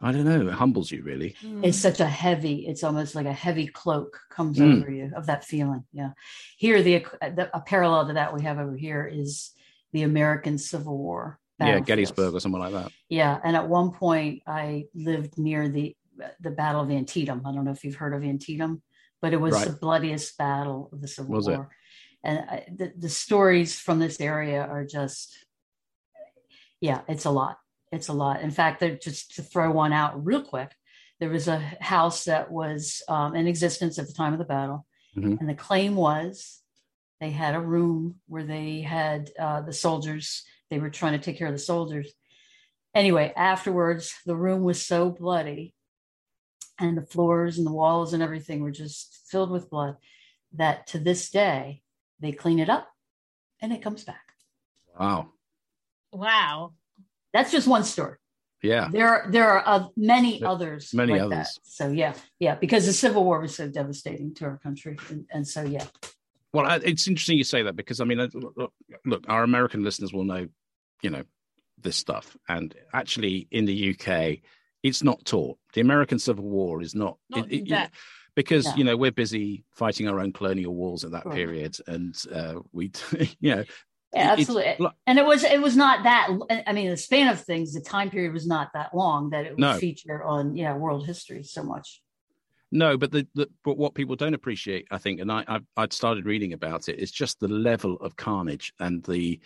I 0.00 0.10
don't 0.10 0.24
know 0.24 0.48
it 0.48 0.52
humbles 0.54 0.90
you 0.90 1.04
really. 1.04 1.36
Mm. 1.44 1.64
It's 1.64 1.78
such 1.78 2.00
a 2.00 2.06
heavy. 2.08 2.66
It's 2.66 2.82
almost 2.82 3.14
like 3.14 3.26
a 3.26 3.32
heavy 3.32 3.68
cloak 3.68 4.18
comes 4.30 4.58
Mm. 4.58 4.80
over 4.82 4.90
you 4.90 5.12
of 5.14 5.26
that 5.26 5.44
feeling. 5.44 5.84
Yeah. 5.92 6.10
Here, 6.58 6.82
the, 6.82 7.04
the 7.20 7.56
a 7.56 7.60
parallel 7.60 8.08
to 8.08 8.14
that 8.14 8.34
we 8.34 8.42
have 8.42 8.58
over 8.58 8.76
here 8.76 9.06
is 9.06 9.52
the 9.92 10.02
American 10.02 10.58
Civil 10.58 10.98
War. 10.98 11.38
Yeah. 11.60 11.78
Gettysburg 11.78 12.34
or 12.34 12.40
something 12.40 12.60
like 12.60 12.72
that. 12.72 12.90
Yeah, 13.08 13.38
and 13.44 13.54
at 13.54 13.68
one 13.68 13.92
point 13.92 14.42
I 14.44 14.86
lived 14.96 15.38
near 15.38 15.68
the 15.68 15.94
the 16.40 16.50
Battle 16.50 16.80
of 16.82 16.90
Antietam. 16.90 17.42
I 17.46 17.52
don't 17.52 17.64
know 17.64 17.70
if 17.72 17.84
you've 17.84 17.96
heard 17.96 18.14
of 18.14 18.22
Antietam, 18.22 18.82
but 19.20 19.32
it 19.32 19.40
was 19.40 19.54
Right. 19.54 19.68
the 19.68 19.76
bloodiest 19.76 20.36
battle 20.38 20.88
of 20.92 21.00
the 21.00 21.08
Civil 21.08 21.34
Was 21.34 21.48
it? 21.48 21.56
War. 21.56 21.70
And 22.24 22.38
I, 22.48 22.66
the 22.72 22.92
the 22.96 23.08
stories 23.08 23.78
from 23.78 23.98
this 23.98 24.20
area 24.20 24.62
are 24.64 24.84
just, 24.84 25.36
yeah, 26.80 27.02
it's 27.08 27.24
a 27.24 27.30
lot. 27.30 27.58
It's 27.90 28.08
a 28.08 28.12
lot. 28.12 28.40
In 28.40 28.50
fact, 28.50 28.82
just 29.02 29.34
to 29.36 29.42
throw 29.42 29.70
one 29.70 29.92
out 29.92 30.24
real 30.24 30.42
quick. 30.42 30.72
There 31.20 31.30
was 31.30 31.46
a 31.46 31.58
house 31.80 32.24
that 32.24 32.50
was 32.50 33.02
um, 33.08 33.36
in 33.36 33.46
existence 33.46 33.98
at 33.98 34.06
the 34.08 34.12
time 34.12 34.32
of 34.32 34.40
the 34.40 34.44
battle, 34.44 34.86
Mhm. 35.16 35.38
and 35.38 35.48
the 35.48 35.54
claim 35.54 35.94
was 35.94 36.62
they 37.20 37.30
had 37.30 37.54
a 37.54 37.60
room 37.60 38.20
where 38.26 38.42
they 38.44 38.80
had 38.80 39.30
uh, 39.38 39.60
the 39.60 39.72
soldiers. 39.72 40.42
They 40.70 40.80
were 40.80 40.90
trying 40.90 41.12
to 41.12 41.24
take 41.24 41.38
care 41.38 41.46
of 41.46 41.52
the 41.52 41.58
soldiers. 41.60 42.12
Anyway, 42.94 43.32
afterwards, 43.36 44.14
the 44.26 44.34
room 44.36 44.62
was 44.64 44.84
so 44.84 45.10
bloody, 45.10 45.74
and 46.88 46.96
the 46.98 47.02
floors 47.06 47.58
and 47.58 47.66
the 47.66 47.72
walls 47.72 48.12
and 48.12 48.22
everything 48.22 48.62
were 48.62 48.70
just 48.70 49.22
filled 49.28 49.50
with 49.50 49.70
blood 49.70 49.96
that 50.54 50.86
to 50.88 50.98
this 50.98 51.30
day 51.30 51.82
they 52.20 52.32
clean 52.32 52.58
it 52.58 52.68
up 52.68 52.88
and 53.60 53.72
it 53.72 53.82
comes 53.82 54.04
back. 54.04 54.32
Wow. 54.98 55.28
wow. 56.12 56.72
That's 57.32 57.50
just 57.50 57.66
one 57.66 57.84
story. 57.84 58.16
Yeah. 58.62 58.88
There 58.92 59.08
are 59.08 59.26
there 59.30 59.48
are 59.50 59.62
uh, 59.66 59.88
many 59.96 60.38
There- 60.38 60.48
others. 60.48 60.94
many 60.94 61.12
like 61.12 61.22
others. 61.22 61.30
That. 61.54 61.60
So 61.64 61.88
yeah, 61.90 62.14
yeah, 62.38 62.54
because 62.54 62.86
the 62.86 62.92
Civil 62.92 63.24
War 63.24 63.40
was 63.40 63.54
so 63.56 63.68
devastating 63.68 64.34
to 64.34 64.44
our 64.44 64.58
country, 64.58 64.96
and, 65.10 65.24
and 65.32 65.48
so 65.48 65.62
yeah, 65.62 65.86
Well, 66.52 66.66
I- 66.66 66.76
it's 66.84 67.08
interesting 67.08 67.38
you 67.38 67.44
say 67.44 67.62
that 67.64 67.74
because 67.74 68.00
I 68.00 68.04
mean, 68.04 68.20
uh, 68.20 68.28
look, 68.34 68.54
look, 68.56 68.72
look, 69.04 69.24
our 69.28 69.42
American 69.42 69.82
listeners 69.82 70.12
will 70.12 70.22
know, 70.24 70.46
you 71.02 71.10
know, 71.10 71.24
this 71.80 71.96
stuff, 71.96 72.36
and 72.48 72.72
actually 72.92 73.48
in 73.50 73.64
the 73.64 73.90
UK, 73.90 74.38
it's 74.82 75.02
not 75.02 75.24
taught. 75.24 75.58
The 75.74 75.80
American 75.80 76.18
Civil 76.18 76.44
War 76.44 76.82
is 76.82 76.94
not, 76.94 77.18
Not 77.30 77.50
it- 77.52 77.70
it- 77.70 77.90
because 78.34 78.64
No. 78.66 78.74
you 78.76 78.84
know 78.84 78.96
we're 78.96 79.12
busy 79.12 79.64
fighting 79.72 80.08
our 80.08 80.18
own 80.18 80.32
colonial 80.32 80.74
wars 80.74 81.04
at 81.04 81.10
that 81.10 81.26
Right. 81.26 81.34
period, 81.34 81.76
and 81.86 82.14
uh, 82.34 82.60
we, 82.72 82.90
you 83.40 83.54
know, 83.56 83.64
Yeah, 84.14 84.34
It- 84.34 84.40
absolutely. 84.40 84.88
and 85.06 85.18
it 85.18 85.24
was 85.24 85.42
it 85.44 85.60
was 85.62 85.76
not 85.76 86.04
that. 86.04 86.28
I 86.66 86.72
mean, 86.72 86.90
the 86.90 86.96
span 86.96 87.28
of 87.28 87.40
things, 87.40 87.72
the 87.74 87.80
time 87.80 88.10
period 88.10 88.32
was 88.34 88.46
not 88.46 88.70
that 88.74 88.94
long 88.94 89.30
that 89.30 89.46
it 89.46 89.50
would 89.52 89.58
No. 89.58 89.78
feature 89.78 90.22
on 90.22 90.56
yeah 90.56 90.74
world 90.76 91.06
history 91.06 91.42
so 91.42 91.62
much. 91.62 92.02
No, 92.74 92.96
but 92.96 93.10
the, 93.12 93.26
the 93.34 93.48
but 93.64 93.76
what 93.76 93.92
people 93.94 94.16
don't 94.16 94.32
appreciate, 94.34 94.86
I 94.90 94.96
think, 94.98 95.20
and 95.20 95.30
I 95.30 95.44
I've, 95.46 95.64
I'd 95.76 95.92
started 95.92 96.24
reading 96.24 96.54
about 96.54 96.88
it, 96.88 96.98
is 96.98 97.10
just 97.10 97.38
the 97.38 97.48
level 97.48 97.96
of 97.96 98.16
carnage 98.16 98.72
and 98.80 99.02
the 99.04 99.40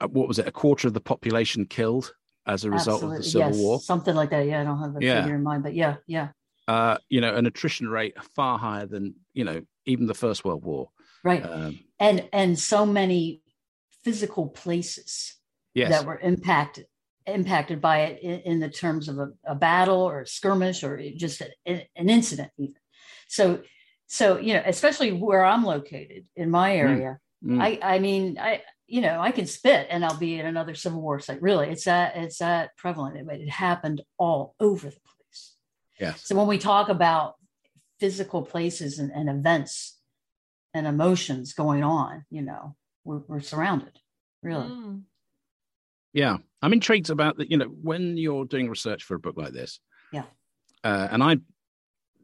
uh, 0.00 0.06
what 0.06 0.28
was 0.28 0.38
it, 0.38 0.46
a 0.46 0.52
quarter 0.52 0.86
of 0.86 0.94
the 0.94 1.00
population 1.00 1.64
killed 1.66 2.14
as 2.46 2.64
a 2.64 2.70
result 2.70 3.02
of 3.02 3.10
the 3.10 3.22
Civil 3.22 3.48
yes, 3.48 3.58
War. 3.58 3.80
something 3.80 4.14
like 4.14 4.30
that. 4.30 4.46
Yeah, 4.46 4.60
I 4.60 4.64
don't 4.64 4.78
have 4.78 4.96
a 4.96 5.04
Yeah. 5.04 5.22
figure 5.22 5.36
in 5.36 5.42
mind, 5.42 5.62
but 5.62 5.74
yeah, 5.74 5.96
yeah, 6.06 6.28
Uh, 6.68 6.96
you 7.08 7.20
know, 7.20 7.34
an 7.34 7.46
attrition 7.46 7.88
rate 7.88 8.14
far 8.34 8.58
higher 8.58 8.86
than 8.86 9.14
you 9.34 9.44
know 9.44 9.62
even 9.84 10.06
the 10.06 10.14
First 10.14 10.44
World 10.44 10.64
War. 10.64 10.90
right. 11.24 11.44
Um, 11.44 11.78
and 11.98 12.28
and 12.32 12.58
so 12.58 12.84
many 12.86 13.42
physical 14.04 14.48
places 14.48 15.36
yes, 15.74 15.90
that 15.90 16.04
were 16.06 16.18
impacted 16.18 16.86
impacted 17.26 17.80
by 17.80 18.00
it 18.00 18.20
in, 18.22 18.40
in 18.40 18.60
the 18.60 18.68
terms 18.68 19.08
of 19.08 19.18
a, 19.18 19.28
a 19.44 19.54
battle 19.54 20.02
or 20.02 20.22
a 20.22 20.26
skirmish 20.26 20.82
or 20.82 21.00
just 21.16 21.40
a, 21.40 21.48
an 21.94 22.08
incident 22.08 22.50
even 22.58 22.74
so 23.28 23.62
so 24.08 24.36
you 24.36 24.52
know, 24.52 24.62
especially 24.66 25.10
where 25.12 25.42
I'm 25.42 25.64
located 25.64 26.26
in 26.36 26.50
my 26.50 26.76
area, 26.76 27.18
mm. 27.42 27.56
Mm. 27.56 27.62
I 27.62 27.94
I 27.94 27.98
mean, 27.98 28.38
I 28.38 28.60
you 28.92 29.00
know, 29.00 29.18
I 29.18 29.30
can 29.30 29.46
spit 29.46 29.86
and 29.88 30.04
I'll 30.04 30.18
be 30.18 30.38
in 30.38 30.44
another 30.44 30.74
Civil 30.74 31.00
War 31.00 31.18
site. 31.18 31.40
Really, 31.40 31.70
it's 31.70 31.84
that 31.84 32.14
it's 32.14 32.38
that 32.38 32.76
prevalent. 32.76 33.16
It, 33.16 33.40
it 33.40 33.48
happened 33.48 34.02
all 34.18 34.54
over 34.60 34.90
the 34.90 35.00
place. 35.00 35.54
Yeah. 35.98 36.12
So 36.12 36.36
when 36.36 36.46
we 36.46 36.58
talk 36.58 36.90
about 36.90 37.36
physical 38.00 38.42
places 38.42 38.98
and, 38.98 39.10
and 39.10 39.30
events 39.30 39.98
and 40.74 40.86
emotions 40.86 41.54
going 41.54 41.82
on, 41.82 42.26
you 42.28 42.42
know, 42.42 42.76
we're, 43.02 43.22
we're 43.28 43.40
surrounded. 43.40 43.98
Really. 44.42 44.68
Mm. 44.68 45.02
Yeah, 46.12 46.36
I'm 46.60 46.74
intrigued 46.74 47.08
about 47.08 47.38
that. 47.38 47.50
You 47.50 47.56
know, 47.56 47.68
when 47.68 48.18
you're 48.18 48.44
doing 48.44 48.68
research 48.68 49.04
for 49.04 49.14
a 49.14 49.18
book 49.18 49.38
like 49.38 49.54
this. 49.54 49.80
Yeah. 50.12 50.24
Uh, 50.84 51.08
and 51.10 51.22
I'm 51.22 51.46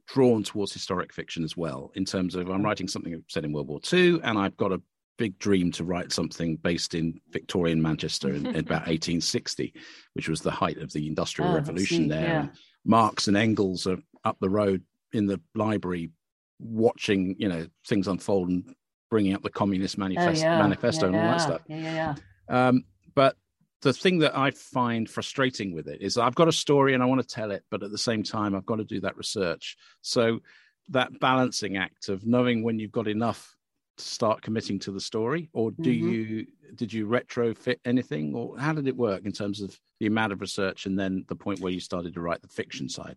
drawn 0.07 0.43
towards 0.43 0.75
historic 0.75 1.15
fiction 1.15 1.45
as 1.45 1.57
well, 1.57 1.93
in 1.95 2.05
terms 2.05 2.35
of 2.35 2.51
I'm 2.51 2.63
writing 2.63 2.89
something 2.89 3.25
set 3.27 3.47
in 3.47 3.55
World 3.55 3.69
War 3.69 3.81
II, 3.91 4.21
and 4.23 4.39
I've 4.39 4.59
got 4.59 4.73
a 4.73 4.83
big 5.19 5.39
dream 5.39 5.71
to 5.73 5.85
write 5.85 6.13
something 6.13 6.57
based 6.57 6.95
in 6.95 7.21
Victorian 7.31 7.83
Manchester 7.83 8.29
in, 8.29 8.47
in 8.47 8.57
about 8.57 8.87
1860, 8.87 9.75
which 10.15 10.29
was 10.29 10.41
the 10.41 10.51
height 10.51 10.79
of 10.79 10.93
the 10.93 11.07
Industrial 11.07 11.51
oh, 11.51 11.55
Revolution 11.55 12.09
there. 12.09 12.23
Yeah. 12.23 12.47
Marx 12.85 13.29
and 13.29 13.37
Engels 13.37 13.87
are 13.87 13.99
up 14.25 14.39
the 14.41 14.49
road 14.49 14.83
in 15.13 15.27
the 15.27 15.41
library 15.55 16.11
watching, 16.59 17.37
you 17.39 17.49
know, 17.49 17.67
things 17.87 18.09
unfold 18.09 18.49
and 18.49 18.75
bringing 19.11 19.35
up 19.35 19.43
the 19.43 19.51
Communist 19.51 19.99
manifest- 19.99 20.43
oh, 20.43 20.47
yeah. 20.47 20.59
Manifesto 20.59 21.03
yeah, 21.03 21.07
and 21.09 21.17
all 21.17 21.33
that 21.33 21.41
stuff. 21.41 21.61
Yeah, 21.67 22.15
yeah, 22.49 22.69
um, 22.69 22.85
but 23.15 23.37
the 23.83 23.93
thing 23.93 24.19
that 24.19 24.37
I 24.37 24.51
find 24.51 25.09
frustrating 25.09 25.73
with 25.73 25.87
it 25.89 26.01
is 26.01 26.19
I've 26.19 26.35
got 26.35 26.49
a 26.49 26.53
story 26.53 26.95
and 26.95 27.03
I 27.03 27.07
want 27.07 27.21
to 27.21 27.27
tell 27.27 27.51
it, 27.51 27.65
but 27.71 27.83
at 27.83 27.91
the 27.91 27.99
same 27.99 28.23
time, 28.23 28.55
I've 28.55 28.67
got 28.67 28.77
to 28.77 28.85
do 28.85 29.01
that 29.01 29.17
research. 29.17 29.77
So 30.03 30.41
that 30.89 31.21
balancing 31.21 31.77
act 31.77 32.09
of 32.09 32.27
knowing 32.27 32.63
when 32.63 32.79
you've 32.79 32.93
got 32.93 33.09
enough 33.09 33.55
start 34.01 34.43
committing 34.43 34.79
to 34.81 34.91
the 34.91 35.01
story 35.01 35.49
or 35.53 35.71
do 35.71 35.91
mm-hmm. 35.91 36.09
you 36.09 36.47
did 36.75 36.93
you 36.93 37.07
retrofit 37.07 37.77
anything 37.85 38.35
or 38.35 38.59
how 38.59 38.73
did 38.73 38.87
it 38.87 38.97
work 38.97 39.25
in 39.25 39.33
terms 39.33 39.61
of 39.61 39.79
the 40.01 40.07
amount 40.07 40.33
of 40.33 40.41
research 40.41 40.87
and 40.87 40.99
then 40.99 41.25
the 41.29 41.35
point 41.35 41.61
where 41.61 41.73
you 41.73 41.81
started 41.81 42.15
to 42.15 42.21
write 42.21 42.43
the 42.43 42.49
fiction 42.49 42.89
side? 42.89 43.17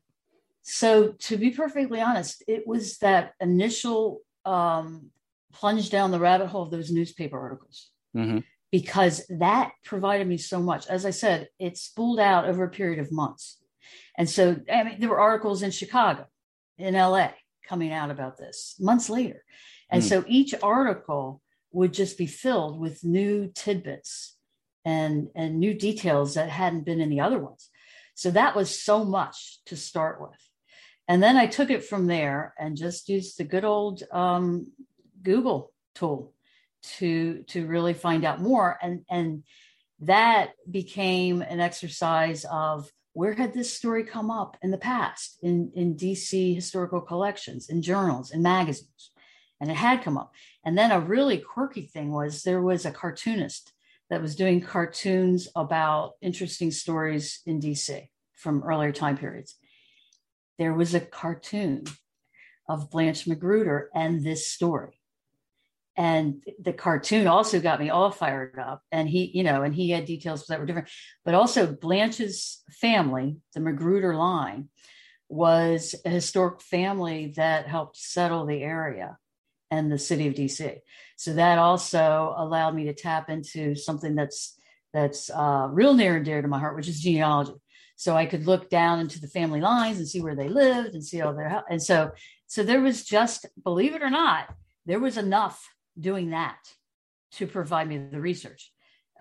So 0.64 1.14
to 1.20 1.38
be 1.38 1.52
perfectly 1.52 2.02
honest 2.02 2.44
it 2.48 2.68
was 2.68 2.98
that 3.00 3.34
initial 3.40 4.22
um, 4.46 5.12
plunge 5.54 5.90
down 5.90 6.12
the 6.12 6.20
rabbit 6.20 6.48
hole 6.48 6.64
of 6.64 6.72
those 6.72 6.92
newspaper 6.92 7.40
articles. 7.40 7.90
Mm-hmm. 8.16 8.40
because 8.72 9.26
that 9.40 9.72
provided 9.86 10.28
me 10.28 10.38
so 10.38 10.60
much. 10.60 10.86
As 10.88 11.06
i 11.06 11.12
said 11.12 11.48
it 11.60 11.78
spooled 11.78 12.20
out 12.20 12.46
over 12.46 12.66
a 12.66 12.70
period 12.70 13.00
of 13.00 13.12
months. 13.12 13.58
And 14.18 14.30
so 14.30 14.58
i 14.72 14.84
mean 14.84 15.00
there 15.00 15.10
were 15.10 15.20
articles 15.20 15.64
in 15.64 15.72
chicago 15.72 16.26
in 16.78 16.96
la 16.96 17.30
coming 17.68 17.94
out 17.94 18.12
about 18.12 18.38
this 18.38 18.76
months 18.80 19.10
later 19.10 19.44
and 19.92 20.02
mm. 20.02 20.08
so 20.08 20.24
each 20.28 20.56
article 20.64 21.42
would 21.72 21.94
just 21.94 22.18
be 22.18 22.26
filled 22.26 22.80
with 22.80 23.04
new 23.04 23.52
tidbits 23.54 24.36
and, 24.84 25.30
and 25.36 25.60
new 25.60 25.74
details 25.74 26.34
that 26.34 26.50
hadn't 26.50 26.86
been 26.86 27.02
in 27.02 27.10
the 27.10 27.20
other 27.20 27.40
ones. 27.40 27.70
So 28.16 28.32
that 28.32 28.56
was 28.56 28.78
so 28.84 29.06
much 29.06 29.60
to 29.66 29.76
start 29.76 30.22
with. 30.22 30.40
And 31.08 31.22
then 31.22 31.38
I 31.38 31.46
took 31.46 31.70
it 31.70 31.84
from 31.84 32.08
there 32.08 32.54
and 32.58 32.78
just 32.78 33.10
used 33.10 33.38
the 33.38 33.44
good 33.44 33.66
old 33.66 34.04
um, 34.12 34.68
Google 35.22 35.72
tool 35.96 36.34
to 36.98 37.44
to 37.50 37.68
really 37.68 37.94
find 37.94 38.24
out 38.24 38.42
more. 38.42 38.78
And 38.82 39.04
and 39.10 39.44
that 40.00 40.52
became 40.70 41.42
an 41.42 41.60
exercise 41.60 42.46
of 42.46 42.90
where 43.14 43.34
had 43.34 43.54
this 43.54 43.74
story 43.74 44.04
come 44.04 44.32
up 44.32 44.58
in 44.62 44.72
the 44.72 44.78
past 44.78 45.38
in, 45.44 45.72
in 45.76 45.96
DC 45.96 46.56
historical 46.56 47.02
collections, 47.02 47.70
in 47.70 47.82
journals, 47.82 48.32
in 48.32 48.42
magazines 48.42 49.11
and 49.62 49.70
it 49.70 49.78
had 49.78 50.04
come 50.04 50.18
up. 50.18 50.34
And 50.66 50.78
then 50.78 50.92
a 50.92 51.00
really 51.00 51.38
quirky 51.38 51.84
thing 51.84 52.12
was 52.12 52.42
there 52.42 52.62
was 52.62 52.86
a 52.86 52.92
cartoonist 52.92 53.72
that 54.10 54.22
was 54.22 54.36
doing 54.36 54.60
cartoons 54.60 55.48
about 55.56 56.14
interesting 56.22 56.72
stories 56.72 57.42
in 57.46 57.62
DC 57.62 58.10
from 58.36 58.64
earlier 58.64 58.92
time 58.92 59.18
periods. 59.18 59.56
There 60.58 60.74
was 60.74 60.94
a 60.96 61.00
cartoon 61.00 61.84
of 62.68 62.90
Blanche 62.90 63.28
Magruder 63.28 63.90
and 63.94 64.24
this 64.24 64.50
story. 64.50 65.00
And 65.96 66.42
the 66.60 66.74
cartoon 66.74 67.28
also 67.28 67.60
got 67.60 67.80
me 67.80 67.90
all 67.90 68.12
fired 68.12 68.58
up. 68.58 68.82
And 68.92 69.08
he, 69.08 69.30
you 69.34 69.44
know, 69.44 69.62
and 69.62 69.76
he 69.76 69.92
had 69.92 70.06
details 70.06 70.48
that 70.48 70.60
were 70.60 70.66
different. 70.66 70.90
But 71.24 71.36
also, 71.36 71.68
Blanche's 71.72 72.64
family, 72.72 73.38
the 73.54 73.60
Magruder 73.60 74.16
line, 74.16 74.70
was 75.30 75.96
a 76.06 76.10
historic 76.10 76.62
family 76.62 77.34
that 77.36 77.68
helped 77.68 77.98
settle 77.98 78.46
the 78.46 78.64
area 78.64 79.18
and 79.72 79.92
the 79.92 79.98
city 79.98 80.28
of 80.28 80.36
DC. 80.36 80.78
So 81.16 81.34
that 81.34 81.58
also 81.58 82.36
allowed 82.38 82.76
me 82.76 82.84
to 82.86 82.94
tap 82.94 83.30
into 83.30 83.74
something 83.74 84.14
that's 84.14 84.58
that's 84.94 85.30
uh, 85.30 85.68
real 85.72 85.94
near 85.94 86.18
and 86.18 86.26
dear 86.26 86.42
to 86.42 86.48
my 86.50 86.60
heart, 86.60 86.76
which 86.76 86.90
is 86.90 87.00
genealogy. 87.00 87.54
So 87.96 88.16
I 88.18 88.26
could 88.26 88.46
look 88.46 88.70
down 88.70 89.00
into 89.00 89.22
the 89.22 89.28
family 89.28 89.62
lines 89.62 89.98
and 89.98 90.08
see 90.08 90.22
where 90.22 90.36
they 90.36 90.50
lived 90.50 90.94
and 90.94 91.04
see 91.04 91.22
all 91.22 91.34
their 91.34 91.64
and 91.70 91.82
so 91.82 92.12
so 92.48 92.64
there 92.64 92.82
was 92.82 93.06
just 93.06 93.46
believe 93.64 93.96
it 93.96 94.04
or 94.04 94.10
not, 94.10 94.54
there 94.86 95.00
was 95.00 95.18
enough 95.18 95.66
doing 95.98 96.32
that 96.32 96.60
to 97.34 97.48
provide 97.48 97.88
me 97.88 97.98
the 97.98 98.20
research. 98.20 98.74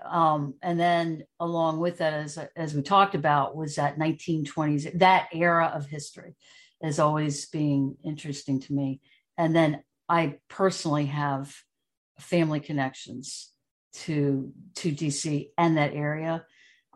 Um, 0.05 0.55
and 0.63 0.81
then 0.81 1.25
along 1.39 1.79
with 1.79 1.99
that, 1.99 2.15
as 2.15 2.39
as 2.57 2.75
we 2.75 2.83
talked 2.83 3.15
about, 3.15 3.55
was 3.55 3.77
that 3.77 3.99
1920s 3.99 4.99
that 4.99 5.29
era 5.33 5.71
of 5.75 5.87
history 5.87 6.35
is 6.83 6.99
always 6.99 7.47
being 7.47 7.97
interesting 8.05 8.61
to 8.61 8.73
me. 8.73 9.01
And 9.37 9.55
then 9.55 9.83
I 10.11 10.39
personally 10.49 11.07
have 11.07 11.55
family 12.19 12.59
connections 12.61 13.53
to 13.93 14.53
to 14.75 14.91
DC 14.93 15.51
and 15.57 15.77
that 15.77 15.95
area. 15.95 16.45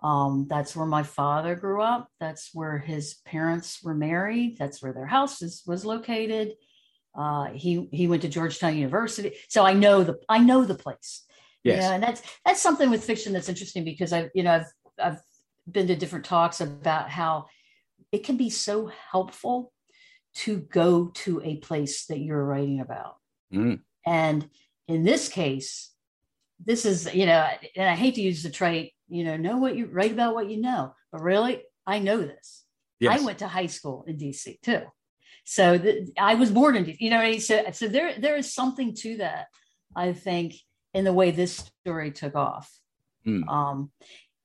Um, 0.03 0.47
that's 0.51 0.77
where 0.77 0.87
my 0.87 1.05
father 1.05 1.55
grew 1.55 1.81
up. 1.81 2.09
That's 2.21 2.51
where 2.53 2.77
his 2.77 3.15
parents 3.25 3.83
were 3.83 3.95
married. 3.95 4.59
That's 4.59 4.83
where 4.83 4.93
their 4.93 5.07
house 5.07 5.41
is, 5.41 5.62
was 5.67 5.87
located. 5.87 6.55
Uh, 7.17 7.47
he 7.55 7.89
he 7.93 8.09
went 8.09 8.23
to 8.23 8.29
Georgetown 8.29 8.77
University, 8.77 9.37
so 9.49 9.65
I 9.65 9.73
know 9.73 10.03
the 10.03 10.17
I 10.29 10.39
know 10.39 10.65
the 10.65 10.75
place. 10.75 11.23
Yes, 11.62 11.85
and 11.85 12.03
that's 12.03 12.23
that's 12.45 12.61
something 12.61 12.91
with 12.91 13.05
fiction 13.05 13.33
that's 13.33 13.49
interesting 13.49 13.85
because 13.85 14.12
I've 14.12 14.31
you 14.35 14.43
know 14.43 14.55
I've 14.55 14.73
I've 15.01 15.21
been 15.71 15.87
to 15.87 15.97
different 15.97 16.25
talks 16.25 16.61
about 16.61 17.09
how 17.09 17.47
it 18.11 18.25
can 18.25 18.37
be 18.37 18.51
so 18.51 18.91
helpful 19.11 19.73
to 20.35 20.59
go 20.59 21.07
to 21.09 21.41
a 21.43 21.57
place 21.57 22.07
that 22.07 22.18
you're 22.18 22.45
writing 22.45 22.80
about. 22.80 23.16
Mm. 23.53 23.80
And 24.07 24.49
in 24.89 25.05
this 25.05 25.28
case, 25.28 25.91
this 26.64 26.85
is, 26.85 27.12
you 27.14 27.26
know, 27.26 27.47
and 27.76 27.89
I 27.89 27.95
hate 27.95 28.16
to 28.16 28.22
use 28.22 28.43
the 28.43 28.51
trait, 28.51 28.93
you 29.09 29.24
know, 29.24 29.37
know 29.37 29.59
what 29.59 29.76
you 29.76 29.87
write 29.87 30.12
about 30.12 30.35
what 30.35 30.51
you 30.51 30.61
know, 30.61 30.95
but 31.12 31.22
really, 31.22 31.62
I 31.87 31.99
know 31.99 32.20
this. 32.20 32.64
Yes. 33.01 33.20
I 33.20 33.24
went 33.24 33.39
to 33.39 33.49
high 33.49 33.66
school 33.66 34.05
in 34.07 34.16
DC 34.16 34.61
too. 34.62 34.82
So 35.45 35.78
the, 35.78 36.11
I 36.18 36.35
was 36.37 36.51
born 36.51 36.76
in 36.76 36.85
DC, 36.85 36.97
you 37.01 37.11
know, 37.11 37.39
so, 37.39 37.64
so 37.72 37.89
there, 37.89 38.18
there 38.18 38.37
is 38.37 38.55
something 38.55 38.95
to 38.97 39.18
that, 39.18 39.47
I 39.95 40.12
think, 40.12 40.55
in 40.95 41.05
the 41.05 41.12
way 41.12 41.30
this 41.30 41.70
story 41.82 42.12
took 42.12 42.35
off. 42.35 42.70
Mm. 43.26 43.49
Um, 43.49 43.91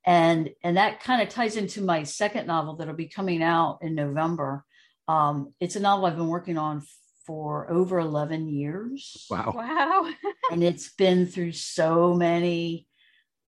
and 0.05 0.49
and 0.63 0.77
that 0.77 1.01
kind 1.01 1.21
of 1.21 1.29
ties 1.29 1.55
into 1.55 1.81
my 1.81 2.03
second 2.03 2.47
novel 2.47 2.75
that'll 2.75 2.95
be 2.95 3.07
coming 3.07 3.43
out 3.43 3.79
in 3.81 3.95
November. 3.95 4.65
Um, 5.09 5.55
it's 5.59 5.75
a 5.75 5.79
novel 5.79 6.05
I've 6.05 6.15
been 6.15 6.27
working 6.27 6.59
on 6.59 6.83
for 7.25 7.69
over 7.71 7.99
11 7.99 8.47
years. 8.47 9.25
Wow. 9.29 9.53
Wow. 9.55 10.13
and 10.51 10.63
it's 10.63 10.93
been 10.93 11.25
through 11.25 11.53
so 11.53 12.13
many 12.13 12.87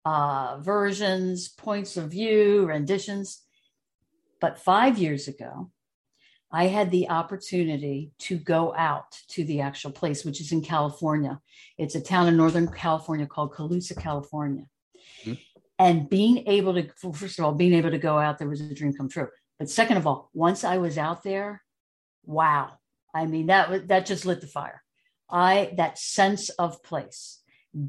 uh, 0.03 0.57
versions, 0.59 1.49
points 1.49 1.97
of 1.97 2.09
view, 2.09 2.65
renditions. 2.65 3.43
But 4.39 4.57
five 4.57 4.97
years 4.97 5.27
ago, 5.27 5.69
I 6.51 6.65
had 6.65 6.89
the 6.89 7.09
opportunity 7.09 8.11
to 8.21 8.37
go 8.37 8.73
out 8.75 9.15
to 9.29 9.43
the 9.43 9.61
actual 9.61 9.91
place, 9.91 10.25
which 10.25 10.41
is 10.41 10.51
in 10.51 10.63
California. 10.63 11.39
It's 11.77 11.93
a 11.93 12.01
town 12.01 12.27
in 12.27 12.35
Northern 12.35 12.67
California 12.67 13.27
called 13.27 13.53
Colusa, 13.53 13.95
California. 13.95 14.65
Mm-hmm. 15.23 15.33
And 15.77 16.09
being 16.09 16.47
able 16.47 16.73
to, 16.73 16.89
well, 17.03 17.13
first 17.13 17.37
of 17.37 17.45
all, 17.45 17.53
being 17.53 17.73
able 17.73 17.91
to 17.91 17.99
go 17.99 18.17
out 18.17 18.39
there 18.39 18.49
was 18.49 18.61
a 18.61 18.73
dream 18.73 18.93
come 18.93 19.09
true. 19.09 19.27
But 19.61 19.69
second 19.69 19.97
of 19.97 20.07
all, 20.07 20.31
once 20.33 20.63
I 20.63 20.79
was 20.79 20.97
out 20.97 21.21
there, 21.21 21.61
wow. 22.25 22.71
I 23.13 23.27
mean, 23.27 23.45
that 23.45 23.69
was 23.69 23.83
that 23.89 24.07
just 24.07 24.25
lit 24.25 24.41
the 24.41 24.47
fire. 24.47 24.81
I 25.29 25.75
that 25.77 25.99
sense 25.99 26.49
of 26.49 26.81
place, 26.81 27.43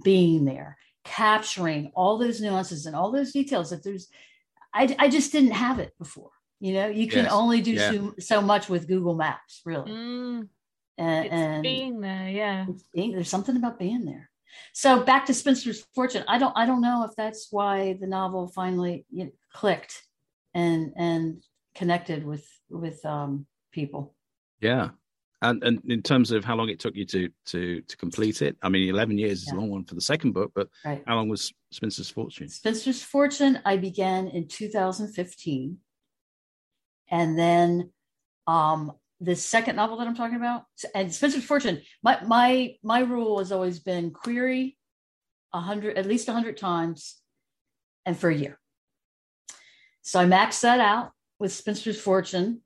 being 0.05 0.45
there, 0.45 0.77
capturing 1.03 1.91
all 1.95 2.19
those 2.19 2.43
nuances 2.43 2.85
and 2.85 2.95
all 2.95 3.11
those 3.11 3.33
details 3.33 3.71
that 3.71 3.83
there's 3.83 4.09
I, 4.75 4.95
I 4.99 5.09
just 5.09 5.33
didn't 5.33 5.53
have 5.53 5.79
it 5.79 5.95
before. 5.99 6.29
You 6.61 6.75
know, 6.75 6.89
you 6.89 7.09
can 7.09 7.25
yes. 7.25 7.33
only 7.33 7.63
do 7.63 7.73
yeah. 7.73 7.91
so, 7.91 8.15
so 8.19 8.41
much 8.43 8.69
with 8.69 8.87
Google 8.87 9.15
Maps, 9.15 9.63
really. 9.65 9.93
Mm. 9.93 10.49
And, 10.99 11.27
and, 11.29 11.63
being 11.63 12.03
there, 12.03 12.29
yeah. 12.29 12.67
Being, 12.93 13.13
there's 13.13 13.31
something 13.31 13.57
about 13.57 13.79
being 13.79 14.05
there. 14.05 14.29
So 14.75 15.03
back 15.03 15.25
to 15.25 15.33
Spinster's 15.33 15.87
Fortune. 15.95 16.25
I 16.29 16.37
don't 16.37 16.53
I 16.55 16.67
don't 16.67 16.83
know 16.83 17.07
if 17.09 17.17
that's 17.17 17.49
why 17.51 17.95
the 17.95 18.07
novel 18.07 18.49
finally 18.49 19.07
you 19.11 19.25
know, 19.25 19.33
clicked 19.55 20.03
and 20.53 20.93
and 20.97 21.43
connected 21.75 22.25
with 22.25 22.47
with 22.71 23.05
um, 23.05 23.47
people. 23.73 24.15
Yeah. 24.61 24.91
And, 25.45 25.61
and 25.65 25.83
in 25.91 26.03
terms 26.03 26.31
of 26.31 26.45
how 26.45 26.55
long 26.55 26.69
it 26.69 26.79
took 26.79 26.95
you 26.95 27.05
to 27.07 27.29
to 27.47 27.81
to 27.83 27.97
complete 27.97 28.43
it, 28.43 28.57
I 28.63 28.69
mean, 28.69 28.89
eleven 28.89 29.19
years 29.19 29.43
is 29.43 29.49
Yeah. 29.49 29.55
a 29.55 29.59
long 29.59 29.71
one 29.71 29.85
for 29.85 29.95
the 29.97 30.01
second 30.01 30.33
book, 30.33 30.53
but 30.55 30.69
Right. 30.85 31.03
how 31.07 31.17
long 31.17 31.29
was 31.29 31.53
Spinster's 31.73 32.09
Fortune? 32.11 32.49
Spinster's 32.49 33.03
Fortune, 33.03 33.61
I 33.65 33.77
began 33.77 34.29
in 34.29 34.47
2015. 34.49 35.79
And 37.11 37.39
then 37.39 37.91
um 38.47 38.93
the 39.21 39.37
second 39.37 39.77
novel 39.77 39.97
that 39.99 40.09
I'm 40.09 40.17
talking 40.17 40.37
about, 40.37 40.65
and 40.95 41.13
Spinster's 41.13 41.45
Fortune, 41.45 41.83
my 42.03 42.23
my 42.25 42.77
my 42.83 43.01
rule 43.01 43.39
has 43.39 43.51
always 43.53 43.81
been 43.81 44.11
query 44.13 44.77
a 45.53 45.61
hundred 45.61 45.99
at 45.99 46.07
least 46.07 46.29
a 46.29 46.33
hundred 46.33 46.57
times 46.57 47.21
and 48.07 48.17
for 48.17 48.31
a 48.31 48.35
year. 48.35 48.59
So 50.03 50.21
I 50.21 50.25
maxed 50.25 50.61
that 50.63 50.81
out 50.81 51.13
with 51.43 51.53
Spinster's 51.53 52.01
Fortune, 52.01 52.61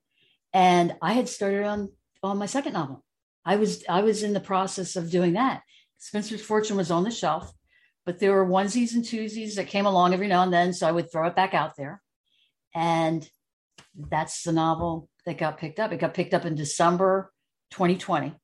and 0.53 0.95
I 1.01 1.13
had 1.13 1.27
started 1.27 1.65
on 1.65 1.89
on 2.21 2.37
my 2.37 2.45
second 2.45 2.73
novel. 2.73 3.03
I 3.43 3.55
was 3.55 3.83
I 3.89 4.03
was 4.03 4.21
in 4.21 4.33
the 4.33 4.39
process 4.39 4.95
of 4.95 5.09
doing 5.09 5.33
that. 5.33 5.63
Spinster's 5.97 6.43
Fortune 6.43 6.77
was 6.77 6.91
on 6.91 7.03
the 7.03 7.09
shelf, 7.09 7.51
but 8.05 8.19
there 8.19 8.33
were 8.33 8.45
onesies 8.45 8.93
and 8.93 9.03
twosies 9.03 9.55
that 9.55 9.65
came 9.65 9.87
along 9.87 10.13
every 10.13 10.27
now 10.27 10.43
and 10.43 10.53
then, 10.53 10.73
so 10.73 10.87
I 10.87 10.91
would 10.91 11.11
throw 11.11 11.25
it 11.27 11.35
back 11.35 11.55
out 11.55 11.75
there, 11.75 12.03
and 12.75 13.27
that's 13.95 14.43
the 14.43 14.51
novel 14.51 15.09
that 15.25 15.39
got 15.39 15.57
picked 15.57 15.79
up. 15.79 15.91
It 15.91 15.97
got 15.97 16.13
picked 16.13 16.35
up 16.35 16.45
in 16.45 16.53
December 16.53 17.33
2020. 17.71 18.35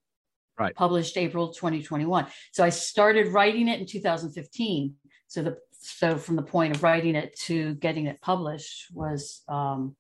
Right. 0.60 0.76
Published 0.76 1.16
April 1.18 1.54
2021. 1.54 2.26
So 2.52 2.64
I 2.64 2.70
started 2.70 3.34
writing 3.34 3.68
it 3.68 3.80
in 3.80 3.86
2015. 3.86 4.96
So 5.28 5.44
the 5.44 5.58
so 5.80 6.18
from 6.18 6.38
the 6.38 6.44
point 6.44 6.76
of 6.76 6.82
writing 6.82 7.16
it 7.16 7.38
to 7.42 7.76
getting 7.76 8.06
it 8.06 8.22
published 8.22 8.88
was 8.94 9.42
um, 9.48 9.96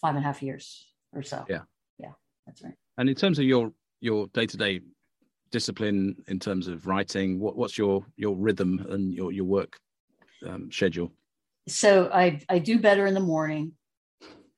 five 0.00 0.16
and 0.16 0.24
a 0.24 0.26
half 0.26 0.42
years 0.42 0.86
or 1.12 1.22
so. 1.22 1.44
Yeah. 1.48 1.62
Yeah, 1.98 2.12
that's 2.46 2.62
right. 2.62 2.74
And 2.98 3.08
in 3.08 3.14
terms 3.14 3.38
of 3.38 3.44
your 3.44 3.72
your 4.00 4.26
day 4.28 4.46
to 4.46 4.56
day 4.56 4.80
discipline, 5.50 6.16
in 6.28 6.38
terms 6.38 6.68
of 6.68 6.86
writing, 6.86 7.40
what, 7.40 7.56
what's 7.56 7.76
your 7.76 8.04
your 8.16 8.36
rhythm 8.36 8.86
and 8.90 9.12
your 9.12 9.32
your 9.32 9.44
work 9.44 9.78
um, 10.46 10.70
schedule? 10.70 11.12
So 11.68 12.10
I 12.12 12.40
I 12.48 12.58
do 12.58 12.78
better 12.78 13.06
in 13.06 13.14
the 13.14 13.20
morning. 13.20 13.72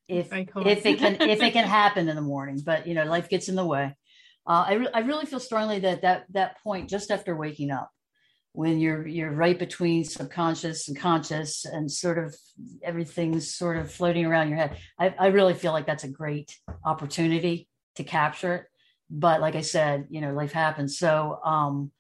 If 0.09 0.31
Very 0.31 0.49
if 0.57 0.85
it 0.85 0.99
can 0.99 1.21
if 1.21 1.43
it 1.43 1.53
can 1.53 1.67
happen 1.81 2.09
in 2.09 2.17
the 2.17 2.23
morning, 2.23 2.61
but 2.65 2.87
you 2.87 2.95
know 2.95 3.05
life 3.05 3.29
gets 3.29 3.49
in 3.49 3.57
the 3.57 3.67
way. 3.67 3.97
Uh, 4.47 4.65
I 4.67 4.73
re- 4.75 4.91
I 4.93 5.01
really 5.01 5.27
feel 5.27 5.41
strongly 5.41 5.79
that 5.81 6.03
that 6.03 6.27
that 6.31 6.63
point 6.63 6.91
just 6.91 7.11
after 7.11 7.37
waking 7.37 7.71
up, 7.71 7.91
when 8.53 8.79
you're 8.79 9.07
you're 9.07 9.33
right 9.33 9.59
between 9.59 10.05
subconscious 10.05 10.89
and 10.89 10.99
conscious, 10.99 11.65
and 11.65 11.91
sort 11.91 12.19
of 12.19 12.37
everything's 12.83 13.55
sort 13.55 13.77
of 13.77 13.91
floating 13.91 14.27
around 14.27 14.49
your 14.49 14.59
head. 14.59 14.77
I, 14.99 15.15
I 15.19 15.27
really 15.29 15.55
feel 15.55 15.73
like 15.73 15.87
that's 15.87 16.05
a 16.05 16.09
great 16.09 16.57
opportunity 16.85 17.69
to 17.97 18.05
capture 18.05 18.55
it. 18.55 18.65
But 19.11 19.41
like 19.41 19.57
I 19.57 19.63
said, 19.63 20.07
you 20.11 20.21
know, 20.21 20.33
life 20.33 20.53
happens. 20.53 20.99
So 20.99 21.39
um, 21.45 21.91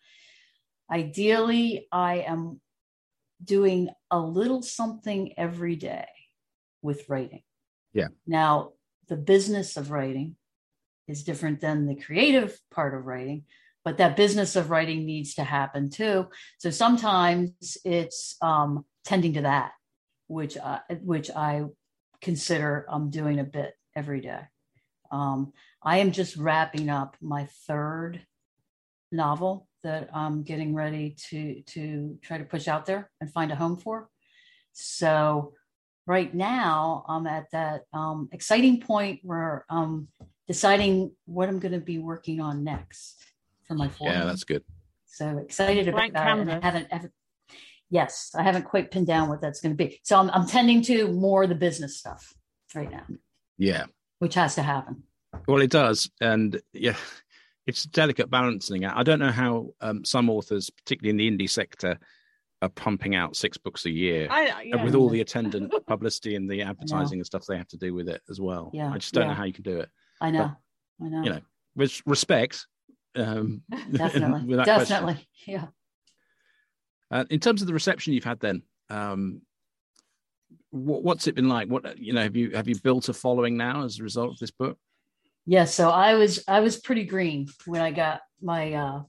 ideally, 0.90 1.88
I 1.92 2.20
am 2.20 2.60
doing 3.42 3.88
a 4.10 4.18
little 4.18 4.62
something 4.62 5.34
every 5.36 5.76
day 5.76 6.06
with 6.80 7.08
writing. 7.08 7.42
Yeah. 7.92 8.08
Now, 8.26 8.72
the 9.08 9.16
business 9.16 9.76
of 9.76 9.90
writing 9.90 10.36
is 11.08 11.24
different 11.24 11.60
than 11.60 11.86
the 11.86 11.96
creative 11.96 12.58
part 12.70 12.94
of 12.94 13.04
writing, 13.04 13.44
but 13.84 13.98
that 13.98 14.16
business 14.16 14.56
of 14.56 14.70
writing 14.70 15.04
needs 15.04 15.34
to 15.34 15.44
happen 15.44 15.90
too. 15.90 16.28
So 16.58 16.70
sometimes 16.70 17.78
it's 17.84 18.36
um, 18.40 18.84
tending 19.04 19.34
to 19.34 19.42
that, 19.42 19.72
which 20.28 20.56
I, 20.56 20.80
which 21.02 21.30
I 21.30 21.64
consider 22.20 22.86
I'm 22.88 23.10
doing 23.10 23.40
a 23.40 23.44
bit 23.44 23.74
every 23.96 24.20
day. 24.20 24.40
Um, 25.10 25.52
I 25.82 25.98
am 25.98 26.12
just 26.12 26.36
wrapping 26.36 26.88
up 26.88 27.16
my 27.20 27.48
third 27.66 28.24
novel 29.10 29.68
that 29.82 30.08
I'm 30.14 30.42
getting 30.42 30.74
ready 30.74 31.16
to 31.30 31.62
to 31.62 32.18
try 32.22 32.38
to 32.38 32.44
push 32.44 32.68
out 32.68 32.86
there 32.86 33.10
and 33.20 33.30
find 33.30 33.50
a 33.50 33.56
home 33.56 33.76
for. 33.76 34.08
So 34.72 35.52
right 36.06 36.32
now 36.32 37.04
I'm 37.08 37.26
at 37.26 37.50
that 37.52 37.82
um, 37.92 38.28
exciting 38.32 38.80
point 38.80 39.20
where 39.22 39.66
I'm 39.68 40.08
deciding 40.46 41.12
what 41.26 41.48
I'm 41.48 41.58
going 41.58 41.72
to 41.72 41.80
be 41.80 41.98
working 41.98 42.40
on 42.40 42.64
next 42.64 43.31
for 43.72 43.78
my 43.78 43.88
fourth. 43.88 44.12
Yeah, 44.12 44.24
that's 44.24 44.44
good. 44.44 44.62
So 45.06 45.38
excited 45.38 45.88
about 45.88 45.98
Blank 45.98 46.14
that. 46.14 46.38
And 46.38 46.50
I 46.50 46.60
haven't, 46.60 46.92
haven't, 46.92 47.12
yes, 47.90 48.30
I 48.36 48.42
haven't 48.42 48.64
quite 48.64 48.90
pinned 48.90 49.06
down 49.06 49.28
what 49.28 49.40
that's 49.40 49.60
going 49.60 49.76
to 49.76 49.84
be. 49.84 50.00
So 50.04 50.18
I'm, 50.18 50.30
I'm 50.30 50.46
tending 50.46 50.82
to 50.82 51.08
more 51.08 51.46
the 51.46 51.54
business 51.54 51.98
stuff 51.98 52.32
right 52.74 52.90
now, 52.90 53.04
Yeah. 53.58 53.86
which 54.18 54.34
has 54.34 54.54
to 54.54 54.62
happen. 54.62 55.02
Well, 55.48 55.62
it 55.62 55.70
does, 55.70 56.10
and 56.20 56.60
yeah, 56.72 56.96
it's 57.66 57.84
a 57.84 57.88
delicate 57.88 58.30
balancing 58.30 58.84
act. 58.84 58.98
I 58.98 59.02
don't 59.02 59.18
know 59.18 59.30
how 59.30 59.70
um, 59.80 60.04
some 60.04 60.28
authors, 60.28 60.68
particularly 60.70 61.10
in 61.10 61.38
the 61.38 61.44
indie 61.46 61.50
sector, 61.50 61.98
are 62.60 62.68
pumping 62.68 63.14
out 63.14 63.34
six 63.34 63.58
books 63.58 63.86
a 63.86 63.90
year 63.90 64.28
I, 64.30 64.62
yeah. 64.62 64.84
with 64.84 64.94
all 64.94 65.08
the 65.08 65.20
attendant 65.20 65.72
publicity 65.86 66.36
and 66.36 66.48
the 66.50 66.62
advertising 66.62 67.18
and 67.18 67.26
stuff 67.26 67.44
they 67.46 67.56
have 67.56 67.68
to 67.68 67.76
do 67.76 67.92
with 67.92 68.08
it 68.08 68.22
as 68.30 68.40
well. 68.40 68.70
Yeah, 68.72 68.92
I 68.92 68.98
just 68.98 69.14
don't 69.14 69.26
know 69.26 69.34
how 69.34 69.44
you 69.44 69.52
can 69.52 69.64
do 69.64 69.80
it. 69.80 69.88
I 70.20 70.30
know. 70.30 70.52
I 71.02 71.08
know. 71.08 71.22
You 71.24 71.30
know, 71.30 71.40
with 71.74 72.00
respect, 72.06 72.66
um, 73.16 73.62
definitely. 73.92 74.44
without 74.44 74.64
question. 74.64 74.88
Definitely. 74.88 75.28
Yeah. 75.46 75.66
Uh, 77.10 77.24
in 77.30 77.40
terms 77.40 77.60
of 77.60 77.66
the 77.66 77.74
reception 77.74 78.14
you've 78.14 78.24
had, 78.24 78.40
then, 78.40 78.62
um, 78.88 79.42
what, 80.70 81.02
what's 81.02 81.26
it 81.26 81.34
been 81.34 81.48
like? 81.48 81.68
What 81.68 81.98
you 81.98 82.12
know, 82.12 82.22
have 82.22 82.36
you 82.36 82.50
have 82.50 82.68
you 82.68 82.78
built 82.80 83.08
a 83.08 83.12
following 83.12 83.56
now 83.56 83.84
as 83.84 84.00
a 84.00 84.02
result 84.02 84.32
of 84.32 84.38
this 84.38 84.50
book? 84.50 84.78
Yeah, 85.44 85.64
so 85.64 85.90
I 85.90 86.14
was 86.14 86.42
I 86.48 86.60
was 86.60 86.78
pretty 86.78 87.04
green 87.04 87.48
when 87.66 87.82
I 87.82 87.90
got 87.90 88.22
my 88.40 88.72
uh 88.72 89.02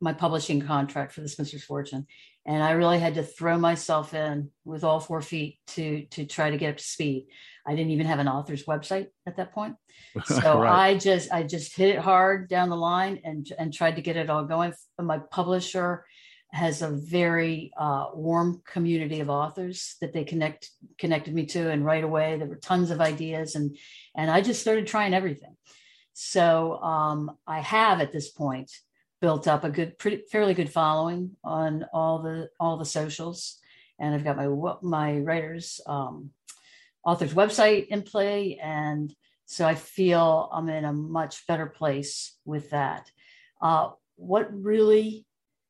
my 0.00 0.12
publishing 0.12 0.60
contract 0.60 1.12
for 1.12 1.20
the 1.20 1.28
Spinster's 1.28 1.64
Fortune, 1.64 2.06
and 2.46 2.62
I 2.62 2.72
really 2.72 2.98
had 2.98 3.14
to 3.14 3.22
throw 3.22 3.58
myself 3.58 4.14
in 4.14 4.50
with 4.64 4.84
all 4.84 5.00
four 5.00 5.22
feet 5.22 5.58
to 5.68 6.04
to 6.10 6.26
try 6.26 6.50
to 6.50 6.56
get 6.56 6.70
up 6.70 6.76
to 6.76 6.84
speed. 6.84 7.28
I 7.66 7.74
didn't 7.74 7.92
even 7.92 8.06
have 8.06 8.18
an 8.18 8.28
author's 8.28 8.64
website 8.64 9.06
at 9.26 9.36
that 9.36 9.52
point, 9.52 9.76
so 10.24 10.60
right. 10.60 10.90
I 10.90 10.98
just 10.98 11.32
I 11.32 11.42
just 11.42 11.76
hit 11.76 11.94
it 11.94 12.00
hard 12.00 12.48
down 12.48 12.68
the 12.68 12.76
line 12.76 13.20
and 13.24 13.46
and 13.58 13.72
tried 13.72 13.96
to 13.96 14.02
get 14.02 14.16
it 14.16 14.30
all 14.30 14.44
going. 14.44 14.74
My 15.00 15.18
publisher 15.18 16.04
has 16.52 16.82
a 16.82 16.90
very 16.90 17.72
uh, 17.78 18.08
warm 18.12 18.60
community 18.66 19.20
of 19.20 19.30
authors 19.30 19.96
that 20.02 20.12
they 20.12 20.24
connect 20.24 20.70
connected 20.98 21.34
me 21.34 21.46
to, 21.46 21.70
and 21.70 21.84
right 21.84 22.04
away 22.04 22.36
there 22.36 22.48
were 22.48 22.56
tons 22.56 22.90
of 22.90 23.00
ideas, 23.00 23.54
and 23.54 23.76
and 24.14 24.30
I 24.30 24.42
just 24.42 24.60
started 24.60 24.86
trying 24.86 25.14
everything. 25.14 25.56
So 26.12 26.76
um, 26.82 27.38
I 27.46 27.60
have 27.60 28.00
at 28.00 28.12
this 28.12 28.30
point 28.30 28.70
built 29.22 29.46
up 29.46 29.62
a 29.62 29.70
good, 29.70 29.96
pretty 29.98 30.24
fairly 30.30 30.52
good 30.52 30.68
following 30.68 31.30
on 31.44 31.86
all 31.92 32.18
the 32.18 32.50
all 32.58 32.76
the 32.76 32.84
socials, 32.84 33.58
and 33.98 34.14
I've 34.14 34.24
got 34.24 34.36
my 34.36 34.48
my 34.82 35.18
writers 35.20 35.80
um, 35.86 36.30
author's 37.06 37.32
website 37.32 37.86
in 37.86 38.02
play, 38.02 38.58
and 38.60 39.14
so 39.46 39.64
I 39.64 39.76
feel 39.76 40.50
I'm 40.52 40.68
in 40.68 40.84
a 40.84 40.92
much 40.92 41.46
better 41.46 41.66
place 41.66 42.36
with 42.44 42.70
that. 42.70 43.10
Uh, 43.62 43.90
what 44.16 44.52
really 44.52 45.24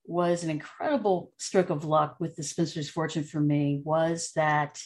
was 0.05 0.43
an 0.43 0.51
incredible 0.51 1.31
stroke 1.37 1.71
of 1.71 1.85
luck 1.85 2.17
with 2.19 2.35
the 2.35 2.43
Spinster's 2.43 2.89
Fortune 2.91 3.23
for 3.23 3.39
me 3.39 3.83
was 3.85 4.33
that 4.35 4.83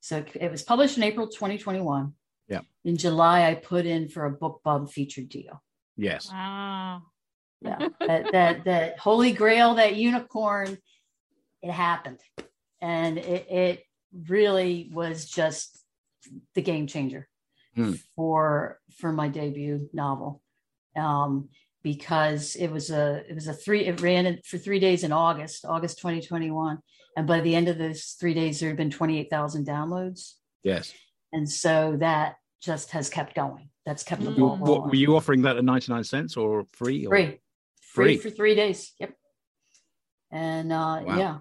so 0.00 0.18
it, 0.18 0.36
it 0.38 0.50
was 0.50 0.62
published 0.62 0.98
in 0.98 1.02
April 1.02 1.28
2021. 1.28 2.12
Yeah. 2.48 2.60
In 2.84 2.98
July, 2.98 3.48
I 3.48 3.54
put 3.54 3.86
in 3.86 4.08
for 4.08 4.26
a 4.26 4.36
BookBub 4.36 4.90
featured 4.90 5.30
deal. 5.30 5.62
yes, 5.96 6.30
Wow. 6.30 7.02
Yeah. 7.64 7.88
that, 8.00 8.32
that 8.32 8.64
that 8.64 8.98
holy 8.98 9.32
grail, 9.32 9.74
that 9.76 9.96
unicorn, 9.96 10.78
it 11.62 11.70
happened. 11.70 12.20
And 12.80 13.18
it, 13.18 13.46
it 13.50 13.84
really 14.26 14.90
was 14.92 15.26
just 15.28 15.78
the 16.54 16.62
game 16.62 16.86
changer 16.86 17.28
Hmm. 17.74 17.92
for 18.16 18.78
for 18.98 19.12
my 19.12 19.28
debut 19.28 19.88
novel. 19.92 20.42
Um, 20.96 21.48
because 21.82 22.54
it 22.56 22.68
was 22.70 22.90
a 22.90 23.24
it 23.28 23.34
was 23.34 23.48
a 23.48 23.54
three 23.54 23.86
it 23.86 24.00
ran 24.00 24.26
in- 24.26 24.40
for 24.44 24.58
three 24.58 24.78
days 24.78 25.04
in 25.04 25.12
August, 25.12 25.64
August 25.64 25.98
2021. 25.98 26.78
And 27.16 27.26
by 27.26 27.40
the 27.40 27.54
end 27.54 27.68
of 27.68 27.78
those 27.78 28.16
three 28.20 28.34
days, 28.34 28.60
there 28.60 28.68
had 28.70 28.76
been 28.78 28.90
28,000 28.90 29.66
downloads. 29.66 30.34
yes. 30.62 30.92
And 31.34 31.48
so 31.50 31.96
that 31.98 32.36
just 32.60 32.90
has 32.90 33.08
kept 33.10 33.34
going. 33.34 33.68
That's 33.86 34.02
kept 34.02 34.22
the 34.22 34.30
Mm. 34.30 34.38
ball 34.38 34.56
What, 34.58 34.86
were 34.86 34.94
you 34.94 35.16
offering 35.16 35.42
that 35.42 35.56
at 35.56 35.64
ninety 35.64 35.90
nine 35.92 36.04
cents 36.04 36.36
or 36.36 36.66
free? 36.72 37.06
Or? 37.06 37.10
free. 37.10 37.38
Free 37.94 38.16
Free. 38.16 38.30
for 38.30 38.30
three 38.34 38.54
days. 38.54 38.92
Yep. 39.00 39.12
And 40.30 40.72
uh 40.72 41.02
Wow. 41.06 41.18
yeah. 41.18 41.38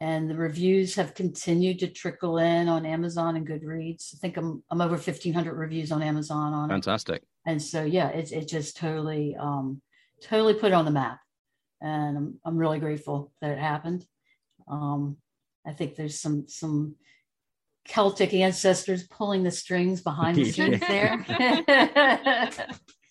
And 0.00 0.28
the 0.28 0.34
reviews 0.34 0.96
have 0.96 1.14
continued 1.14 1.78
to 1.80 1.86
trickle 1.88 2.38
in 2.38 2.68
on 2.68 2.84
amazon 2.86 3.36
and 3.36 3.46
goodreads. 3.46 4.14
I 4.14 4.18
think 4.18 4.36
i'm, 4.36 4.62
I'm 4.70 4.80
over 4.80 4.94
1500 4.96 5.54
reviews 5.54 5.92
on 5.92 6.02
amazon 6.02 6.52
on 6.54 6.70
it. 6.70 6.72
Fantastic. 6.74 7.22
and 7.46 7.60
so 7.62 7.84
yeah 7.84 8.08
it, 8.08 8.32
it 8.32 8.48
just 8.48 8.76
totally 8.76 9.36
um 9.38 9.80
totally 10.22 10.54
put 10.54 10.72
it 10.72 10.74
on 10.74 10.84
the 10.86 10.90
map. 11.02 11.18
And 11.80 12.16
i'm, 12.16 12.40
I'm 12.44 12.56
really 12.56 12.78
grateful 12.80 13.32
that 13.40 13.50
it 13.52 13.58
happened. 13.58 14.04
Um 14.68 15.16
i 15.66 15.72
think 15.72 15.94
there's 15.94 16.18
some 16.18 16.46
some 16.48 16.96
celtic 17.84 18.32
ancestors 18.32 19.02
pulling 19.08 19.42
the 19.44 19.50
strings 19.50 20.00
behind 20.00 20.36
the 20.36 20.44
scenes 20.52 20.80
there 20.80 21.14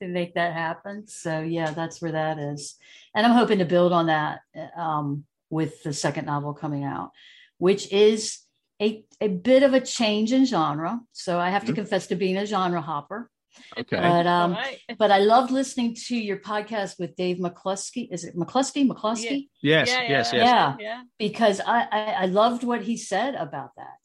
to 0.00 0.08
make 0.08 0.34
that 0.34 0.52
happen. 0.52 1.06
So 1.06 1.40
yeah, 1.40 1.70
that's 1.70 2.00
where 2.02 2.12
that 2.12 2.38
is, 2.38 2.76
and 3.14 3.26
I'm 3.26 3.32
hoping 3.32 3.58
to 3.58 3.64
build 3.64 3.92
on 3.92 4.06
that 4.06 4.40
um, 4.76 5.24
with 5.50 5.82
the 5.82 5.92
second 5.92 6.26
novel 6.26 6.54
coming 6.54 6.84
out, 6.84 7.10
which 7.58 7.90
is 7.92 8.38
a 8.80 9.04
a 9.20 9.28
bit 9.28 9.62
of 9.62 9.74
a 9.74 9.80
change 9.80 10.32
in 10.32 10.44
genre. 10.46 11.00
So 11.12 11.38
I 11.38 11.50
have 11.50 11.64
to 11.66 11.72
Mhm. 11.72 11.76
confess 11.76 12.06
to 12.08 12.16
being 12.16 12.36
a 12.38 12.46
genre 12.46 12.80
hopper. 12.80 13.30
Okay. 13.76 13.96
But 13.96 14.26
um, 14.26 14.54
All 14.54 14.60
right. 14.60 14.78
but 14.98 15.10
I 15.10 15.18
loved 15.18 15.50
listening 15.50 15.94
to 16.06 16.16
your 16.16 16.38
podcast 16.38 16.98
with 16.98 17.14
Dave 17.16 17.38
McCluskey. 17.38 18.08
Is 18.10 18.24
it 18.24 18.36
McCluskey? 18.36 18.88
McCluskey? 18.88 19.48
yes, 19.60 19.88
Yeah, 19.88 20.02
yes, 20.08 20.32
yes. 20.32 20.46
Yeah. 20.46 20.76
yeah. 20.80 21.02
Because 21.18 21.60
I, 21.60 21.86
I 21.92 22.00
I 22.22 22.26
loved 22.26 22.62
what 22.64 22.82
he 22.82 22.96
said 22.96 23.34
about 23.34 23.70
that. 23.76 23.99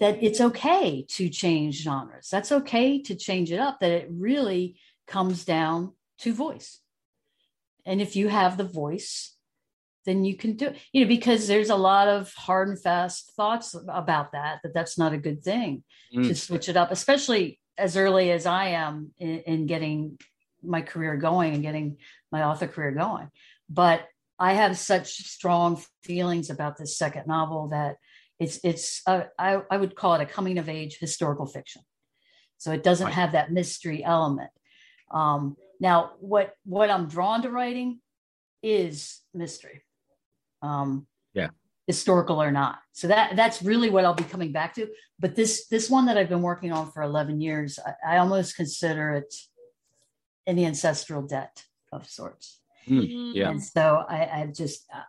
That 0.00 0.22
it's 0.22 0.40
okay 0.40 1.04
to 1.10 1.28
change 1.28 1.82
genres. 1.82 2.28
That's 2.30 2.50
okay 2.50 3.00
to 3.02 3.14
change 3.14 3.52
it 3.52 3.60
up. 3.60 3.78
That 3.80 3.92
it 3.92 4.08
really 4.10 4.76
comes 5.06 5.44
down 5.44 5.92
to 6.18 6.32
voice. 6.32 6.80
And 7.86 8.00
if 8.00 8.16
you 8.16 8.28
have 8.28 8.56
the 8.56 8.64
voice, 8.64 9.36
then 10.04 10.24
you 10.24 10.36
can 10.36 10.54
do 10.54 10.66
it. 10.68 10.78
You 10.92 11.04
know, 11.04 11.08
because 11.08 11.46
there's 11.46 11.70
a 11.70 11.76
lot 11.76 12.08
of 12.08 12.32
hard 12.34 12.68
and 12.68 12.80
fast 12.80 13.32
thoughts 13.36 13.74
about 13.88 14.32
that. 14.32 14.60
That 14.62 14.74
that's 14.74 14.98
not 14.98 15.12
a 15.12 15.18
good 15.18 15.42
thing 15.42 15.84
Mm. 16.14 16.28
to 16.28 16.34
switch 16.34 16.68
it 16.68 16.76
up, 16.76 16.92
especially 16.92 17.58
as 17.76 17.96
early 17.96 18.30
as 18.30 18.46
I 18.46 18.68
am 18.68 19.10
in, 19.18 19.40
in 19.40 19.66
getting 19.66 20.18
my 20.62 20.80
career 20.80 21.16
going 21.16 21.54
and 21.54 21.62
getting 21.62 21.96
my 22.30 22.44
author 22.44 22.68
career 22.68 22.92
going. 22.92 23.30
But 23.68 24.06
I 24.38 24.52
have 24.54 24.78
such 24.78 25.08
strong 25.08 25.82
feelings 26.02 26.50
about 26.50 26.76
this 26.76 26.96
second 26.96 27.26
novel 27.26 27.68
that 27.68 27.96
it's 28.38 28.58
it's 28.64 29.02
a, 29.06 29.26
I, 29.38 29.62
I 29.70 29.76
would 29.76 29.94
call 29.94 30.14
it 30.14 30.20
a 30.20 30.26
coming 30.26 30.58
of 30.58 30.68
age 30.68 30.98
historical 30.98 31.46
fiction. 31.46 31.82
So 32.58 32.72
it 32.72 32.82
doesn't 32.82 33.06
Right. 33.06 33.14
have 33.14 33.32
that 33.32 33.52
mystery 33.52 34.02
element. 34.04 34.50
Um, 35.10 35.56
now, 35.80 36.12
what 36.20 36.54
what 36.64 36.90
I'm 36.90 37.08
drawn 37.08 37.42
to 37.42 37.50
writing 37.50 38.00
is 38.62 39.20
mystery. 39.34 39.82
Um, 40.62 41.06
Yeah. 41.34 41.50
historical 41.86 42.40
or 42.42 42.50
not. 42.50 42.78
So 42.92 43.08
that 43.08 43.36
that's 43.36 43.62
really 43.62 43.90
what 43.90 44.04
I'll 44.04 44.14
be 44.14 44.24
coming 44.24 44.52
back 44.52 44.74
to. 44.74 44.88
But 45.18 45.34
this 45.36 45.66
this 45.68 45.90
one 45.90 46.06
that 46.06 46.16
I've 46.16 46.30
been 46.30 46.42
working 46.42 46.72
on 46.72 46.90
for 46.90 47.02
11 47.02 47.40
years, 47.40 47.78
I, 47.78 48.14
I 48.14 48.18
almost 48.18 48.56
consider 48.56 49.12
it 49.12 49.34
an 50.46 50.58
ancestral 50.58 51.22
debt 51.22 51.64
of 51.92 52.08
sorts. 52.08 52.60
Mm, 52.88 53.34
yeah. 53.34 53.50
And 53.50 53.62
so 53.62 54.04
I, 54.08 54.18
I 54.42 54.46
just 54.54 54.86
uh, 54.94 55.00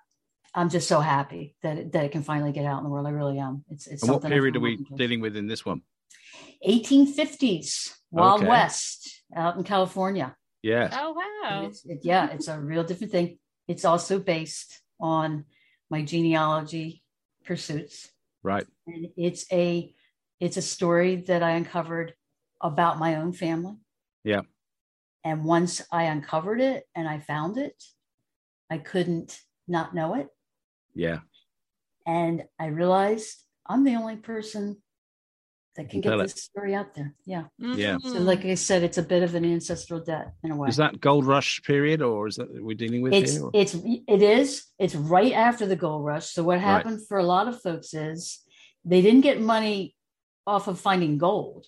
I'm 0.55 0.69
just 0.69 0.87
so 0.87 1.01
happy 1.01 1.55
that 1.63 1.77
it, 1.77 1.91
that 1.91 2.05
it 2.05 2.11
can 2.13 2.23
finally 2.23 2.53
get 2.53 2.65
out 2.65 2.77
in 2.77 2.85
the 2.85 2.89
world. 2.89 3.05
I 3.05 3.11
really 3.11 3.37
am. 3.39 3.65
It's 3.69 3.87
it's 3.87 4.01
And 4.03 4.09
what 4.09 4.21
something 4.21 4.31
I've 4.31 4.35
period 4.35 4.53
been 4.53 4.61
are 4.61 4.63
we 4.63 4.77
working 4.77 4.97
dealing 4.97 5.21
with 5.21 5.35
in 5.35 5.47
this 5.47 5.65
one? 5.65 5.81
1850s, 6.67 7.93
Wild 8.11 8.41
Okay. 8.41 8.49
West, 8.49 9.23
out 9.35 9.57
in 9.57 9.63
California. 9.63 10.35
Yeah. 10.63 10.89
Oh 10.93 11.11
wow. 11.13 11.65
It's, 11.67 11.85
it, 11.85 11.99
yeah, 12.03 12.29
it's 12.31 12.47
a 12.47 12.59
real 12.59 12.83
different 12.83 13.11
thing. 13.11 13.37
It's 13.67 13.85
also 13.85 14.17
based 14.19 14.81
on 14.99 15.45
my 15.89 16.01
genealogy 16.03 17.03
pursuits, 17.43 18.09
Right. 18.41 18.65
and 18.87 19.07
it's 19.17 19.45
a 19.51 19.93
it's 20.39 20.57
a 20.57 20.61
story 20.61 21.17
that 21.27 21.43
I 21.43 21.51
uncovered 21.51 22.13
about 22.61 22.97
my 22.97 23.15
own 23.17 23.33
family. 23.33 23.75
Yeah. 24.23 24.41
And 25.23 25.43
once 25.43 25.81
I 25.91 26.03
uncovered 26.03 26.61
it 26.61 26.85
and 26.95 27.07
I 27.07 27.19
found 27.19 27.57
it, 27.57 27.75
I 28.69 28.77
couldn't 28.77 29.39
not 29.67 29.93
know 29.93 30.15
it. 30.15 30.27
Yeah. 30.95 31.19
And 32.07 32.43
I 32.59 32.67
realized 32.67 33.35
I'm 33.67 33.83
the 33.83 33.95
only 33.95 34.15
person 34.15 34.81
that 35.75 35.89
can 35.89 36.01
Can 36.01 36.09
tell 36.09 36.17
get 36.19 36.25
it. 36.29 36.33
this 36.33 36.43
story 36.45 36.73
out 36.73 36.93
there. 36.95 37.13
Yeah. 37.25 37.45
Yeah. 37.59 37.95
Mm-hmm. 37.95 38.13
So, 38.13 38.19
like 38.19 38.45
I 38.45 38.53
said, 38.55 38.83
it's 38.83 38.97
a 38.97 39.03
bit 39.03 39.23
of 39.23 39.35
an 39.35 39.43
ancestral 39.43 39.99
debt 39.99 40.33
in 40.43 40.51
a 40.51 40.55
way. 40.55 40.69
Is 40.69 40.77
that 40.77 41.01
gold 41.01 41.25
rush 41.25 41.61
period 41.63 42.01
or 42.01 42.27
is 42.27 42.37
that 42.37 42.47
we're 42.63 42.77
dealing 42.77 43.01
with 43.01 43.13
it's 43.13 43.33
here? 43.33 43.43
or- 43.43 43.51
it's 43.53 43.75
it 44.07 44.21
is 44.21 44.65
it's 44.79 44.95
right 44.95 45.33
after 45.33 45.65
the 45.65 45.75
gold 45.75 46.05
rush. 46.05 46.29
So 46.29 46.43
what 46.43 46.59
happened 46.61 47.05
for 47.07 47.17
a 47.17 47.23
lot 47.23 47.47
of 47.49 47.61
folks 47.61 47.93
is 47.93 48.39
they 48.85 49.01
didn't 49.01 49.21
get 49.21 49.41
money 49.41 49.95
off 50.47 50.67
of 50.67 50.79
finding 50.79 51.17
gold. 51.17 51.65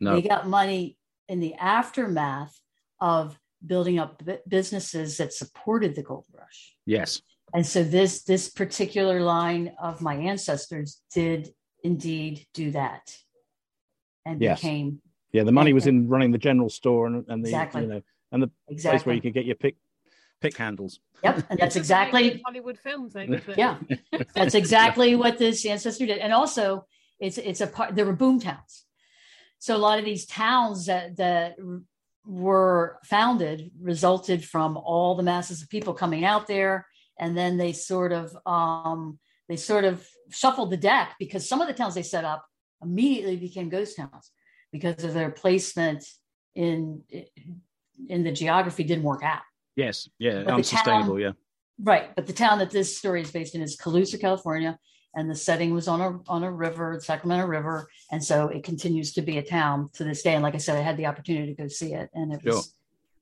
No. 0.00 0.14
They 0.14 0.26
got 0.26 0.48
money 0.48 0.96
in 1.28 1.40
the 1.40 1.54
aftermath 1.54 2.58
of 3.00 3.38
building 3.64 3.98
up 3.98 4.24
bu- 4.24 4.38
businesses 4.48 5.18
that 5.18 5.32
supported 5.32 5.94
the 5.94 6.02
gold 6.02 6.26
rush. 6.32 6.76
Yes. 6.86 7.20
And 7.54 7.66
so 7.66 7.84
this 7.84 8.22
this 8.24 8.48
particular 8.48 9.20
line 9.20 9.72
of 9.80 10.00
my 10.00 10.14
ancestors 10.14 11.02
did 11.14 11.50
indeed 11.84 12.46
do 12.54 12.70
that, 12.72 13.14
and 14.24 14.40
Yes. 14.40 14.60
became 14.60 15.00
Yeah. 15.32 15.44
The 15.44 15.52
money 15.52 15.72
was 15.72 15.86
in 15.86 16.08
running 16.08 16.32
the 16.32 16.38
general 16.38 16.68
store 16.70 17.06
and, 17.06 17.24
and 17.28 17.44
the 17.44 17.48
Exactly. 17.48 17.82
you 17.82 17.88
know 17.88 18.02
and 18.32 18.42
the 18.42 18.50
place 18.80 19.04
where 19.04 19.14
you 19.14 19.20
could 19.20 19.34
get 19.34 19.44
your 19.44 19.56
pick 19.56 19.76
pick 20.40 20.56
handles. 20.56 20.98
Yep, 21.22 21.44
and 21.50 21.58
that's 21.60 21.76
exactly 21.76 22.40
Hollywood 22.44 22.78
film 22.78 23.08
thing. 23.10 23.32
isn't 23.34 23.50
it? 23.50 23.58
yeah 23.58 23.76
that's 24.34 24.54
exactly 24.54 25.14
what 25.14 25.38
this 25.38 25.64
ancestor 25.66 26.06
did 26.06 26.18
and 26.18 26.32
also 26.32 26.86
it's 27.20 27.38
it's 27.38 27.60
a 27.60 27.66
part 27.66 27.94
there 27.94 28.06
were 28.06 28.12
boom 28.16 28.40
towns 28.40 28.84
so 29.60 29.76
a 29.76 29.78
lot 29.78 29.98
of 30.00 30.04
these 30.04 30.26
towns 30.26 30.86
that 30.86 31.16
that 31.16 31.54
were 32.26 32.98
founded 33.04 33.70
resulted 33.80 34.44
from 34.44 34.76
all 34.76 35.14
the 35.14 35.22
masses 35.22 35.62
of 35.62 35.68
people 35.68 35.92
coming 35.94 36.24
out 36.24 36.46
there 36.48 36.86
and 37.18 37.36
then 37.36 37.56
they 37.56 37.72
sort 37.72 38.12
of 38.12 38.36
um 38.46 39.18
they 39.48 39.56
sort 39.56 39.84
of 39.84 40.06
shuffled 40.30 40.70
the 40.70 40.76
deck 40.76 41.14
because 41.18 41.48
some 41.48 41.60
of 41.60 41.68
the 41.68 41.74
towns 41.74 41.94
they 41.94 42.02
set 42.02 42.24
up 42.24 42.44
immediately 42.82 43.36
became 43.36 43.68
ghost 43.68 43.96
towns 43.96 44.30
because 44.72 45.04
of 45.04 45.14
their 45.14 45.30
placement 45.30 46.04
in 46.54 47.02
in 48.08 48.24
the 48.24 48.32
geography 48.32 48.84
didn't 48.84 49.04
work 49.04 49.22
out 49.22 49.42
Yes. 49.76 50.08
Yeah. 50.18 50.42
But 50.44 50.54
Unsustainable. 50.54 51.18
Yeah. 51.20 51.32
Right, 51.82 52.14
but 52.14 52.26
the 52.26 52.32
town 52.32 52.58
that 52.58 52.70
this 52.70 52.96
story 52.96 53.22
is 53.22 53.30
based 53.30 53.54
in 53.54 53.62
is 53.62 53.76
Colusa, 53.76 54.20
California, 54.20 54.78
and 55.16 55.28
the 55.28 55.34
setting 55.34 55.72
was 55.74 55.88
on 55.88 56.00
a 56.00 56.20
on 56.28 56.44
a 56.44 56.52
river, 56.52 56.94
the 56.96 57.04
Sacramento 57.04 57.46
River, 57.46 57.88
and 58.12 58.22
so 58.22 58.48
it 58.48 58.62
continues 58.62 59.14
to 59.14 59.22
be 59.22 59.38
a 59.38 59.42
town 59.42 59.88
to 59.94 60.04
this 60.04 60.22
day. 60.22 60.34
And 60.34 60.42
like 60.42 60.54
I 60.54 60.58
said, 60.58 60.76
I 60.76 60.82
had 60.82 60.96
the 60.96 61.06
opportunity 61.06 61.54
to 61.54 61.60
go 61.62 61.68
see 61.68 61.94
it, 61.94 62.10
and 62.14 62.32
it 62.32 62.42
Sure. 62.42 62.52
was 62.56 62.74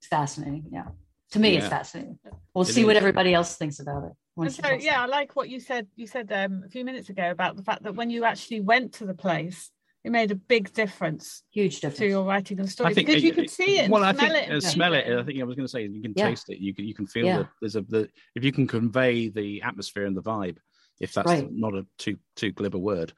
fascinating. 0.03 0.67
Yeah, 0.73 0.89
to 1.33 1.39
me, 1.39 1.57
it's 1.57 1.65
Yeah. 1.65 1.69
fascinating. 1.71 2.19
We'll 2.55 2.63
It 2.63 2.73
see 2.73 2.85
what 2.85 2.97
everybody 2.97 3.33
else 3.35 3.57
thinks 3.57 3.81
about 3.81 4.05
it. 4.05 4.13
And 4.37 4.47
once 4.47 4.59
it 4.59 4.65
so, 4.65 4.73
yeah, 4.73 5.01
out. 5.03 5.09
I 5.09 5.13
like 5.13 5.37
what 5.37 5.49
you 5.49 5.61
said. 5.61 5.87
You 5.97 6.07
said 6.07 6.31
um, 6.33 6.63
a 6.67 6.69
few 6.69 6.85
minutes 6.85 7.09
ago 7.09 7.31
about 7.31 7.57
the 7.57 7.63
fact 7.63 7.83
that 7.85 7.95
when 7.95 8.11
you 8.11 8.25
actually 8.25 8.61
went 8.61 8.95
to 8.95 9.07
the 9.07 9.15
place, 9.15 9.71
it 10.03 10.11
made 10.11 10.31
a 10.31 10.35
big 10.35 10.73
difference 10.73 11.43
huge 11.51 11.77
to 11.77 11.81
difference. 11.83 12.11
your 12.11 12.25
writing 12.25 12.59
and 12.59 12.69
story 12.71 12.91
I 12.91 12.95
think 12.95 13.07
because 13.07 13.23
you 13.23 13.31
it- 13.31 13.35
could 13.35 13.51
see 13.51 13.79
it. 13.79 13.83
And 13.85 13.93
well, 13.93 14.03
I 14.03 14.13
smell 14.15 14.31
think 14.31 14.49
it 14.49 14.53
uh, 14.53 14.61
smell 14.61 14.95
it. 14.95 15.07
I 15.07 15.23
think 15.23 15.41
I 15.41 15.45
was 15.45 15.57
going 15.57 15.67
to 15.67 15.71
say 15.71 15.83
you 15.87 16.01
can 16.03 16.15
Yeah. 16.17 16.29
taste 16.31 16.49
it. 16.49 16.59
You 16.59 16.75
can 16.75 16.85
you 16.87 16.95
can 16.95 17.07
feel 17.07 17.27
Yeah. 17.27 17.39
that 17.39 17.49
there's 17.61 17.77
a 17.77 17.83
the 17.83 18.09
if 18.35 18.43
you 18.45 18.51
can 18.53 18.67
convey 18.67 19.29
the 19.29 19.63
atmosphere 19.63 20.07
and 20.07 20.17
the 20.17 20.23
vibe. 20.23 20.57
If 21.01 21.15
that's 21.15 21.27
Right. 21.29 21.49
not 21.51 21.75
a 21.75 21.87
too 21.99 22.19
too 22.37 22.51
glib 22.53 22.75
a 22.75 22.79
word. 22.79 23.13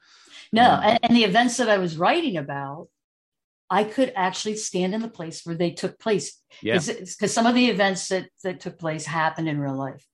No, 0.51 0.71
Um, 0.71 0.79
and, 0.83 0.99
and 1.03 1.15
the 1.15 1.23
events 1.23 1.57
that 1.57 1.69
I 1.69 1.77
was 1.77 1.97
writing 1.97 2.37
about, 2.37 2.87
I 3.69 3.83
could 3.85 4.11
actually 4.15 4.55
stand 4.57 4.93
in 4.93 5.01
the 5.01 5.07
place 5.09 5.45
where 5.45 5.55
they 5.55 5.71
took 5.71 5.99
place. 5.99 6.39
Yeah. 6.61 6.79
because 6.79 7.33
some 7.33 7.45
of 7.47 7.55
the 7.55 7.67
events 7.67 8.07
that 8.09 8.29
that 8.43 8.59
took 8.59 8.77
place 8.77 9.05
happened 9.05 9.47
in 9.49 9.59
real 9.59 9.75
life. 9.77 10.05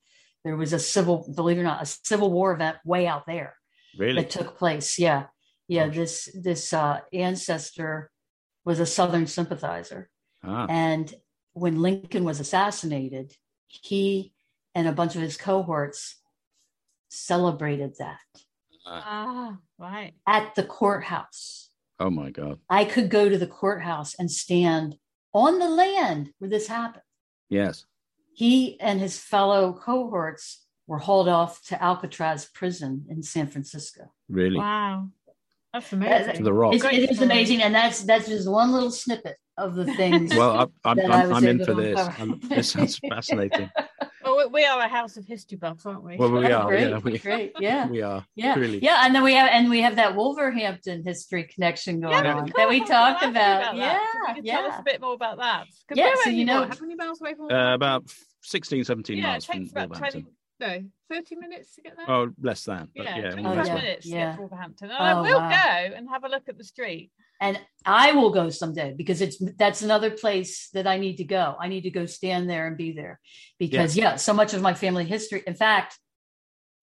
There 0.45 0.55
was 0.55 0.71
a 0.71 0.79
civil, 0.79 1.29
believe 1.35 1.57
it 1.57 1.61
or 1.61 1.63
not, 1.65 1.81
a 1.83 1.85
civil 1.85 2.31
war 2.31 2.53
event 2.53 2.77
way 2.85 3.05
out 3.07 3.25
there 3.27 3.55
Really. 3.97 4.21
that 4.21 4.29
took 4.29 4.57
place. 4.57 4.97
Yeah, 4.97 5.25
yeah. 5.67 5.87
Gosh. 5.87 5.95
This 5.95 6.29
this 6.33 6.73
uh, 6.73 6.99
ancestor 7.11 8.09
was 8.65 8.79
a 8.79 8.85
Southern 8.85 9.27
sympathizer, 9.27 10.09
Ah. 10.43 10.65
and 10.69 11.13
when 11.53 11.81
Lincoln 11.81 12.23
was 12.23 12.39
assassinated, 12.39 13.33
he 13.67 14.31
and 14.75 14.87
a 14.87 14.93
bunch 14.93 15.15
of 15.15 15.21
his 15.21 15.35
cohorts 15.35 16.15
celebrated 17.09 17.95
that 17.99 18.19
Ah, 18.85 19.57
right. 19.77 20.13
at 20.25 20.55
the 20.55 20.63
courthouse. 20.63 21.68
Oh 21.99 22.09
my 22.09 22.29
God. 22.29 22.59
I 22.69 22.85
could 22.85 23.09
go 23.09 23.27
to 23.29 23.37
the 23.37 23.47
courthouse 23.47 24.15
and 24.17 24.31
stand 24.31 24.95
on 25.33 25.59
the 25.59 25.69
land 25.69 26.31
where 26.39 26.49
this 26.49 26.67
happened. 26.67 27.03
Yes. 27.49 27.85
He 28.33 28.79
and 28.79 28.99
his 28.99 29.19
fellow 29.19 29.73
cohorts 29.73 30.65
were 30.87 30.99
hauled 30.99 31.27
off 31.27 31.61
to 31.65 31.81
Alcatraz 31.83 32.45
prison 32.53 33.05
in 33.09 33.21
San 33.21 33.47
Francisco. 33.47 34.11
Really. 34.29 34.57
Wow. 34.57 35.09
That's 35.73 35.89
To 35.89 35.95
amazing. 35.97 36.43
the 36.43 36.53
rock. 36.53 36.73
It's, 36.73 36.83
it 36.83 37.11
is 37.11 37.21
amazing, 37.21 37.61
and 37.61 37.75
that's 37.75 38.01
that's 38.01 38.27
just 38.27 38.49
one 38.49 38.71
little 38.71 38.89
snippet 38.89 39.37
of 39.55 39.75
the 39.75 39.85
things. 39.93 40.33
Well, 40.33 40.71
I, 40.83 40.89
I'm 40.89 40.97
that 40.97 41.11
I 41.11 41.23
I'm, 41.25 41.33
I'm 41.33 41.45
in 41.45 41.63
for 41.63 41.75
this. 41.75 41.99
I'm, 42.17 42.39
this 42.39 42.71
sounds 42.71 42.97
fascinating. 43.09 43.69
Well, 44.39 44.49
we- 44.49 44.61
we 44.61 44.65
are 44.65 44.79
a 44.81 44.87
house 44.87 45.17
of 45.17 45.25
history 45.25 45.57
buffs, 45.57 45.85
aren't 45.85 46.03
we? 46.03 46.15
Well, 46.17 46.31
we 46.31 46.45
are. 46.51 46.65
great, 46.67 46.89
Yeah, 46.89 46.97
we, 46.99 47.17
great, 47.19 47.53
yeah, 47.59 47.87
we 47.87 48.01
are. 48.01 48.25
yeah, 48.35 48.53
truly. 48.55 48.79
yeah. 48.81 49.05
And 49.05 49.13
then 49.15 49.23
we 49.23 49.33
have 49.33 49.49
and 49.51 49.69
we 49.69 49.81
have 49.81 49.95
that 49.97 50.15
Wolverhampton 50.15 51.03
history 51.05 51.43
connection 51.43 51.99
going 51.99 52.13
Yeah, 52.25 52.35
on 52.35 52.51
that 52.55 52.69
we 52.69 52.79
course, 52.79 52.89
talked 52.89 53.23
I 53.23 53.27
was 53.27 53.31
about. 53.35 53.61
asking 53.63 53.79
Yeah, 53.79 53.93
that. 53.93 54.11
So 54.13 54.19
if 54.31 54.37
you 54.37 54.41
could 54.43 54.49
Tell 54.51 54.65
us 54.71 54.79
a 54.79 54.83
bit 54.83 55.01
more 55.01 55.13
about 55.13 55.37
that. 55.37 55.67
'Cause 55.87 55.97
Yeah, 55.97 56.13
so 56.23 56.29
you 56.29 56.45
know- 56.45 56.61
what, 56.61 56.75
how 56.77 56.81
many 56.81 56.95
miles 56.95 57.21
away 57.21 57.33
from 57.35 57.51
Uh, 57.51 57.73
about 57.73 58.03
16, 58.41 58.83
17 58.83 59.17
Yeah, 59.17 59.23
miles 59.27 59.45
from 59.45 59.67
about 59.69 59.89
Wolverhampton. 59.89 60.27
20, 60.59 60.83
no, 60.83 60.89
30 61.15 61.35
minutes 61.35 61.75
to 61.75 61.81
get 61.81 61.97
there. 61.97 62.09
Oh, 62.09 62.29
less 62.41 62.63
than. 62.65 62.89
But 62.95 63.05
yeah, 63.05 63.15
yeah, 63.17 63.21
25 63.31 63.45
almost 63.51 63.67
yeah. 63.69 63.75
minutes 63.75 64.03
to 64.05 64.09
Yeah. 64.11 64.25
get 64.25 64.35
to 64.35 64.39
Wolverhampton. 64.41 64.89
And 64.91 64.97
Oh, 64.99 65.03
I 65.03 65.21
will 65.21 65.39
wow. 65.39 65.49
go 65.49 65.95
and 65.95 66.09
have 66.09 66.23
a 66.23 66.29
look 66.29 66.43
at 66.49 66.57
the 66.57 66.63
street. 66.63 67.11
And 67.39 67.59
I 67.85 68.11
will 68.11 68.31
go 68.31 68.49
someday 68.49 68.93
because 68.95 69.21
it's 69.21 69.37
that's 69.57 69.81
another 69.81 70.11
place 70.11 70.69
that 70.73 70.85
I 70.85 70.97
need 70.97 71.17
to 71.17 71.23
go. 71.23 71.55
I 71.59 71.69
need 71.69 71.81
to 71.81 71.89
go 71.89 72.05
stand 72.05 72.49
there 72.49 72.67
and 72.67 72.77
be 72.77 72.91
there 72.91 73.19
because 73.57 73.95
yeah, 73.95 74.17
so 74.17 74.33
much 74.33 74.53
of 74.53 74.61
my 74.61 74.73
family 74.73 75.05
history. 75.05 75.43
In 75.47 75.53
fact, 75.53 75.97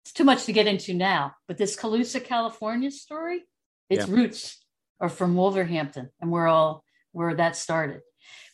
it's 0.03 0.13
too 0.13 0.23
much 0.23 0.45
to 0.45 0.53
get 0.53 0.67
into 0.67 0.93
now. 0.93 1.33
But 1.47 1.57
this 1.57 1.75
Colusa, 1.75 2.23
California 2.23 2.91
story, 2.91 3.43
its 3.89 4.07
yeah. 4.07 4.13
roots 4.13 4.63
are 4.99 5.09
from 5.09 5.35
Wolverhampton, 5.35 6.09
and 6.21 6.31
we're 6.31 6.47
all 6.47 6.83
where 7.11 7.33
that 7.35 7.55
started. 7.55 8.01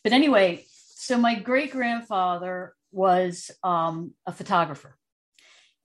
But 0.03 0.13
anyway, 0.13 0.65
so 0.95 1.17
my 1.17 1.35
great 1.35 1.71
grandfather 1.71 2.73
was 2.91 3.51
um, 3.63 4.13
a 4.25 4.31
photographer 4.31 4.97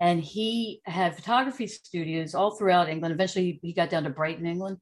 and 0.00 0.20
he 0.20 0.80
had 0.84 1.16
photography 1.16 1.66
studios 1.66 2.34
all 2.34 2.50
throughout 2.50 2.88
England. 2.88 3.14
Eventually, 3.14 3.58
he 3.62 3.72
got 3.72 3.90
down 3.90 4.04
to 4.04 4.10
Brighton, 4.10 4.46
England, 4.46 4.78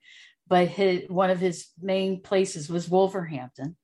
but 0.49 0.69
his, 0.69 1.09
one 1.09 1.31
of 1.31 1.39
his 1.39 1.69
main 1.81 2.21
places 2.23 2.69
was 2.69 2.89
Wolverhampton. 2.89 3.77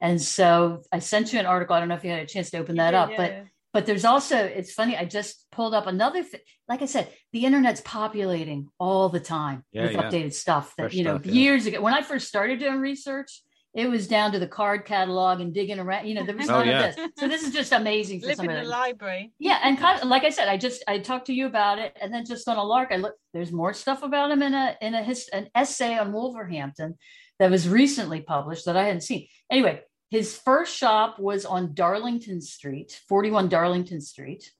And 0.00 0.20
so 0.20 0.82
I 0.92 1.00
sent 1.00 1.32
you 1.32 1.38
an 1.38 1.46
article. 1.46 1.74
I 1.74 1.80
don't 1.80 1.88
know 1.88 1.96
if 1.96 2.04
you 2.04 2.10
had 2.10 2.22
a 2.22 2.26
chance 2.26 2.50
to 2.50 2.58
open 2.58 2.76
that 2.76 2.94
yeah, 2.94 3.02
up, 3.02 3.10
yeah, 3.10 3.16
but 3.16 3.44
but 3.72 3.86
there's 3.86 4.04
also 4.04 4.36
it's 4.36 4.72
funny. 4.72 4.96
I 4.96 5.04
just 5.04 5.44
pulled 5.50 5.74
up 5.74 5.86
another. 5.86 6.22
Th- 6.22 6.42
like 6.68 6.82
I 6.82 6.86
said, 6.86 7.08
the 7.32 7.44
internet's 7.44 7.82
populating 7.84 8.68
all 8.78 9.08
the 9.08 9.20
time 9.20 9.64
with 9.72 9.92
updated 9.92 10.32
stuff 10.32 10.74
that 10.76 10.84
Fresh 10.84 10.94
you 10.94 11.04
know 11.04 11.18
stuff, 11.18 11.32
years 11.32 11.66
ago 11.66 11.80
when 11.80 11.94
I 11.94 12.02
first 12.02 12.28
started 12.28 12.60
doing 12.60 12.78
research 12.78 13.42
it 13.74 13.88
was 13.88 14.08
down 14.08 14.32
to 14.32 14.38
the 14.38 14.46
card 14.46 14.84
catalog 14.84 15.40
and 15.40 15.52
digging 15.52 15.78
around. 15.78 16.06
You 16.06 16.14
know, 16.14 16.24
there 16.24 16.36
was 16.36 16.48
oh, 16.50 16.58
none 16.58 16.68
yeah. 16.68 16.86
of 16.86 16.96
this. 16.96 17.08
So 17.18 17.28
this 17.28 17.42
is 17.42 17.52
just 17.52 17.72
amazing 17.72 18.20
for 18.20 18.28
Live 18.28 18.40
in 18.40 18.46
the 18.46 18.62
library. 18.62 19.32
Yeah, 19.38 19.60
and 19.62 19.78
kind 19.78 20.00
of, 20.00 20.08
like 20.08 20.24
I 20.24 20.30
said, 20.30 20.48
I 20.48 20.56
just 20.56 20.82
I 20.88 20.98
talked 20.98 21.26
to 21.26 21.34
you 21.34 21.46
about 21.46 21.78
it, 21.78 21.96
and 22.00 22.12
then 22.12 22.24
just 22.24 22.48
on 22.48 22.56
a 22.56 22.64
lark, 22.64 22.88
I 22.90 22.96
look. 22.96 23.14
There's 23.32 23.52
more 23.52 23.74
stuff 23.74 24.02
about 24.02 24.30
him 24.30 24.42
in 24.42 24.54
a 24.54 24.76
in 24.80 24.94
a 24.94 25.02
his, 25.02 25.28
an 25.32 25.48
essay 25.54 25.98
on 25.98 26.12
Wolverhampton 26.12 26.96
that 27.38 27.50
was 27.50 27.68
recently 27.68 28.20
published 28.20 28.64
that 28.64 28.76
I 28.76 28.84
hadn't 28.84 29.02
seen. 29.02 29.28
Anyway, 29.50 29.82
his 30.10 30.36
first 30.36 30.74
shop 30.74 31.18
was 31.18 31.44
on 31.44 31.74
Darlington 31.74 32.40
Street, 32.40 33.00
41 33.08 33.48
Darlington 33.48 34.00
Street. 34.00 34.50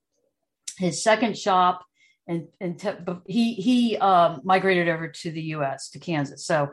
His 0.77 1.03
second 1.03 1.37
shop, 1.37 1.83
and 2.27 2.47
and 2.61 2.81
he 3.27 3.55
he 3.55 3.97
um, 3.97 4.41
migrated 4.43 4.87
over 4.87 5.09
to 5.09 5.31
the 5.31 5.41
U.S. 5.57 5.89
to 5.89 5.99
Kansas. 5.99 6.45
So 6.45 6.69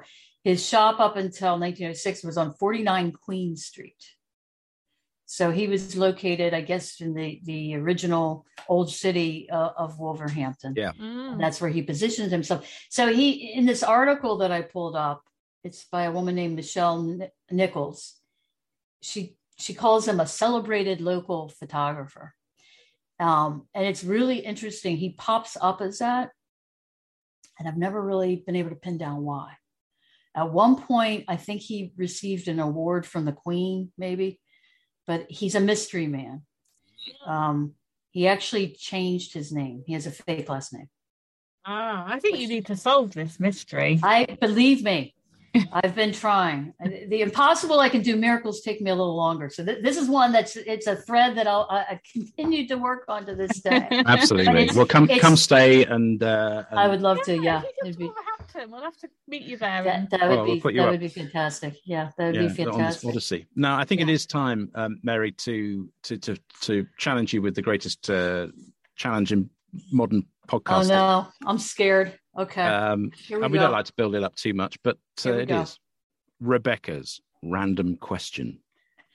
his 0.46 0.64
shop 0.64 1.00
up 1.00 1.16
until 1.16 1.58
1906 1.58 2.22
was 2.22 2.36
on 2.36 2.54
49 2.54 3.10
Queen 3.10 3.56
Street. 3.56 4.00
So 5.24 5.50
he 5.50 5.66
was 5.66 5.96
located, 5.96 6.54
I 6.54 6.60
guess, 6.60 7.00
in 7.00 7.14
the, 7.14 7.40
the 7.42 7.74
original 7.74 8.46
old 8.68 8.92
city 8.92 9.50
uh, 9.50 9.70
of 9.76 9.98
Wolverhampton. 9.98 10.74
Yeah. 10.76 10.92
Mm. 10.92 11.40
That's 11.40 11.60
where 11.60 11.68
he 11.68 11.82
positioned 11.82 12.30
himself. 12.30 12.64
So 12.90 13.12
he, 13.12 13.54
in 13.54 13.66
this 13.66 13.82
article 13.82 14.36
that 14.36 14.52
I 14.52 14.62
pulled 14.62 14.94
up, 14.94 15.24
it's 15.64 15.84
by 15.86 16.04
a 16.04 16.12
woman 16.12 16.36
named 16.36 16.54
Michelle 16.54 17.18
Nichols. 17.50 18.14
She, 19.02 19.34
she 19.58 19.74
calls 19.74 20.06
him 20.06 20.20
a 20.20 20.28
celebrated 20.28 21.00
local 21.00 21.48
photographer. 21.48 22.36
Um, 23.18 23.66
and 23.74 23.84
it's 23.84 24.04
really 24.04 24.38
interesting. 24.38 24.96
He 24.96 25.10
pops 25.10 25.56
up 25.60 25.80
as 25.80 25.98
that. 25.98 26.30
And 27.58 27.66
I've 27.66 27.76
never 27.76 28.00
really 28.00 28.44
been 28.46 28.54
able 28.54 28.70
to 28.70 28.76
pin 28.76 28.96
down 28.96 29.24
why. 29.24 29.54
At 30.36 30.52
one 30.52 30.76
point, 30.76 31.24
I 31.28 31.36
think 31.36 31.62
he 31.62 31.92
received 31.96 32.46
an 32.46 32.60
award 32.60 33.06
from 33.06 33.24
the 33.24 33.32
Queen, 33.32 33.90
maybe, 33.96 34.38
but 35.06 35.30
he's 35.30 35.54
a 35.54 35.60
mystery 35.60 36.06
man. 36.06 36.42
Um, 37.26 37.72
he 38.10 38.28
actually 38.28 38.76
changed 38.78 39.32
his 39.32 39.50
name. 39.50 39.82
He 39.86 39.94
has 39.94 40.06
a 40.06 40.10
fake 40.10 40.48
last 40.50 40.74
name. 40.74 40.90
Ah, 41.64 42.04
I 42.06 42.20
think 42.20 42.38
you 42.38 42.48
need 42.48 42.66
to 42.66 42.76
solve 42.76 43.12
this 43.12 43.40
mystery. 43.40 43.98
I 44.02 44.26
believe 44.40 44.84
me. 44.84 45.15
I've 45.72 45.94
been 45.94 46.12
trying. 46.12 46.72
The 46.80 47.22
impossible 47.22 47.80
I 47.80 47.88
can 47.88 48.02
do 48.02 48.16
miracles 48.16 48.60
take 48.60 48.80
me 48.80 48.90
a 48.90 48.94
little 48.94 49.16
longer. 49.16 49.48
So 49.48 49.64
th- 49.64 49.82
this 49.82 49.96
is 49.96 50.08
one 50.08 50.32
that's 50.32 50.56
it's 50.56 50.86
a 50.86 50.96
thread 50.96 51.36
that 51.36 51.46
I'll 51.46 51.66
I 51.70 52.00
continue 52.12 52.66
to 52.68 52.76
work 52.76 53.04
on 53.08 53.26
to 53.26 53.34
this 53.34 53.60
day. 53.60 53.86
Absolutely. 54.06 54.70
Well, 54.74 54.86
come 54.86 55.08
come 55.08 55.36
stay 55.36 55.84
and, 55.84 56.22
uh, 56.22 56.64
and, 56.70 56.78
I 56.78 56.88
would 56.88 57.02
love 57.02 57.22
to. 57.22 57.34
Yeah, 57.34 57.62
yeah. 57.82 57.92
Be, 57.92 58.10
we'll 58.68 58.82
have 58.82 58.96
to 58.98 59.08
meet 59.28 59.42
you 59.42 59.56
there. 59.56 59.82
That, 59.84 60.10
that 60.10 60.28
would 60.28 60.46
be 60.46 60.60
we'll 60.62 60.74
that 60.74 60.84
up. 60.84 60.90
would 60.92 61.00
be 61.00 61.08
fantastic. 61.08 61.76
Yeah, 61.84 62.10
that 62.16 62.26
would 62.26 62.34
yeah, 62.34 62.42
be 62.42 62.48
fantastic. 62.48 63.08
Odyssey. 63.08 63.46
Now, 63.54 63.78
I 63.78 63.84
think 63.84 64.00
yeah. 64.00 64.06
it 64.06 64.10
is 64.10 64.26
time, 64.26 64.70
um, 64.74 64.98
Mary, 65.02 65.32
to 65.32 65.88
to 66.04 66.18
to 66.18 66.36
to 66.62 66.86
challenge 66.98 67.32
you 67.32 67.42
with 67.42 67.54
the 67.54 67.62
greatest 67.62 68.08
uh, 68.10 68.48
challenge 68.96 69.32
in 69.32 69.50
modern 69.92 70.24
podcasting. 70.48 70.90
Oh 70.90 71.22
no, 71.22 71.26
I'm 71.44 71.58
scared. 71.58 72.18
Okay. 72.38 72.62
Um, 72.62 73.12
we 73.30 73.42
and 73.42 73.52
we 73.52 73.58
don't 73.58 73.72
like 73.72 73.86
to 73.86 73.92
build 73.96 74.14
it 74.14 74.22
up 74.22 74.34
too 74.36 74.54
much, 74.54 74.78
but 74.82 74.98
uh, 75.24 75.32
it 75.32 75.48
go. 75.48 75.62
is 75.62 75.78
Rebecca's 76.40 77.20
random 77.42 77.96
question. 77.96 78.60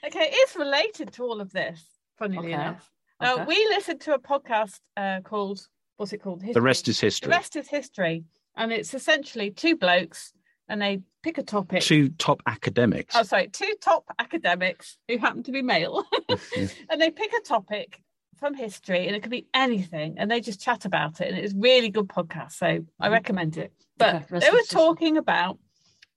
Okay, 0.04 0.30
it's 0.32 0.56
related 0.56 1.14
to 1.14 1.24
all 1.24 1.42
of 1.42 1.52
this, 1.52 1.84
funnily 2.18 2.48
okay. 2.48 2.54
enough. 2.54 2.90
Now, 3.22 3.36
okay. 3.36 3.46
we 3.46 3.56
listened 3.70 4.02
to 4.02 4.16
a 4.16 4.20
podcast 4.20 4.80
uh, 4.98 5.20
called, 5.24 5.68
what's 5.98 6.12
it 6.12 6.24
called? 6.24 6.42
History. 6.42 6.54
The 6.54 6.62
Rest 6.62 6.88
is 6.88 7.00
History. 7.00 7.28
The 7.28 7.36
Rest 7.36 7.56
is 7.56 7.68
History. 7.68 8.24
And 8.56 8.72
it's 8.72 8.94
essentially 8.94 9.52
two 9.52 9.78
blokes 9.78 10.34
and 10.68 10.82
they 10.82 11.02
pick 11.22 11.38
a 11.38 11.44
topic. 11.44 11.82
Two 11.82 12.10
top 12.10 12.42
academics. 12.48 13.16
Oh, 13.16 13.24
sorry, 13.24 13.48
two 13.50 13.76
top 13.82 14.06
academics 14.18 14.98
who 15.08 15.18
happen 15.18 15.44
to 15.44 15.52
be 15.52 15.62
male. 15.62 16.04
and 16.90 17.00
they 17.00 17.12
pick 17.12 17.32
a 17.34 17.42
topic 17.42 18.02
from 18.42 18.56
history 18.56 19.06
and 19.06 19.16
it 19.16 19.22
could 19.22 19.32
be 19.32 19.46
anything 19.54 20.16
and 20.18 20.30
they 20.30 20.42
just 20.42 20.60
chat 20.60 20.84
about 20.84 21.22
it 21.22 21.30
and 21.30 21.38
it's 21.38 21.54
really 21.56 21.90
good 21.90 22.08
podcast 22.08 22.54
so 22.54 22.66
i 22.66 22.80
mm-hmm. 22.80 23.12
recommend 23.12 23.56
it. 23.56 23.72
But 23.98 24.16
okay, 24.16 24.40
they 24.40 24.50
were 24.50 24.64
talking 24.68 25.18
about 25.18 25.60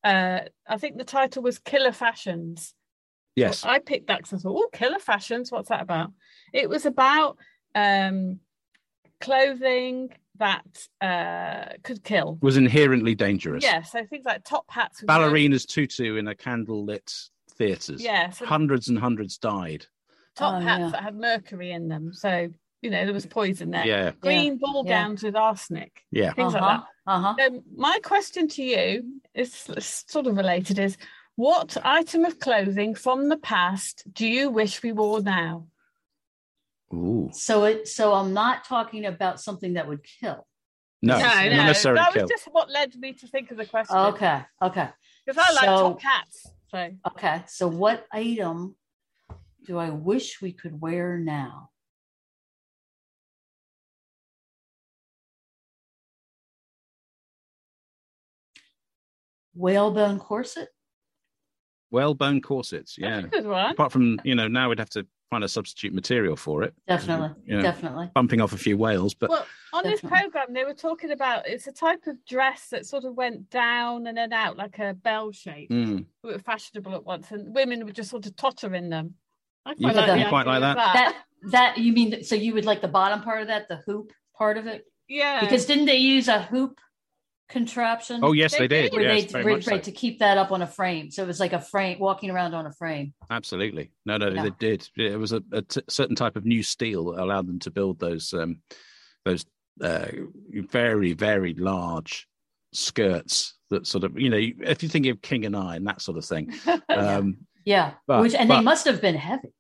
uh 0.03 0.41
i 0.67 0.79
think 0.79 0.97
the 0.97 1.05
title 1.05 1.43
was 1.43 1.59
killer 1.59 1.93
fashions. 1.93 2.75
Yes. 3.37 3.65
I 3.65 3.79
picked 3.79 4.07
that 4.07 4.19
because 4.19 4.33
i 4.33 4.39
thought 4.39 4.57
oh 4.57 4.69
killer 4.73 4.99
fashions 4.99 5.53
what's 5.53 5.69
that 5.69 5.83
about? 5.83 6.13
It 6.53 6.69
was 6.71 6.87
about 6.87 7.37
um 7.75 8.41
clothing 9.21 10.11
that 10.39 10.89
uh 11.03 11.75
could 11.83 12.03
kill. 12.03 12.39
Was 12.41 12.57
inherently 12.57 13.15
dangerous. 13.15 13.63
Yeah 13.63 13.83
so 13.83 14.03
things 14.07 14.25
like 14.25 14.45
top 14.45 14.65
hats 14.69 15.03
ballerinas 15.03 15.67
tutu 15.67 16.17
in 16.17 16.27
a 16.29 16.35
candle 16.35 16.87
lit 16.87 17.13
theatres 17.57 18.03
yeah 18.03 18.31
so 18.31 18.47
hundreds 18.47 18.89
and 18.89 18.99
hundreds 18.99 19.37
died 19.37 19.87
top 20.37 20.55
oh, 20.55 20.61
hats 20.61 20.81
yeah. 20.81 20.91
that 20.91 21.03
had 21.03 21.17
mercury 21.17 21.73
in 21.73 21.89
them. 21.89 22.13
So 22.13 22.49
you 22.83 22.91
know 22.91 23.05
there 23.05 23.15
was 23.15 23.27
poison 23.27 23.71
there. 23.71 23.87
Yeah. 23.87 24.13
Green 24.21 24.53
yeah. 24.53 24.59
ball 24.61 24.85
gowns 24.85 25.23
with 25.23 25.37
arsenic. 25.37 26.03
Yeah. 26.11 26.33
Things 26.33 26.55
uh-huh. 26.55 26.65
like 26.67 26.81
that. 26.81 26.87
Uh-huh. 27.07 27.35
So 27.39 27.63
my 27.77 27.99
question 28.03 28.49
to 28.49 28.63
you 28.63 29.21
is 29.35 29.53
sort 29.79 30.27
of 30.27 30.37
related: 30.37 30.79
is 30.79 30.97
what 31.37 31.77
item 31.85 32.25
of 32.25 32.39
clothing 32.39 32.95
from 32.95 33.29
the 33.29 33.37
past 33.37 34.05
do 34.13 34.27
you 34.27 34.51
wish 34.51 34.83
we 34.83 34.93
wore 34.93 35.21
now? 35.21 35.67
Ooh. 36.93 37.31
So 37.33 37.65
it 37.65 37.89
so 37.89 38.13
I'm 38.13 38.33
not 38.33 38.65
talking 38.65 39.07
about 39.07 39.41
something 39.41 39.75
that 39.75 39.89
would 39.89 40.05
kill. 40.21 40.47
No, 41.03 41.19
no, 41.19 41.25
no. 41.25 41.49
necessarily 41.67 42.01
that 42.01 42.13
kill. 42.13 42.23
was 42.23 42.31
just 42.31 42.45
what 42.47 42.71
led 42.71 42.95
me 42.97 43.13
to 43.15 43.27
think 43.27 43.51
of 43.51 43.57
the 43.57 43.67
question. 43.67 43.97
Okay, 43.97 44.43
okay. 44.63 44.89
Because 45.27 45.43
I 45.45 45.53
like 45.53 45.65
so, 45.65 45.89
top 45.89 46.03
hats. 46.03 46.47
So 46.71 46.91
okay, 47.09 47.43
so 47.47 47.69
what 47.69 48.07
item 48.13 48.77
do 49.65 49.79
I 49.79 49.91
wish 49.91 50.41
we 50.41 50.53
could 50.53 50.81
wear 50.81 51.19
now? 51.19 51.71
Whalebone 59.55 60.19
corset? 60.19 60.69
Whalebone 61.91 62.41
corsets, 62.41 62.97
yeah. 62.99 63.23
Apart 63.71 63.93
from, 63.93 64.21
you 64.25 64.35
know, 64.35 64.49
now 64.49 64.69
we'd 64.69 64.81
have 64.81 64.91
to 64.91 65.07
find 65.31 65.45
a 65.45 65.49
substitute 65.49 65.95
material 65.95 66.35
for 66.35 66.65
it. 66.65 66.75
Definitely, 66.89 67.31
you 67.45 67.57
know, 67.57 67.63
definitely. 67.63 68.11
Bumping 68.15 68.41
off 68.41 68.53
a 68.53 68.59
few 68.59 68.77
whales, 68.77 69.15
but 69.15 69.31
well, 69.31 69.47
on 69.73 69.85
definitely. 69.85 70.11
this 70.11 70.23
program 70.23 70.55
they 70.55 70.65
were 70.65 70.75
talking 70.75 71.13
about 71.13 71.47
it's 71.49 71.67
a 71.69 71.73
type 71.73 72.07
of 72.07 72.17
dress 72.25 72.69
that 72.71 72.85
sort 72.85 73.05
of 73.05 73.15
went 73.15 73.49
down 73.51 74.09
and 74.09 74.19
then 74.19 74.33
out 74.33 74.57
like 74.57 74.79
a 74.81 74.95
bell 74.95 75.31
shape. 75.31 75.71
Mm. 75.71 76.07
were 76.23 76.39
fashionable 76.39 76.95
at 76.95 77.05
once, 77.05 77.31
and 77.31 77.55
women 77.55 77.85
would 77.85 77.95
just 77.95 78.11
sort 78.11 78.27
of 78.27 78.35
totter 78.37 78.75
in 78.75 78.91
them. 78.91 79.15
I 79.67 79.75
quite, 79.75 79.97
like, 79.97 80.21
you 80.21 80.29
quite 80.29 80.47
like 80.47 80.61
that. 80.61 80.77
that. 80.77 81.17
That 81.51 81.79
you 81.79 81.93
mean? 81.93 82.25
So 82.25 82.35
you 82.35 82.55
would 82.55 82.65
like 82.65 82.81
the 82.81 82.89
bottom 82.89 83.23
part 83.23 83.43
of 83.43 83.49
that, 83.49 83.69
the 83.69 83.77
hoop 83.77 84.13
part 84.37 84.57
of 84.57 84.67
it? 84.67 84.85
Yeah. 85.09 85.41
Because 85.41 85.67
didn't 85.67 85.87
they 85.87 85.97
use 85.97 86.29
a 86.29 86.43
hoop 86.43 86.81
contraption? 87.49 88.21
Oh 88.23 88.33
yes, 88.33 88.53
they, 88.53 88.67
they 88.67 88.89
did. 88.89 88.93
Yes, 88.95 89.33
they, 89.33 89.43
right, 89.43 89.67
right 89.67 89.85
so. 89.85 89.91
to 89.91 89.93
keep 89.93 90.21
that 90.21 90.39
up 90.39 90.53
on 90.53 90.63
a 90.63 90.67
frame. 90.67 91.11
So 91.11 91.23
it 91.23 91.27
was 91.27 91.41
like 91.41 91.53
a 91.53 91.61
frame, 91.61 91.99
walking 91.99 92.31
around 92.31 92.55
on 92.55 92.67
a 92.67 92.73
frame. 92.73 93.15
Absolutely. 93.31 93.91
No, 94.07 94.17
no, 94.17 94.31
they 94.31 94.51
did. 94.59 94.89
It 94.97 95.19
was 95.19 95.33
a, 95.33 95.43
a 95.53 95.63
t- 95.63 95.83
certain 95.89 96.17
type 96.17 96.37
of 96.37 96.45
new 96.45 96.63
steel 96.63 97.13
that 97.13 97.23
allowed 97.23 97.47
them 97.47 97.59
to 97.61 97.71
build 97.71 98.01
those 98.01 98.33
um, 98.33 98.61
those 99.25 99.45
uh, 99.83 100.07
very 100.71 101.13
very 101.13 101.55
large 101.55 102.27
skirts 102.73 103.55
that 103.71 103.87
sort 103.87 104.05
of 104.05 104.19
you 104.19 104.31
know 104.31 104.41
if 104.67 104.83
you 104.83 104.89
think 104.89 105.07
of 105.07 105.23
King 105.23 105.45
and 105.45 105.57
I 105.57 105.77
and 105.77 105.87
that 105.87 106.01
sort 106.01 106.19
of 106.19 106.25
thing. 106.25 106.53
Um, 106.89 107.39
yeah, 107.65 107.95
but, 108.07 108.23
which 108.23 108.35
and 108.35 108.49
but, 108.49 108.59
they 108.59 108.65
must 108.65 108.87
have 108.87 109.01
been 109.01 109.17
heavy. 109.17 109.53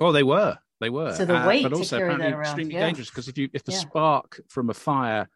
Oh, 0.00 0.12
they 0.12 0.22
were. 0.22 0.58
They 0.80 0.90
were. 0.90 1.12
So 1.14 1.24
the 1.24 1.36
uh, 1.36 1.46
weight 1.46 1.64
uh, 1.64 1.70
but 1.70 1.78
also 1.78 1.96
apparently 1.96 2.28
extremely 2.28 2.74
yeah. 2.74 2.86
dangerous 2.86 3.08
because 3.10 3.28
if 3.28 3.36
you 3.36 3.48
if 3.52 3.64
the 3.64 3.72
yeah. 3.72 3.78
spark 3.78 4.40
from 4.48 4.70
a 4.70 4.74
fire 4.74 5.28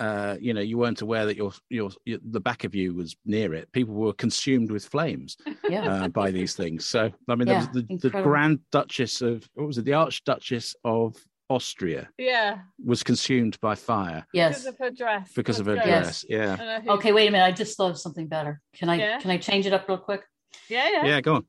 uh, 0.00 0.36
you 0.40 0.52
know, 0.54 0.60
you 0.60 0.76
weren't 0.76 1.02
aware 1.02 1.26
that 1.26 1.36
your, 1.36 1.52
your 1.70 1.90
your 2.04 2.18
the 2.30 2.40
back 2.40 2.64
of 2.64 2.74
you 2.74 2.94
was 2.94 3.16
near 3.24 3.54
it. 3.54 3.70
People 3.72 3.94
were 3.94 4.12
consumed 4.12 4.70
with 4.70 4.84
flames 4.84 5.36
Yeah. 5.68 6.04
uh, 6.04 6.08
by 6.08 6.30
these 6.30 6.54
things. 6.54 6.86
So 6.86 7.12
I 7.28 7.34
mean, 7.34 7.46
there 7.46 7.56
was 7.58 7.68
Yeah, 7.72 7.96
the, 8.00 8.10
the. 8.10 8.22
Grand 8.22 8.60
Duchess 8.72 9.22
of 9.22 9.48
what 9.54 9.66
was 9.66 9.78
it? 9.78 9.84
The 9.84 9.92
Archduchess 9.92 10.74
of 10.84 11.16
Austria 11.48 12.08
Yeah, 12.18 12.58
was 12.84 13.02
consumed 13.02 13.60
by 13.60 13.74
fire 13.76 14.26
yes. 14.32 14.64
because 14.64 14.66
of 14.66 14.78
her 14.78 14.90
dress. 14.90 15.32
because 15.34 15.60
of 15.60 15.66
her 15.66 15.76
That's 15.76 15.86
Yes. 15.86 16.02
dress. 16.02 16.24
Yeah, 16.28 16.56
I 16.58 16.64
know 16.64 16.80
who- 16.80 16.90
Okay, 16.98 17.12
wait 17.12 17.28
a 17.28 17.30
minute. 17.30 17.44
I 17.44 17.52
just 17.52 17.76
thought 17.76 17.90
of 17.90 17.98
something 17.98 18.26
better. 18.26 18.60
Can 18.74 18.88
I 18.88 18.96
Yeah. 18.96 19.20
can 19.20 19.30
I 19.30 19.36
change 19.36 19.66
it 19.66 19.72
up 19.72 19.88
real 19.88 19.98
quick? 19.98 20.22
Yeah, 20.68 20.88
yeah. 20.92 21.04
yeah. 21.06 21.20
Go 21.20 21.34
on. 21.36 21.46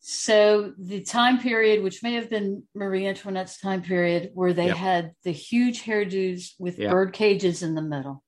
So 0.00 0.72
the 0.78 1.00
time 1.00 1.38
period, 1.40 1.82
which 1.82 2.02
may 2.02 2.14
have 2.14 2.30
been 2.30 2.62
Marie 2.74 3.06
Antoinette's 3.06 3.58
time 3.58 3.82
period, 3.82 4.30
where 4.34 4.52
they 4.52 4.66
Yep. 4.66 4.76
had 4.76 5.12
the 5.24 5.32
huge 5.32 5.82
hairdos 5.82 6.52
with 6.58 6.78
Yeah. 6.78 6.90
bird 6.90 7.12
cages 7.12 7.62
in 7.62 7.74
the 7.74 7.82
middle. 7.82 8.22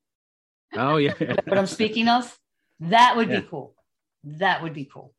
Oh 0.73 0.97
yeah. 0.97 1.13
What 1.47 1.57
I'm 1.57 1.67
speaking 1.67 2.07
of, 2.07 2.37
that 2.81 3.15
would 3.15 3.29
Yeah. 3.29 3.39
be 3.41 3.47
cool. 3.47 3.75
That 4.23 4.61
would 4.63 4.73
be 4.73 4.85
cool 4.85 5.13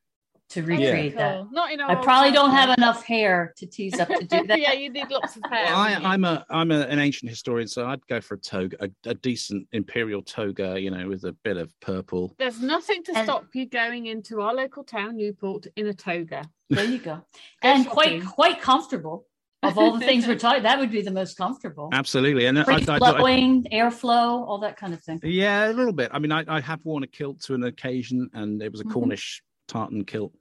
to 0.50 0.62
That 0.62 0.68
would 0.68 0.76
be 0.78 0.84
recreate 0.84 1.16
that. 1.16 1.52
Not 1.52 1.72
in 1.72 1.80
I 1.80 1.94
old 1.94 2.04
probably 2.04 2.32
don't 2.32 2.50
have 2.50 2.76
enough 2.76 3.04
hair 3.04 3.54
to 3.56 3.66
tease 3.66 3.98
up 3.98 4.08
to 4.08 4.24
do 4.24 4.44
that. 4.48 4.60
yeah, 4.60 4.72
you 4.72 4.90
need 4.90 5.08
lots 5.10 5.36
of 5.36 5.42
hair. 5.50 5.64
Well, 5.66 5.76
I, 5.78 5.94
I'm 6.02 6.24
a 6.24 6.44
I'm 6.50 6.70
a, 6.70 6.80
an 6.82 6.98
ancient 6.98 7.30
historian, 7.30 7.68
so 7.68 7.86
I'd 7.86 8.06
go 8.08 8.20
for 8.20 8.34
a 8.34 8.38
toga, 8.38 8.76
a, 8.80 9.10
a 9.10 9.14
decent 9.14 9.66
imperial 9.72 10.22
toga, 10.22 10.80
you 10.80 10.90
know, 10.90 11.08
with 11.08 11.24
a 11.24 11.32
bit 11.44 11.56
of 11.56 11.72
purple. 11.80 12.34
There's 12.38 12.60
nothing 12.60 13.02
to 13.04 13.16
And- 13.16 13.24
stop 13.26 13.46
you 13.54 13.66
going 13.66 14.06
into 14.06 14.40
our 14.40 14.54
local 14.54 14.84
town, 14.84 15.16
Newport, 15.16 15.66
in 15.76 15.86
a 15.86 15.94
toga. 15.94 16.44
There 16.68 16.84
you 16.84 16.98
go. 16.98 17.22
and 17.62 17.86
quite 17.86 18.06
shopping. 18.08 18.22
quite 18.26 18.60
comfortable. 18.60 19.26
Of 19.62 19.76
all 19.76 19.92
the 19.98 20.06
things 20.06 20.26
we're 20.26 20.38
talking, 20.38 20.62
that 20.62 20.78
would 20.78 20.90
be 20.90 21.02
the 21.02 21.10
most 21.10 21.36
comfortable. 21.36 21.90
Absolutely, 21.92 22.46
and 22.46 22.58
I, 22.58 22.64
Free 22.64 22.74
I, 22.88 22.94
I, 22.94 22.98
flowing, 22.98 23.64
airflow, 23.70 24.40
all 24.48 24.58
that 24.60 24.78
kind 24.78 24.94
of 24.94 25.02
thing. 25.02 25.20
yeah, 25.22 25.70
a 25.70 25.74
little 25.74 25.92
bit. 25.92 26.10
I 26.14 26.18
mean, 26.18 26.32
I, 26.32 26.44
I 26.48 26.60
have 26.62 26.80
worn 26.82 27.02
a 27.02 27.06
kilt 27.06 27.40
to 27.42 27.54
an 27.54 27.64
occasion, 27.64 28.30
and 28.32 28.62
it 28.62 28.72
was 28.72 28.80
a 28.80 28.84
Mhm. 28.84 28.92
Cornish 28.94 29.42
tartan 29.70 30.04
kilt, 30.04 30.34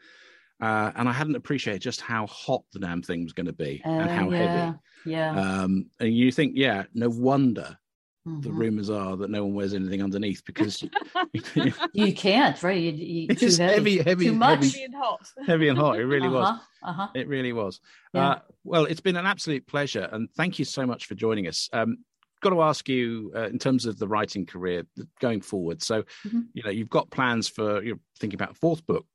uh, 0.62 0.92
and 0.96 1.08
I 1.08 1.14
hadn't 1.14 1.36
appreciated 1.36 1.82
just 1.82 2.02
how 2.02 2.28
hot 2.28 2.64
the 2.74 2.80
damn 2.80 3.02
thing 3.02 3.24
was 3.24 3.34
going 3.34 3.46
to 3.46 3.54
be 3.54 3.82
and 3.86 4.02
Uh, 4.02 4.08
how 4.08 4.30
yeah, 4.32 4.38
heavy. 4.38 4.80
yeah. 5.06 5.40
Um, 5.64 5.90
and 6.00 6.16
you 6.18 6.32
think, 6.32 6.54
yeah, 6.56 6.84
no 6.94 7.10
wonder 7.10 7.78
the 8.26 8.50
Mhm. 8.50 8.58
rumors 8.60 8.90
are 8.90 9.16
that 9.18 9.30
no 9.30 9.44
one 9.46 9.56
wears 9.56 9.74
anything 9.74 10.04
underneath 10.04 10.44
because 10.46 10.84
You 11.94 12.14
can't, 12.14 12.62
right? 12.62 12.80
You, 12.82 12.92
you, 12.92 13.28
it's 13.30 13.40
too 13.40 13.48
just 13.48 13.60
heavy. 13.60 13.98
heavy, 13.98 14.10
heavy, 14.10 14.26
Too 14.26 14.34
much. 14.34 14.60
heavy, 14.60 14.72
Being 14.80 14.92
hot. 14.94 15.28
heavy 15.48 15.68
and 15.70 15.78
hot. 15.78 15.98
It 16.00 16.06
really 16.06 16.30
was. 16.30 16.48
uh-huh, 16.50 16.90
Uh-huh. 16.90 17.08
It 17.16 17.28
really 17.28 17.54
was. 17.54 17.80
Yeah. 18.14 18.28
Uh, 18.30 18.40
well, 18.64 18.86
it's 18.86 19.02
been 19.02 19.16
an 19.16 19.26
absolute 19.26 19.66
pleasure, 19.68 20.08
and 20.12 20.30
thank 20.36 20.60
you 20.60 20.66
so 20.66 20.86
much 20.86 21.06
for 21.08 21.16
joining 21.16 21.48
us. 21.48 21.70
Um, 21.74 22.00
got 22.42 22.52
to 22.52 22.62
ask 22.62 22.88
you 22.88 23.32
uh, 23.36 23.48
in 23.48 23.58
terms 23.60 23.86
of 23.86 23.98
the 24.00 24.08
writing 24.08 24.46
career 24.46 24.84
going 25.20 25.42
forward. 25.42 25.82
So, 25.82 26.04
Mhm. 26.28 26.48
you 26.54 26.64
know, 26.64 26.70
you've 26.70 26.90
got 26.90 27.10
plans 27.10 27.48
for 27.48 27.82
you're 27.84 28.00
thinking 28.20 28.38
about 28.38 28.52
a 28.52 28.56
fourth 28.56 28.86
book. 28.86 29.06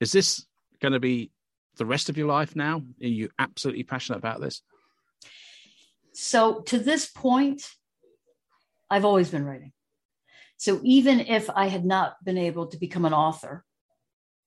Is 0.00 0.12
this 0.12 0.46
going 0.80 0.92
to 0.92 1.00
be 1.00 1.30
the 1.76 1.86
rest 1.86 2.08
of 2.08 2.16
your 2.16 2.28
life 2.28 2.56
now? 2.56 2.82
Are 3.02 3.06
you 3.06 3.30
absolutely 3.38 3.84
passionate 3.84 4.18
about 4.18 4.40
this? 4.40 4.62
So 6.12 6.60
to 6.62 6.78
this 6.78 7.06
point, 7.06 7.68
I've 8.90 9.04
always 9.04 9.30
been 9.30 9.44
writing. 9.44 9.72
So 10.56 10.80
even 10.82 11.20
if 11.20 11.50
I 11.50 11.68
had 11.68 11.84
not 11.84 12.16
been 12.24 12.38
able 12.38 12.68
to 12.68 12.78
become 12.78 13.04
an 13.04 13.12
author 13.12 13.64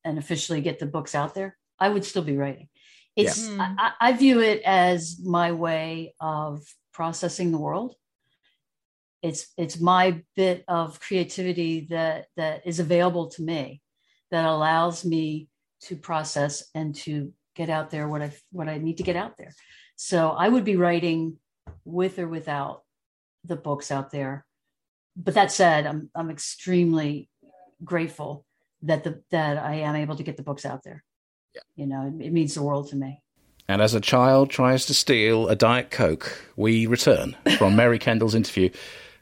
and 0.04 0.18
officially 0.18 0.62
get 0.62 0.80
the 0.80 0.86
books 0.86 1.14
out 1.14 1.36
there, 1.36 1.56
I 1.80 1.90
would 1.90 2.06
still 2.06 2.24
be 2.24 2.38
writing. 2.38 2.70
It's 3.16 3.48
Yeah. 3.48 3.76
I, 3.78 3.92
I 4.00 4.10
I 4.10 4.14
view 4.14 4.40
it 4.40 4.62
as 4.64 5.20
my 5.24 5.52
way 5.52 6.16
of 6.20 6.64
processing 6.94 7.52
the 7.52 7.58
world. 7.58 7.96
It's 9.22 9.48
it's 9.58 9.80
my 9.80 10.24
bit 10.36 10.64
of 10.68 11.00
creativity 11.00 11.88
that 11.90 12.28
that 12.38 12.66
is 12.66 12.80
available 12.80 13.28
to 13.32 13.44
me 13.44 13.82
that 14.32 14.46
allows 14.46 15.06
me 15.06 15.48
to 15.82 15.96
process 15.96 16.64
and 16.76 16.94
to 16.94 17.34
get 17.56 17.70
out 17.70 17.90
there 17.90 18.08
what 18.08 18.22
I 18.22 18.32
what 18.52 18.70
I 18.70 18.78
need 18.78 18.98
to 18.98 19.04
get 19.04 19.16
out 19.16 19.38
there. 19.38 19.54
So 19.96 20.30
I 20.30 20.48
would 20.48 20.64
be 20.64 20.76
writing 20.76 21.38
with 21.84 22.20
or 22.20 22.28
without 22.28 22.84
the 23.44 23.56
books 23.56 23.92
out 23.92 24.12
there. 24.12 24.46
But 25.16 25.34
that 25.34 25.52
said, 25.52 25.86
I'm 25.86 26.10
I'm 26.16 26.30
extremely 26.30 27.30
grateful 27.84 28.46
that 28.84 29.04
the 29.04 29.22
that 29.32 29.58
I 29.58 29.76
am 29.76 29.96
able 29.96 30.16
to 30.16 30.24
get 30.24 30.38
the 30.38 30.44
books 30.44 30.66
out 30.66 30.84
there. 30.84 31.04
Yeah. 31.54 31.62
You 31.76 31.88
know, 31.88 32.08
it, 32.08 32.26
it 32.26 32.34
means 32.34 32.54
the 32.54 32.64
world 32.64 32.90
to 32.90 32.96
me. 32.96 33.22
And 33.68 33.82
as 33.82 33.94
a 33.94 34.02
child 34.02 34.50
tries 34.50 34.86
to 34.88 34.96
steal 34.96 35.48
a 35.48 35.56
Diet 35.56 35.92
Coke, 35.92 36.44
we 36.56 36.88
return 36.88 37.36
from 37.58 37.76
Mary 37.76 38.00
Kendall's 38.00 38.34
interview. 38.34 38.72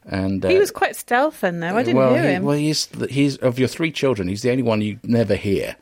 And 0.04 0.44
uh, 0.44 0.48
He 0.48 0.58
was 0.58 0.70
quite 0.70 0.96
stealth 0.96 1.40
then, 1.42 1.60
though. 1.60 1.76
I 1.76 1.82
didn't 1.82 1.96
well, 1.98 2.14
hear 2.14 2.22
he- 2.22 2.28
him. 2.28 2.42
well, 2.44 2.56
he's 2.56 2.88
he's 3.10 3.36
of 3.38 3.58
your 3.58 3.68
three 3.68 3.92
children. 3.92 4.28
He's 4.28 4.42
the 4.42 4.50
only 4.50 4.62
one 4.62 4.80
you 4.80 4.98
never 5.02 5.34
hear 5.34 5.76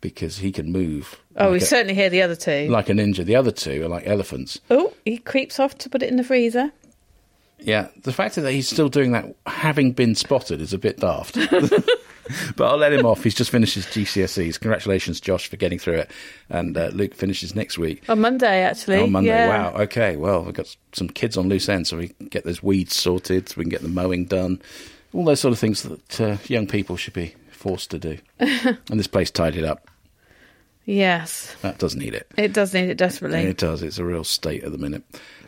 because 0.00 0.38
he 0.38 0.50
can 0.52 0.70
move. 0.72 1.20
oh, 1.36 1.52
we 1.52 1.58
a, 1.58 1.60
certainly 1.60 1.94
hear 1.94 2.10
the 2.10 2.22
other 2.22 2.36
two. 2.36 2.68
like 2.68 2.88
a 2.88 2.92
ninja. 2.92 3.24
The 3.24 3.36
other 3.36 3.50
two 3.52 3.84
are 3.84 3.88
like 3.88 4.06
elephants. 4.06 4.60
oh, 4.70 4.92
he 5.04 5.18
creeps 5.18 5.58
off 5.60 5.76
to 5.78 5.88
put 5.90 6.02
it 6.02 6.08
in 6.10 6.16
the 6.16 6.24
freezer. 6.24 6.72
Yeah, 7.58 7.88
the 8.02 8.12
fact 8.12 8.34
that 8.34 8.50
he's 8.50 8.68
still 8.68 8.88
doing 8.88 9.12
that, 9.12 9.24
having 9.46 9.92
been 9.92 10.16
spotted, 10.16 10.60
is 10.60 10.72
a 10.72 10.78
bit 10.78 10.98
daft. 10.98 11.36
but 12.56 12.66
I'll 12.66 12.76
let 12.76 12.92
him 12.92 13.06
off. 13.06 13.22
He's 13.22 13.34
just 13.34 13.50
finished 13.50 13.74
his 13.74 13.86
GCSEs. 13.86 14.60
Congratulations, 14.60 15.20
Josh, 15.20 15.48
for 15.48 15.56
getting 15.56 15.78
through 15.78 15.94
it. 15.94 16.10
And 16.48 16.76
uh, 16.76 16.90
Luke 16.92 17.14
finishes 17.14 17.54
next 17.54 17.78
week. 17.78 18.08
On 18.08 18.20
Monday, 18.20 18.62
actually. 18.62 19.02
on 19.02 19.12
Monday. 19.12 19.30
Yeah. 19.30 19.48
Wow. 19.48 19.80
Okay. 19.82 20.16
Well, 20.16 20.44
we've 20.44 20.54
got 20.54 20.74
some 20.92 21.08
kids 21.08 21.36
on 21.36 21.48
loose 21.48 21.68
ends, 21.68 21.90
so 21.90 21.96
we 21.96 22.08
can 22.08 22.26
get 22.28 22.44
those 22.44 22.62
weeds 22.62 22.96
sorted, 22.96 23.48
so 23.48 23.54
we 23.58 23.64
can 23.64 23.70
get 23.70 23.82
the 23.82 23.88
mowing 23.88 24.24
done, 24.26 24.60
all 25.12 25.24
those 25.24 25.40
sort 25.40 25.52
of 25.52 25.58
things 25.58 25.82
that 25.82 26.20
uh, 26.20 26.36
young 26.46 26.66
people 26.66 26.96
should 26.96 27.14
be 27.14 27.34
forced 27.50 27.90
to 27.90 27.98
do. 27.98 28.18
and 28.38 28.78
this 28.88 29.06
place 29.06 29.30
tidied 29.30 29.64
up. 29.64 29.88
Yes. 30.84 31.54
That 31.62 31.78
does 31.78 31.94
need 31.94 32.14
it. 32.14 32.26
It 32.36 32.52
does 32.52 32.74
need 32.74 32.88
it 32.88 32.98
desperately. 32.98 33.40
It 33.40 33.58
does. 33.58 33.82
It's 33.82 33.98
a 33.98 34.04
real 34.04 34.24
state 34.24 34.64
at 34.64 34.72
the 34.72 34.78
minute. 34.78 35.04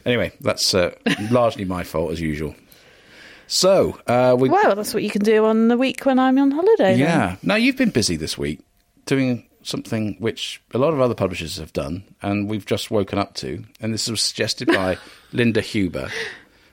Anyway, 0.07 0.33
that's 0.41 0.75
uh, 0.75 0.95
largely 1.31 1.65
my 1.65 1.83
fault 1.83 2.13
as 2.13 2.21
usual. 2.21 2.55
So 3.47 3.99
uh, 4.07 4.37
we. 4.39 4.49
Well, 4.49 4.75
that's 4.75 4.95
what 4.95 5.03
you 5.03 5.11
can 5.11 5.23
do 5.23 5.45
on 5.45 5.69
the 5.69 5.77
week 5.77 6.05
when 6.07 6.19
I'm 6.19 6.39
on 6.39 6.51
holiday. 6.51 6.97
then. 6.97 6.99
Yeah. 6.99 7.37
Now 7.43 7.57
you've 7.57 7.77
been 7.77 7.91
busy 7.91 8.17
this 8.17 8.37
week 8.39 8.61
doing 9.07 9.47
something 9.63 10.17
which 10.19 10.63
a 10.73 10.79
lot 10.79 10.93
of 10.93 11.01
other 11.01 11.15
publishers 11.15 11.57
have 11.59 11.73
done, 11.73 12.05
and 12.23 12.49
we've 12.49 12.67
just 12.67 12.91
woken 12.91 13.19
up 13.19 13.35
to. 13.37 13.65
And 13.81 13.93
this 13.95 14.09
was 14.09 14.21
suggested 14.21 14.69
by 14.69 14.99
Linda 15.33 15.61
Huber. 15.61 16.09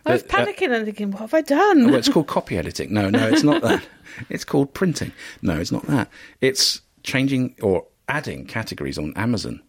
I 0.05 0.13
was 0.13 0.23
that, 0.23 0.33
uh, 0.33 0.45
panicking 0.45 0.73
and 0.75 0.85
thinking, 0.85 1.11
what 1.11 1.21
have 1.21 1.33
I 1.33 1.41
done? 1.41 1.85
well, 1.85 1.95
it's 1.95 2.09
called 2.09 2.27
copy 2.37 2.57
editing. 2.57 2.91
No, 2.93 3.09
no, 3.09 3.27
it's 3.27 3.43
not 3.43 3.61
that. 3.61 3.83
It's 4.29 4.43
called 4.43 4.73
printing. 4.73 5.13
No, 5.41 5.57
it's 5.57 5.71
not 5.71 5.85
that. 5.87 6.09
It's 6.41 6.81
changing 7.03 7.55
or 7.61 7.85
adding 8.09 8.45
categories 8.45 8.97
on 8.97 9.13
Amazon. 9.15 9.61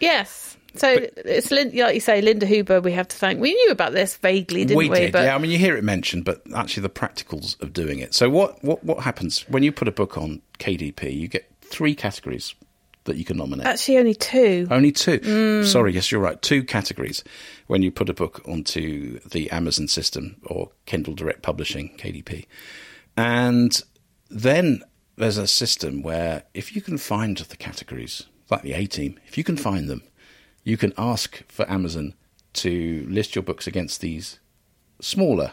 yes. 0.00 0.49
So 0.76 1.06
it's 1.16 1.50
like 1.50 1.72
you 1.72 2.00
say, 2.00 2.20
Linda 2.20 2.46
Huber. 2.46 2.80
We 2.80 2.92
have 2.92 3.08
to 3.08 3.16
thank. 3.16 3.40
We 3.40 3.54
knew 3.54 3.70
about 3.70 3.92
this 3.92 4.16
vaguely, 4.16 4.64
didn't 4.64 4.76
we? 4.76 4.88
did, 4.88 5.12
but 5.12 5.24
yeah. 5.24 5.34
I 5.34 5.38
mean, 5.38 5.50
you 5.50 5.58
hear 5.58 5.76
it 5.76 5.84
mentioned, 5.84 6.24
but 6.24 6.42
actually, 6.54 6.82
the 6.82 6.90
practicals 6.90 7.60
of 7.60 7.72
doing 7.72 7.98
it. 7.98 8.14
So, 8.14 8.30
what, 8.30 8.62
what, 8.62 8.84
what 8.84 9.00
happens 9.00 9.48
when 9.48 9.62
you 9.62 9.72
put 9.72 9.88
a 9.88 9.92
book 9.92 10.16
on 10.16 10.42
KDP? 10.58 11.16
You 11.16 11.28
get 11.28 11.50
three 11.62 11.94
categories 11.94 12.54
that 13.04 13.16
you 13.16 13.24
can 13.24 13.36
nominate. 13.38 13.66
actually, 13.66 13.98
only 13.98 14.14
two. 14.14 14.68
Only 14.70 14.92
two. 14.92 15.18
Mm. 15.20 15.66
Sorry, 15.66 15.92
yes, 15.92 16.12
you're 16.12 16.20
right. 16.20 16.40
Two 16.40 16.62
categories 16.62 17.24
when 17.66 17.82
you 17.82 17.90
put 17.90 18.08
a 18.08 18.14
book 18.14 18.42
onto 18.46 19.18
the 19.20 19.50
Amazon 19.50 19.88
system 19.88 20.36
or 20.46 20.70
Kindle 20.86 21.14
Direct 21.14 21.42
Publishing, 21.42 21.96
KDP. 21.96 22.46
And 23.16 23.80
then 24.30 24.82
there's 25.16 25.38
a 25.38 25.46
system 25.46 26.02
where 26.02 26.44
if 26.54 26.74
you 26.74 26.82
can 26.82 26.98
find 26.98 27.36
the 27.36 27.56
categories, 27.56 28.26
like 28.50 28.62
the 28.62 28.74
A 28.74 28.86
team, 28.86 29.18
if 29.26 29.36
you 29.38 29.44
can 29.44 29.56
find 29.56 29.88
them, 29.88 30.02
you 30.64 30.76
can 30.76 30.92
ask 30.98 31.44
for 31.48 31.68
Amazon 31.70 32.14
to 32.52 33.06
list 33.08 33.34
your 33.34 33.42
books 33.42 33.66
against 33.66 34.00
these 34.00 34.38
smaller 35.00 35.52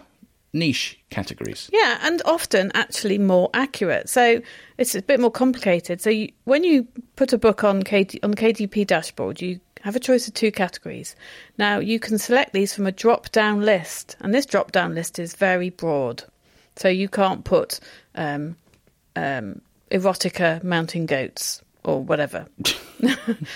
niche 0.53 0.99
categories. 1.09 1.69
Yeah, 1.71 1.99
and 2.01 2.21
often 2.25 2.71
actually 2.73 3.17
more 3.17 3.49
accurate. 3.53 4.09
So 4.09 4.41
it's 4.77 4.95
a 4.95 5.01
bit 5.01 5.19
more 5.19 5.31
complicated. 5.31 6.01
So 6.01 6.09
you, 6.09 6.31
when 6.45 6.63
you 6.63 6.87
put 7.15 7.33
a 7.33 7.37
book 7.37 7.63
on 7.63 7.83
KD, 7.83 8.19
on 8.23 8.31
the 8.31 8.37
KDP 8.37 8.87
dashboard, 8.87 9.41
you 9.41 9.59
have 9.81 9.95
a 9.95 9.99
choice 9.99 10.27
of 10.27 10.33
two 10.33 10.51
categories. 10.51 11.15
Now 11.57 11.79
you 11.79 11.99
can 11.99 12.17
select 12.17 12.53
these 12.53 12.73
from 12.73 12.87
a 12.87 12.91
drop-down 12.91 13.61
list, 13.61 14.15
and 14.19 14.33
this 14.33 14.45
drop-down 14.45 14.95
list 14.95 15.19
is 15.19 15.35
very 15.35 15.69
broad. 15.69 16.23
So 16.75 16.89
you 16.89 17.09
can't 17.09 17.43
put 17.43 17.79
um, 18.15 18.55
um, 19.15 19.61
erotica 19.91 20.63
mountain 20.63 21.05
goats 21.05 21.61
or 21.87 22.03
whatever. 22.03 22.45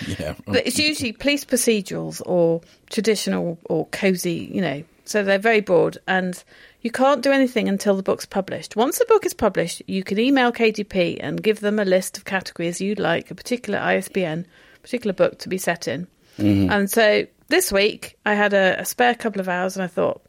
Yeah. 0.06 0.34
But 0.46 0.68
it's 0.68 0.78
usually 0.78 1.10
police 1.10 1.44
procedurals 1.44 2.22
or 2.24 2.60
traditional 2.90 3.58
or 3.64 3.86
cozy, 3.86 4.48
you 4.52 4.60
know. 4.60 4.84
So 5.04 5.24
they're 5.24 5.40
very 5.40 5.60
broad, 5.60 5.98
and 6.06 6.40
you 6.80 6.92
can't 6.92 7.22
do 7.22 7.32
anything 7.32 7.68
until 7.68 7.96
the 7.96 8.04
book's 8.04 8.24
published. 8.24 8.76
Once 8.76 9.00
the 9.00 9.04
book 9.06 9.26
is 9.26 9.34
published, 9.34 9.82
you 9.88 10.04
can 10.04 10.20
email 10.20 10.52
KDP 10.52 11.18
and 11.20 11.42
give 11.42 11.58
them 11.58 11.80
a 11.80 11.84
list 11.84 12.16
of 12.16 12.24
categories 12.24 12.80
you'd 12.80 13.00
like 13.00 13.32
a 13.32 13.34
particular 13.34 13.80
ISBN, 13.80 14.46
particular 14.80 15.12
book 15.12 15.40
to 15.40 15.48
be 15.48 15.58
set 15.58 15.88
in. 15.88 16.06
Mm-hmm. 16.38 16.70
And 16.70 16.88
so 16.88 17.26
this 17.48 17.72
week, 17.72 18.16
I 18.24 18.34
had 18.34 18.54
a, 18.54 18.78
a 18.78 18.84
spare 18.84 19.16
couple 19.16 19.40
of 19.40 19.48
hours, 19.48 19.76
and 19.76 19.82
I 19.82 19.88
thought, 19.88 20.22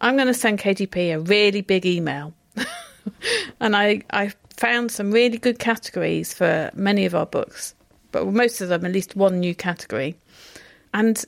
I'm 0.00 0.16
going 0.16 0.28
to 0.28 0.34
send 0.34 0.60
KDP 0.60 1.14
a 1.14 1.20
really 1.20 1.60
big 1.60 1.84
email. 1.84 2.32
and 3.60 3.76
I, 3.76 4.02
I 4.10 4.32
found 4.56 4.90
some 4.90 5.10
really 5.12 5.38
good 5.38 5.58
categories 5.58 6.32
for 6.32 6.70
many 6.74 7.04
of 7.04 7.14
our 7.14 7.26
books, 7.26 7.74
but 8.12 8.26
most 8.26 8.60
of 8.60 8.68
them, 8.68 8.84
at 8.86 8.92
least 8.92 9.16
one 9.16 9.40
new 9.40 9.54
category. 9.54 10.16
And 10.94 11.22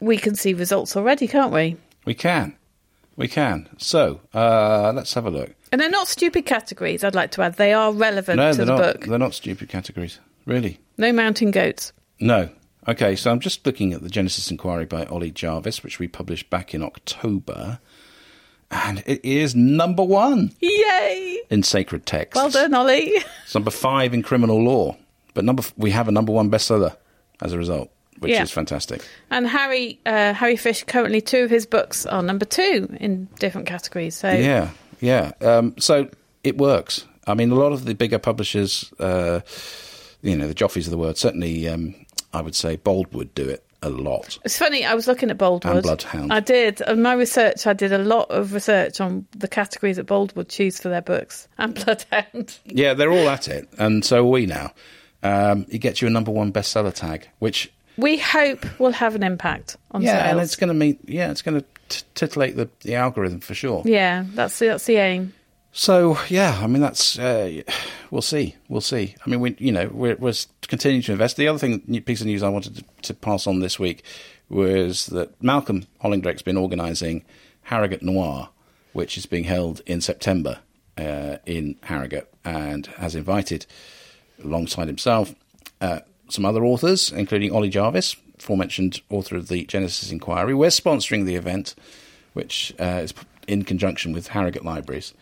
we 0.00 0.16
can 0.16 0.34
see 0.34 0.54
results 0.54 0.96
already, 0.96 1.26
can't 1.26 1.52
we? 1.52 1.76
We 2.04 2.14
can. 2.14 2.56
We 3.16 3.28
can. 3.28 3.68
So 3.78 4.20
uh, 4.32 4.92
let's 4.94 5.14
have 5.14 5.26
a 5.26 5.30
look. 5.30 5.54
And 5.70 5.80
they're 5.80 5.90
not 5.90 6.08
stupid 6.08 6.46
categories, 6.46 7.02
I'd 7.04 7.14
like 7.14 7.30
to 7.32 7.42
add. 7.42 7.54
They 7.56 7.72
are 7.72 7.92
relevant 7.92 8.36
No, 8.36 8.52
to 8.52 8.58
the 8.58 8.64
not. 8.64 8.78
book. 8.78 9.04
They're 9.06 9.18
not 9.18 9.34
stupid 9.34 9.68
categories. 9.68 10.18
Really. 10.46 10.78
No 10.98 11.12
mountain 11.12 11.50
goats. 11.50 11.92
No. 12.20 12.50
Okay, 12.88 13.14
so 13.14 13.30
I'm 13.30 13.38
just 13.40 13.64
looking 13.64 13.92
at 13.92 14.02
the 14.02 14.08
Genesis 14.10 14.50
Inquiry 14.50 14.86
by 14.86 15.04
Ollie 15.06 15.30
Jarvis, 15.30 15.82
which 15.84 15.98
we 16.00 16.08
published 16.08 16.50
back 16.50 16.74
in 16.74 16.82
October, 16.82 17.78
and 18.72 19.02
it 19.06 19.24
is 19.24 19.54
number 19.54 20.02
one 20.02 20.50
Yay! 20.60 21.40
in 21.50 21.62
sacred 21.62 22.06
texts. 22.06 22.34
Well 22.34 22.50
done, 22.50 22.74
Ollie. 22.74 23.12
It's 23.44 23.54
number 23.54 23.70
five 23.70 24.14
in 24.14 24.22
criminal 24.22 24.62
law, 24.62 24.96
but 25.34 25.44
number 25.44 25.60
f- 25.62 25.72
we 25.76 25.90
have 25.90 26.08
a 26.08 26.12
number 26.12 26.32
one 26.32 26.50
bestseller 26.50 26.96
as 27.40 27.52
a 27.52 27.58
result, 27.58 27.90
which 28.18 28.32
Yeah. 28.32 28.42
is 28.42 28.50
fantastic. 28.50 29.06
And 29.30 29.46
Harry 29.46 29.98
uh, 30.06 30.32
Harry 30.34 30.56
Fish, 30.56 30.84
currently 30.84 31.20
two 31.20 31.44
of 31.44 31.50
his 31.50 31.66
books 31.66 32.06
are 32.06 32.22
number 32.22 32.44
two 32.46 32.88
in 32.98 33.28
different 33.38 33.66
categories. 33.66 34.16
So 34.16 34.30
Yeah, 34.30 34.70
yeah. 35.00 35.32
Um, 35.40 35.74
so 35.78 36.08
it 36.42 36.56
works. 36.58 37.04
I 37.26 37.34
mean, 37.34 37.50
a 37.52 37.54
lot 37.54 37.72
of 37.72 37.84
the 37.84 37.94
bigger 37.94 38.18
publishers, 38.18 38.92
uh, 38.98 39.40
you 40.22 40.34
know, 40.36 40.48
the 40.48 40.54
Joffies 40.54 40.86
of 40.86 40.90
the 40.90 40.98
world, 40.98 41.16
certainly, 41.18 41.68
um, 41.68 41.94
I 42.32 42.40
would 42.40 42.54
say 42.56 42.76
Boldwood 42.76 43.34
do 43.34 43.48
it 43.48 43.64
a 43.82 43.90
lot. 43.90 44.38
It's 44.44 44.58
funny, 44.58 44.84
I 44.84 44.94
was 44.94 45.06
looking 45.06 45.30
at 45.30 45.38
Boldwood. 45.38 45.74
And 45.74 45.82
Bloodhound. 45.82 46.32
I 46.32 46.40
did. 46.40 46.80
In 46.82 47.02
my 47.02 47.14
research, 47.14 47.66
I 47.66 47.72
did 47.72 47.92
a 47.92 47.98
lot 47.98 48.30
of 48.30 48.52
research 48.52 49.00
on 49.00 49.26
the 49.32 49.48
categories 49.48 49.96
that 49.96 50.06
Boldwood 50.06 50.48
choose 50.48 50.80
for 50.80 50.88
their 50.88 51.02
books. 51.02 51.48
And 51.58 51.74
Bloodhound. 51.84 52.58
Yeah, 52.64 52.94
they're 52.94 53.12
all 53.12 53.28
at 53.28 53.48
it, 53.48 53.68
and 53.78 54.04
so 54.04 54.18
are 54.18 54.30
we 54.30 54.46
now. 54.46 54.72
Um, 55.22 55.66
it 55.68 55.78
gets 55.78 56.02
you 56.02 56.08
a 56.08 56.10
number 56.10 56.32
one 56.32 56.52
bestseller 56.52 56.92
tag, 56.92 57.28
which 57.38 57.72
We 57.96 58.18
hope 58.18 58.64
will 58.80 58.92
have 58.92 59.14
an 59.14 59.22
impact 59.22 59.76
on 59.92 60.02
yeah, 60.02 60.30
and 60.30 60.40
it's 60.40 60.56
going 60.56 60.68
to 60.68 60.74
mean 60.74 60.98
yeah, 61.04 61.30
it's 61.30 61.42
going 61.42 61.60
to 61.60 62.04
titillate 62.14 62.56
the, 62.56 62.68
the 62.80 62.94
algorithm 62.94 63.40
for 63.40 63.54
sure. 63.54 63.82
yeah, 63.84 64.24
that's 64.34 64.58
the, 64.58 64.66
that's 64.68 64.86
the 64.86 64.96
aim. 64.96 65.32
So 65.72 66.18
yeah, 66.28 66.60
I 66.62 66.66
mean 66.66 66.82
that's 66.82 67.18
uh, 67.18 67.62
we'll 68.10 68.22
see, 68.22 68.56
we'll 68.68 68.82
see. 68.82 69.14
I 69.24 69.30
mean 69.30 69.40
we 69.40 69.56
you 69.58 69.72
know 69.72 69.88
we're, 69.92 70.16
we're 70.16 70.34
continuing 70.68 71.02
to 71.02 71.12
invest. 71.12 71.38
The 71.38 71.48
other 71.48 71.58
thing 71.58 71.80
piece 72.02 72.20
of 72.20 72.26
news 72.26 72.42
I 72.42 72.50
wanted 72.50 72.76
to, 72.76 72.84
to 73.02 73.14
pass 73.14 73.46
on 73.46 73.60
this 73.60 73.78
week 73.78 74.04
was 74.50 75.06
that 75.06 75.42
Malcolm 75.42 75.86
Hollingdrake's 76.02 76.42
been 76.42 76.58
organising 76.58 77.24
Harrogate 77.62 78.02
Noir, 78.02 78.50
which 78.92 79.16
is 79.16 79.24
being 79.24 79.44
held 79.44 79.80
in 79.86 80.02
September 80.02 80.58
uh, 80.98 81.38
in 81.46 81.76
Harrogate, 81.84 82.32
and 82.44 82.86
has 82.98 83.14
invited 83.14 83.64
alongside 84.44 84.88
himself 84.88 85.34
uh, 85.80 86.00
some 86.28 86.44
other 86.44 86.64
authors, 86.64 87.10
including 87.10 87.50
Ollie 87.50 87.70
Jarvis, 87.70 88.14
aforementioned 88.38 89.00
author 89.08 89.36
of 89.36 89.48
the 89.48 89.64
Genesis 89.64 90.12
Inquiry. 90.12 90.52
We're 90.52 90.68
sponsoring 90.68 91.24
the 91.24 91.36
event, 91.36 91.74
which 92.34 92.74
uh, 92.78 93.00
is 93.04 93.14
in 93.48 93.64
conjunction 93.64 94.12
with 94.12 94.28
Harrogate 94.28 94.64
Libraries. 94.64 95.14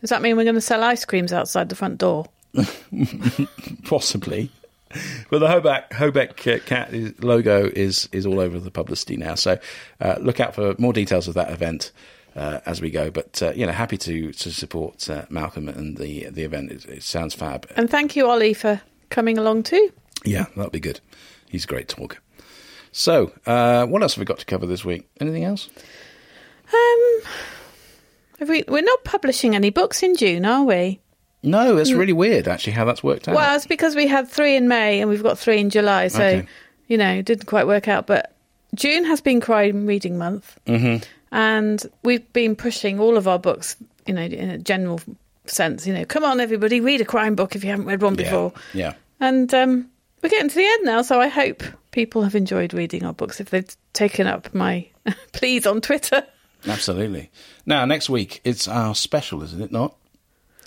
Does 0.00 0.10
that 0.10 0.22
mean 0.22 0.36
we're 0.36 0.44
going 0.44 0.54
to 0.54 0.60
sell 0.60 0.82
ice 0.82 1.04
creams 1.04 1.32
outside 1.32 1.68
the 1.68 1.76
front 1.76 1.98
door? 1.98 2.26
possibly. 3.84 4.50
But 5.30 5.38
the 5.38 5.46
Hobeck 5.92 6.52
uh, 6.52 6.58
cat 6.64 6.92
is, 6.92 7.22
logo 7.22 7.66
is 7.66 8.08
is 8.10 8.26
all 8.26 8.40
over 8.40 8.58
the 8.58 8.72
publicity 8.72 9.16
now. 9.16 9.36
So 9.36 9.58
uh, 10.00 10.16
look 10.20 10.40
out 10.40 10.54
for 10.54 10.74
more 10.78 10.92
details 10.92 11.28
of 11.28 11.34
that 11.34 11.50
event 11.52 11.92
uh, 12.34 12.60
as 12.66 12.80
we 12.80 12.90
go. 12.90 13.10
But 13.10 13.40
uh, 13.40 13.52
you 13.52 13.66
know, 13.66 13.72
happy 13.72 13.96
to 13.98 14.32
to 14.32 14.50
support 14.50 15.08
uh, 15.08 15.26
Malcolm 15.30 15.68
and 15.68 15.96
the 15.96 16.28
the 16.30 16.42
event. 16.42 16.72
It, 16.72 16.84
it 16.86 17.02
sounds 17.04 17.34
fab. 17.34 17.70
And 17.76 17.88
thank 17.88 18.16
you, 18.16 18.28
Ollie, 18.28 18.54
for 18.54 18.80
coming 19.10 19.38
along 19.38 19.64
too. 19.64 19.92
Yeah, 20.24 20.46
that'll 20.56 20.70
be 20.70 20.80
good. 20.80 21.00
He's 21.48 21.64
a 21.64 21.68
great 21.68 21.88
talker. 21.88 22.18
So, 22.92 23.32
uh, 23.46 23.86
what 23.86 24.02
else 24.02 24.14
have 24.14 24.20
we 24.20 24.24
got 24.24 24.40
to 24.40 24.44
cover 24.44 24.66
this 24.66 24.84
week? 24.84 25.08
Anything 25.20 25.44
else? 25.44 25.70
Um, 26.72 27.20
we, 28.48 28.64
we're 28.68 28.82
not 28.82 29.04
publishing 29.04 29.54
any 29.54 29.70
books 29.70 30.02
in 30.02 30.16
June, 30.16 30.44
are 30.44 30.64
we? 30.64 31.00
No, 31.42 31.78
it's 31.78 31.92
really 31.92 32.12
weird 32.12 32.48
actually 32.48 32.74
how 32.74 32.84
that's 32.84 33.02
worked 33.02 33.26
out. 33.28 33.34
Well, 33.34 33.56
it's 33.56 33.66
because 33.66 33.96
we 33.96 34.06
had 34.06 34.28
three 34.28 34.56
in 34.56 34.68
May 34.68 35.00
and 35.00 35.08
we've 35.08 35.22
got 35.22 35.38
three 35.38 35.58
in 35.58 35.70
July, 35.70 36.08
so 36.08 36.22
Okay. 36.22 36.46
you 36.86 36.98
know, 36.98 37.10
it 37.14 37.24
didn't 37.24 37.46
quite 37.46 37.66
work 37.66 37.88
out. 37.88 38.06
But 38.06 38.34
June 38.74 39.04
has 39.04 39.20
been 39.20 39.40
Crime 39.40 39.86
Reading 39.86 40.18
Month, 40.18 40.58
mm-hmm. 40.66 41.02
and 41.32 41.82
we've 42.02 42.30
been 42.34 42.56
pushing 42.56 43.00
all 43.00 43.16
of 43.16 43.26
our 43.26 43.38
books, 43.38 43.76
you 44.06 44.12
know, 44.14 44.22
in 44.22 44.50
a 44.50 44.58
general 44.58 45.00
sense. 45.46 45.86
You 45.86 45.94
know, 45.94 46.04
come 46.04 46.24
on, 46.24 46.40
everybody, 46.40 46.80
read 46.80 47.00
a 47.00 47.06
crime 47.06 47.34
book 47.34 47.56
if 47.56 47.64
you 47.64 47.70
haven't 47.70 47.86
read 47.86 48.02
one 48.02 48.16
yeah, 48.16 48.24
before. 48.24 48.52
yeah. 48.74 48.92
And 49.18 49.52
um, 49.54 49.90
we're 50.22 50.28
getting 50.28 50.50
to 50.50 50.54
the 50.54 50.64
end 50.64 50.84
now, 50.84 51.02
so 51.02 51.20
I 51.20 51.28
hope 51.28 51.62
people 51.90 52.22
have 52.22 52.34
enjoyed 52.34 52.74
reading 52.74 53.04
our 53.04 53.12
books 53.14 53.40
if 53.40 53.50
they've 53.50 53.76
taken 53.92 54.26
up 54.26 54.54
my 54.54 54.86
pleas 55.32 55.66
on 55.66 55.80
Twitter. 55.80 56.22
Absolutely. 56.66 57.30
Now, 57.66 57.84
next 57.84 58.08
week 58.10 58.40
it's 58.44 58.68
our 58.68 58.94
special, 58.94 59.42
isn't 59.42 59.60
it 59.62 59.72
not? 59.72 59.96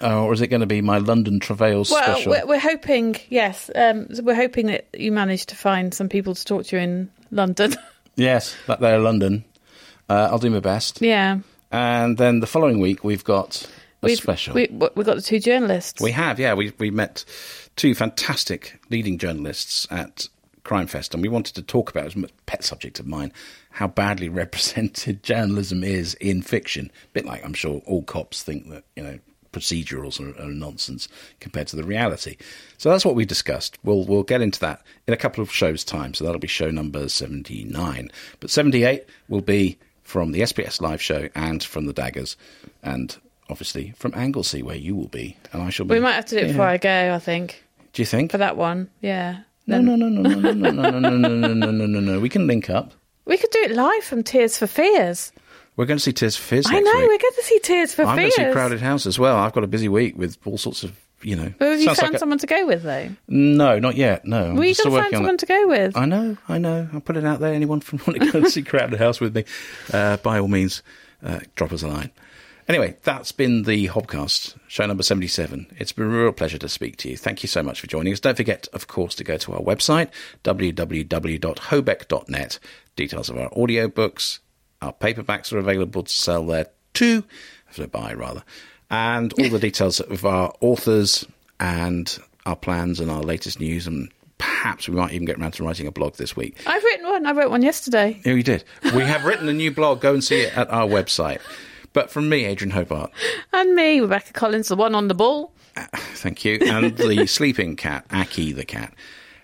Uh, 0.02 0.24
or 0.24 0.34
is 0.34 0.42
it 0.42 0.48
going 0.48 0.60
to 0.62 0.66
be 0.68 0.82
my 0.82 0.98
London 0.98 1.40
Travails 1.40 1.90
Well, 1.92 2.02
special? 2.04 2.32
we're, 2.32 2.46
we're 2.46 2.60
hoping, 2.60 3.16
yes, 3.30 3.70
um, 3.76 4.08
we're 4.24 4.36
hoping 4.36 4.66
that 4.68 4.88
you 4.98 5.12
manage 5.12 5.46
to 5.48 5.56
find 5.56 5.94
some 5.94 6.10
people 6.10 6.36
to 6.36 6.44
talk 6.44 6.66
to 6.68 6.78
in 6.78 7.10
London. 7.32 7.74
Yes, 8.16 8.56
that 8.68 8.80
they're 8.80 9.00
London. 9.00 9.44
Uh, 10.08 10.28
I'll 10.30 10.38
do 10.38 10.52
my 10.52 10.60
best. 10.60 11.02
yeah. 11.02 11.40
And 11.72 12.16
then 12.16 12.42
the 12.42 12.46
following 12.46 12.80
week 12.80 13.04
we've 13.04 13.24
got 13.24 13.64
a 14.04 14.06
We've, 14.06 14.18
special. 14.20 14.54
We, 14.54 14.68
we've 14.68 15.06
got 15.08 15.16
the 15.16 15.22
two 15.24 15.40
journalists. 15.40 16.00
We 16.00 16.12
have, 16.12 16.40
yeah. 16.40 16.54
We 16.54 16.74
we 16.78 16.92
met 16.92 17.26
two 17.76 17.96
fantastic 17.96 18.80
leading 18.92 19.18
journalists 19.18 19.88
at 19.90 20.28
Crime 20.64 20.88
Fest, 20.88 21.14
and 21.14 21.22
we 21.22 21.30
wanted 21.30 21.56
to 21.56 21.62
talk 21.62 21.90
about 21.90 22.06
it 22.06 22.16
was 22.16 22.24
a 22.24 22.34
pet 22.46 22.64
subject 22.64 23.00
of 23.00 23.08
mine 23.08 23.32
how 23.72 23.88
badly 23.88 24.30
represented 24.44 25.24
journalism 25.24 25.84
is 25.84 26.14
in 26.16 26.42
fiction. 26.42 26.92
A 27.06 27.14
bit 27.14 27.26
like 27.26 27.44
I'm 27.46 27.54
sure 27.54 27.82
all 27.86 28.04
cops 28.04 28.44
think 28.44 28.70
that 28.70 28.84
you 28.96 29.04
know 29.04 29.20
procedurals 29.52 30.20
are, 30.20 30.42
are 30.42 30.50
nonsense 30.50 31.08
compared 31.40 31.68
to 31.68 31.76
the 31.76 31.84
reality. 31.84 32.38
So 32.78 32.90
that's 32.90 33.06
what 33.06 33.16
we 33.16 33.26
discussed. 33.26 33.78
We'll 33.84 34.06
we'll 34.06 34.24
get 34.24 34.42
into 34.42 34.60
that 34.62 34.82
in 35.08 35.14
a 35.14 35.18
couple 35.18 35.42
of 35.42 35.52
shows' 35.52 35.84
time. 35.84 36.14
So 36.14 36.24
that'll 36.24 36.40
be 36.40 36.48
show 36.48 36.72
number 36.72 37.10
seventy 37.10 37.64
nine, 37.64 38.12
but 38.40 38.50
seventy 38.50 38.84
eight 38.84 39.06
will 39.30 39.42
be 39.42 39.78
from 40.04 40.32
the 40.32 40.42
SBS 40.42 40.82
live 40.82 41.02
show 41.02 41.30
and 41.36 41.64
from 41.64 41.86
the 41.86 41.94
Daggers, 41.94 42.36
and 42.82 43.18
obviously 43.50 43.94
from 43.98 44.14
Anglesey 44.16 44.62
where 44.62 44.76
you 44.76 44.96
will 44.96 45.08
be, 45.08 45.38
and 45.52 45.62
I 45.62 45.70
shall 45.70 45.86
be. 45.86 45.96
we 45.96 46.00
might 46.00 46.14
have 46.14 46.26
to 46.28 46.40
do 46.40 46.46
it 46.46 46.48
before 46.50 46.66
I 46.66 46.78
go, 46.78 47.14
I 47.14 47.20
think, 47.20 47.64
Do 47.94 48.02
you 48.02 48.06
think? 48.06 48.32
for 48.32 48.38
that 48.38 48.58
one. 48.58 48.90
Yeah. 49.02 49.42
No, 49.66 49.80
no, 49.82 49.96
no, 49.96 50.08
no, 50.10 50.22
no, 50.22 50.52
no, 50.52 50.52
no, 50.52 50.72
no, 50.72 51.00
no, 51.00 51.10
no, 51.10 51.10
no, 51.10 51.54
no, 51.54 51.72
no, 51.72 51.86
no, 51.86 52.00
no. 52.00 52.20
We 52.20 52.30
can 52.30 52.48
link 52.48 52.70
up. 52.70 52.92
We 53.26 53.38
could 53.38 53.52
do 53.52 53.60
it 53.62 53.72
live 53.72 54.04
from 54.04 54.22
Tears 54.24 54.58
for 54.58 54.68
Fears. 54.68 55.32
We're 55.78 55.86
going 55.86 55.98
to 55.98 56.04
see 56.04 56.12
Tears 56.14 56.36
for 56.36 56.44
Fears 56.44 56.66
I 56.68 56.80
know, 56.80 56.92
week. 56.92 57.02
we're 57.10 57.18
going 57.18 57.34
to 57.36 57.44
see 57.44 57.60
Tears 57.60 57.92
for 57.94 58.04
Fears. 58.04 58.10
I'm 58.10 58.18
going 58.18 58.32
to 58.32 58.36
see 58.36 58.52
Crowded 58.52 58.82
House 58.82 59.06
as 59.06 59.18
well. 59.18 59.38
I've 59.38 59.54
got 59.54 59.64
a 59.64 59.68
busy 59.68 59.88
week 59.90 60.18
with 60.18 60.38
all 60.46 60.58
sorts 60.58 60.84
of, 60.84 60.92
you 61.22 61.36
know. 61.36 61.54
Well, 61.60 61.72
have 61.72 61.80
you 61.80 61.86
found 61.88 62.00
like 62.02 62.14
a- 62.14 62.20
someone 62.20 62.38
to 62.40 62.46
go 62.48 62.66
with, 62.68 62.84
though? 62.84 63.10
No, 63.30 63.80
not 63.80 63.96
yet. 63.96 64.26
No, 64.26 64.50
I'm 64.50 64.56
Well, 64.56 64.66
you've 64.66 64.78
got 64.78 64.84
to 64.84 64.90
find 64.92 65.14
someone 65.14 65.36
it. 65.36 65.40
to 65.40 65.46
go 65.46 65.68
with. 65.68 65.96
I 65.98 66.06
know, 66.06 66.38
I 66.50 66.58
know. 66.58 66.90
I'll 66.94 67.00
put 67.02 67.16
it 67.18 67.24
out 67.26 67.40
there. 67.40 67.54
Anyone 67.54 67.80
from 67.80 68.00
want 68.06 68.22
to 68.22 68.32
go 68.32 68.40
and 68.40 68.48
see 68.50 68.62
Crowded 68.64 69.00
House 69.00 69.20
with 69.22 69.34
me, 69.36 69.46
uh, 69.94 70.18
by 70.18 70.38
all 70.40 70.48
means, 70.50 70.84
uh, 71.24 71.40
drop 71.56 71.72
us 71.72 71.82
a 71.82 71.88
line. 71.88 72.12
Anyway, 72.68 72.98
that's 73.04 73.32
been 73.34 73.64
the 73.64 73.88
Hobcast, 73.90 74.56
show 74.68 74.86
number 74.86 75.04
77. 75.04 75.68
It's 75.78 75.92
been 75.92 76.06
a 76.06 76.10
real 76.10 76.32
pleasure 76.32 76.58
to 76.60 76.70
speak 76.70 76.96
to 76.98 77.10
you. 77.10 77.18
Thank 77.18 77.44
you 77.44 77.50
so 77.50 77.62
much 77.62 77.82
for 77.82 77.88
joining 77.88 78.14
us. 78.14 78.22
Don't 78.22 78.38
forget, 78.38 78.70
of 78.72 78.88
course, 78.88 79.16
to 79.16 79.24
go 79.26 79.36
to 79.38 79.54
our 79.54 79.60
website, 79.60 80.10
www.hobeck.net. 80.46 82.60
Details 82.96 83.30
of 83.30 83.38
our 83.38 83.50
audiobooks, 83.50 84.40
our 84.82 84.94
paperbacks 84.94 85.52
are 85.52 85.58
available 85.58 86.04
to 86.04 86.14
sell 86.14 86.46
there 86.46 86.68
too, 86.94 87.26
to 87.74 87.86
buy 87.88 88.14
rather, 88.14 88.44
and 88.90 89.34
all 89.34 89.50
the 89.50 89.60
details 89.68 90.00
of 90.00 90.26
our 90.26 90.54
authors 90.62 91.26
and 91.60 92.18
our 92.46 92.56
plans 92.56 93.02
and 93.02 93.12
our 93.12 93.24
latest 93.24 93.60
news 93.60 93.88
and 93.88 94.10
perhaps 94.38 94.88
we 94.88 94.96
might 94.96 95.12
even 95.14 95.26
get 95.26 95.38
around 95.38 95.54
to 95.54 95.64
writing 95.64 95.88
a 95.88 95.92
blog 95.92 96.16
this 96.16 96.36
week. 96.36 96.58
I've 96.66 96.84
written 96.84 97.08
one. 97.08 97.26
I 97.26 97.32
wrote 97.32 97.50
one 97.50 97.62
yesterday. 97.62 98.22
Oh, 98.26 98.30
yeah, 98.30 98.36
we 98.36 98.44
did. 98.44 98.64
We 98.94 99.02
have 99.02 99.26
written 99.26 99.50
a 99.50 99.54
new 99.54 99.72
blog. 99.72 100.02
Go 100.02 100.14
and 100.14 100.24
see 100.24 100.42
it 100.42 100.58
at 100.58 100.70
our 100.70 100.88
website. 100.88 101.40
But 101.94 102.10
from 102.10 102.28
me, 102.30 102.46
Adrian 102.46 102.72
Hobart, 102.72 103.12
And 103.54 103.76
me, 103.76 104.00
Rebecca 104.00 104.34
Collins, 104.34 104.68
the 104.68 104.76
one 104.76 104.96
on 104.96 105.08
the 105.08 105.14
ball. 105.14 105.54
thank 105.76 106.44
you. 106.44 106.58
And 106.62 106.98
the 106.98 107.26
sleeping 107.28 107.76
cat, 107.76 108.06
Aki 108.12 108.54
the 108.54 108.66
cat. 108.66 108.94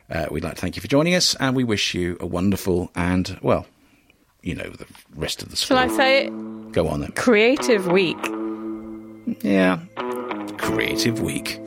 Uh, 0.10 0.26
we'd 0.32 0.44
like 0.44 0.56
to 0.56 0.62
thank 0.62 0.76
you 0.76 0.82
for 0.82 0.88
joining 0.88 1.14
us, 1.14 1.36
and 1.36 1.56
we 1.56 1.64
wish 1.64 1.94
you 1.94 2.18
a 2.20 2.26
wonderful 2.26 2.90
and, 2.96 3.38
well, 3.44 3.68
you 4.42 4.56
know, 4.56 4.68
the 4.70 4.88
rest 5.16 5.44
of 5.44 5.52
the 5.52 5.56
Shall. 5.56 5.78
I 5.78 5.88
say 5.90 6.26
it? 6.26 6.72
Go 6.72 6.88
on 6.88 7.02
then. 7.02 7.12
Creative 7.12 7.86
Week. 7.88 8.18
Yeah. 9.44 9.80
Creative 10.58 11.22
week. 11.22 11.60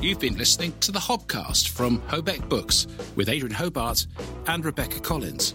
You've 0.00 0.20
been 0.20 0.36
listening 0.36 0.72
to 0.80 0.92
the 0.92 0.98
Hobcast 0.98 1.68
from 1.68 2.00
Hobeck 2.02 2.48
Books 2.48 2.86
with 3.16 3.28
Adrian 3.28 3.54
Hobart 3.54 4.06
and 4.46 4.64
Rebecca 4.64 5.00
Collins. 5.00 5.54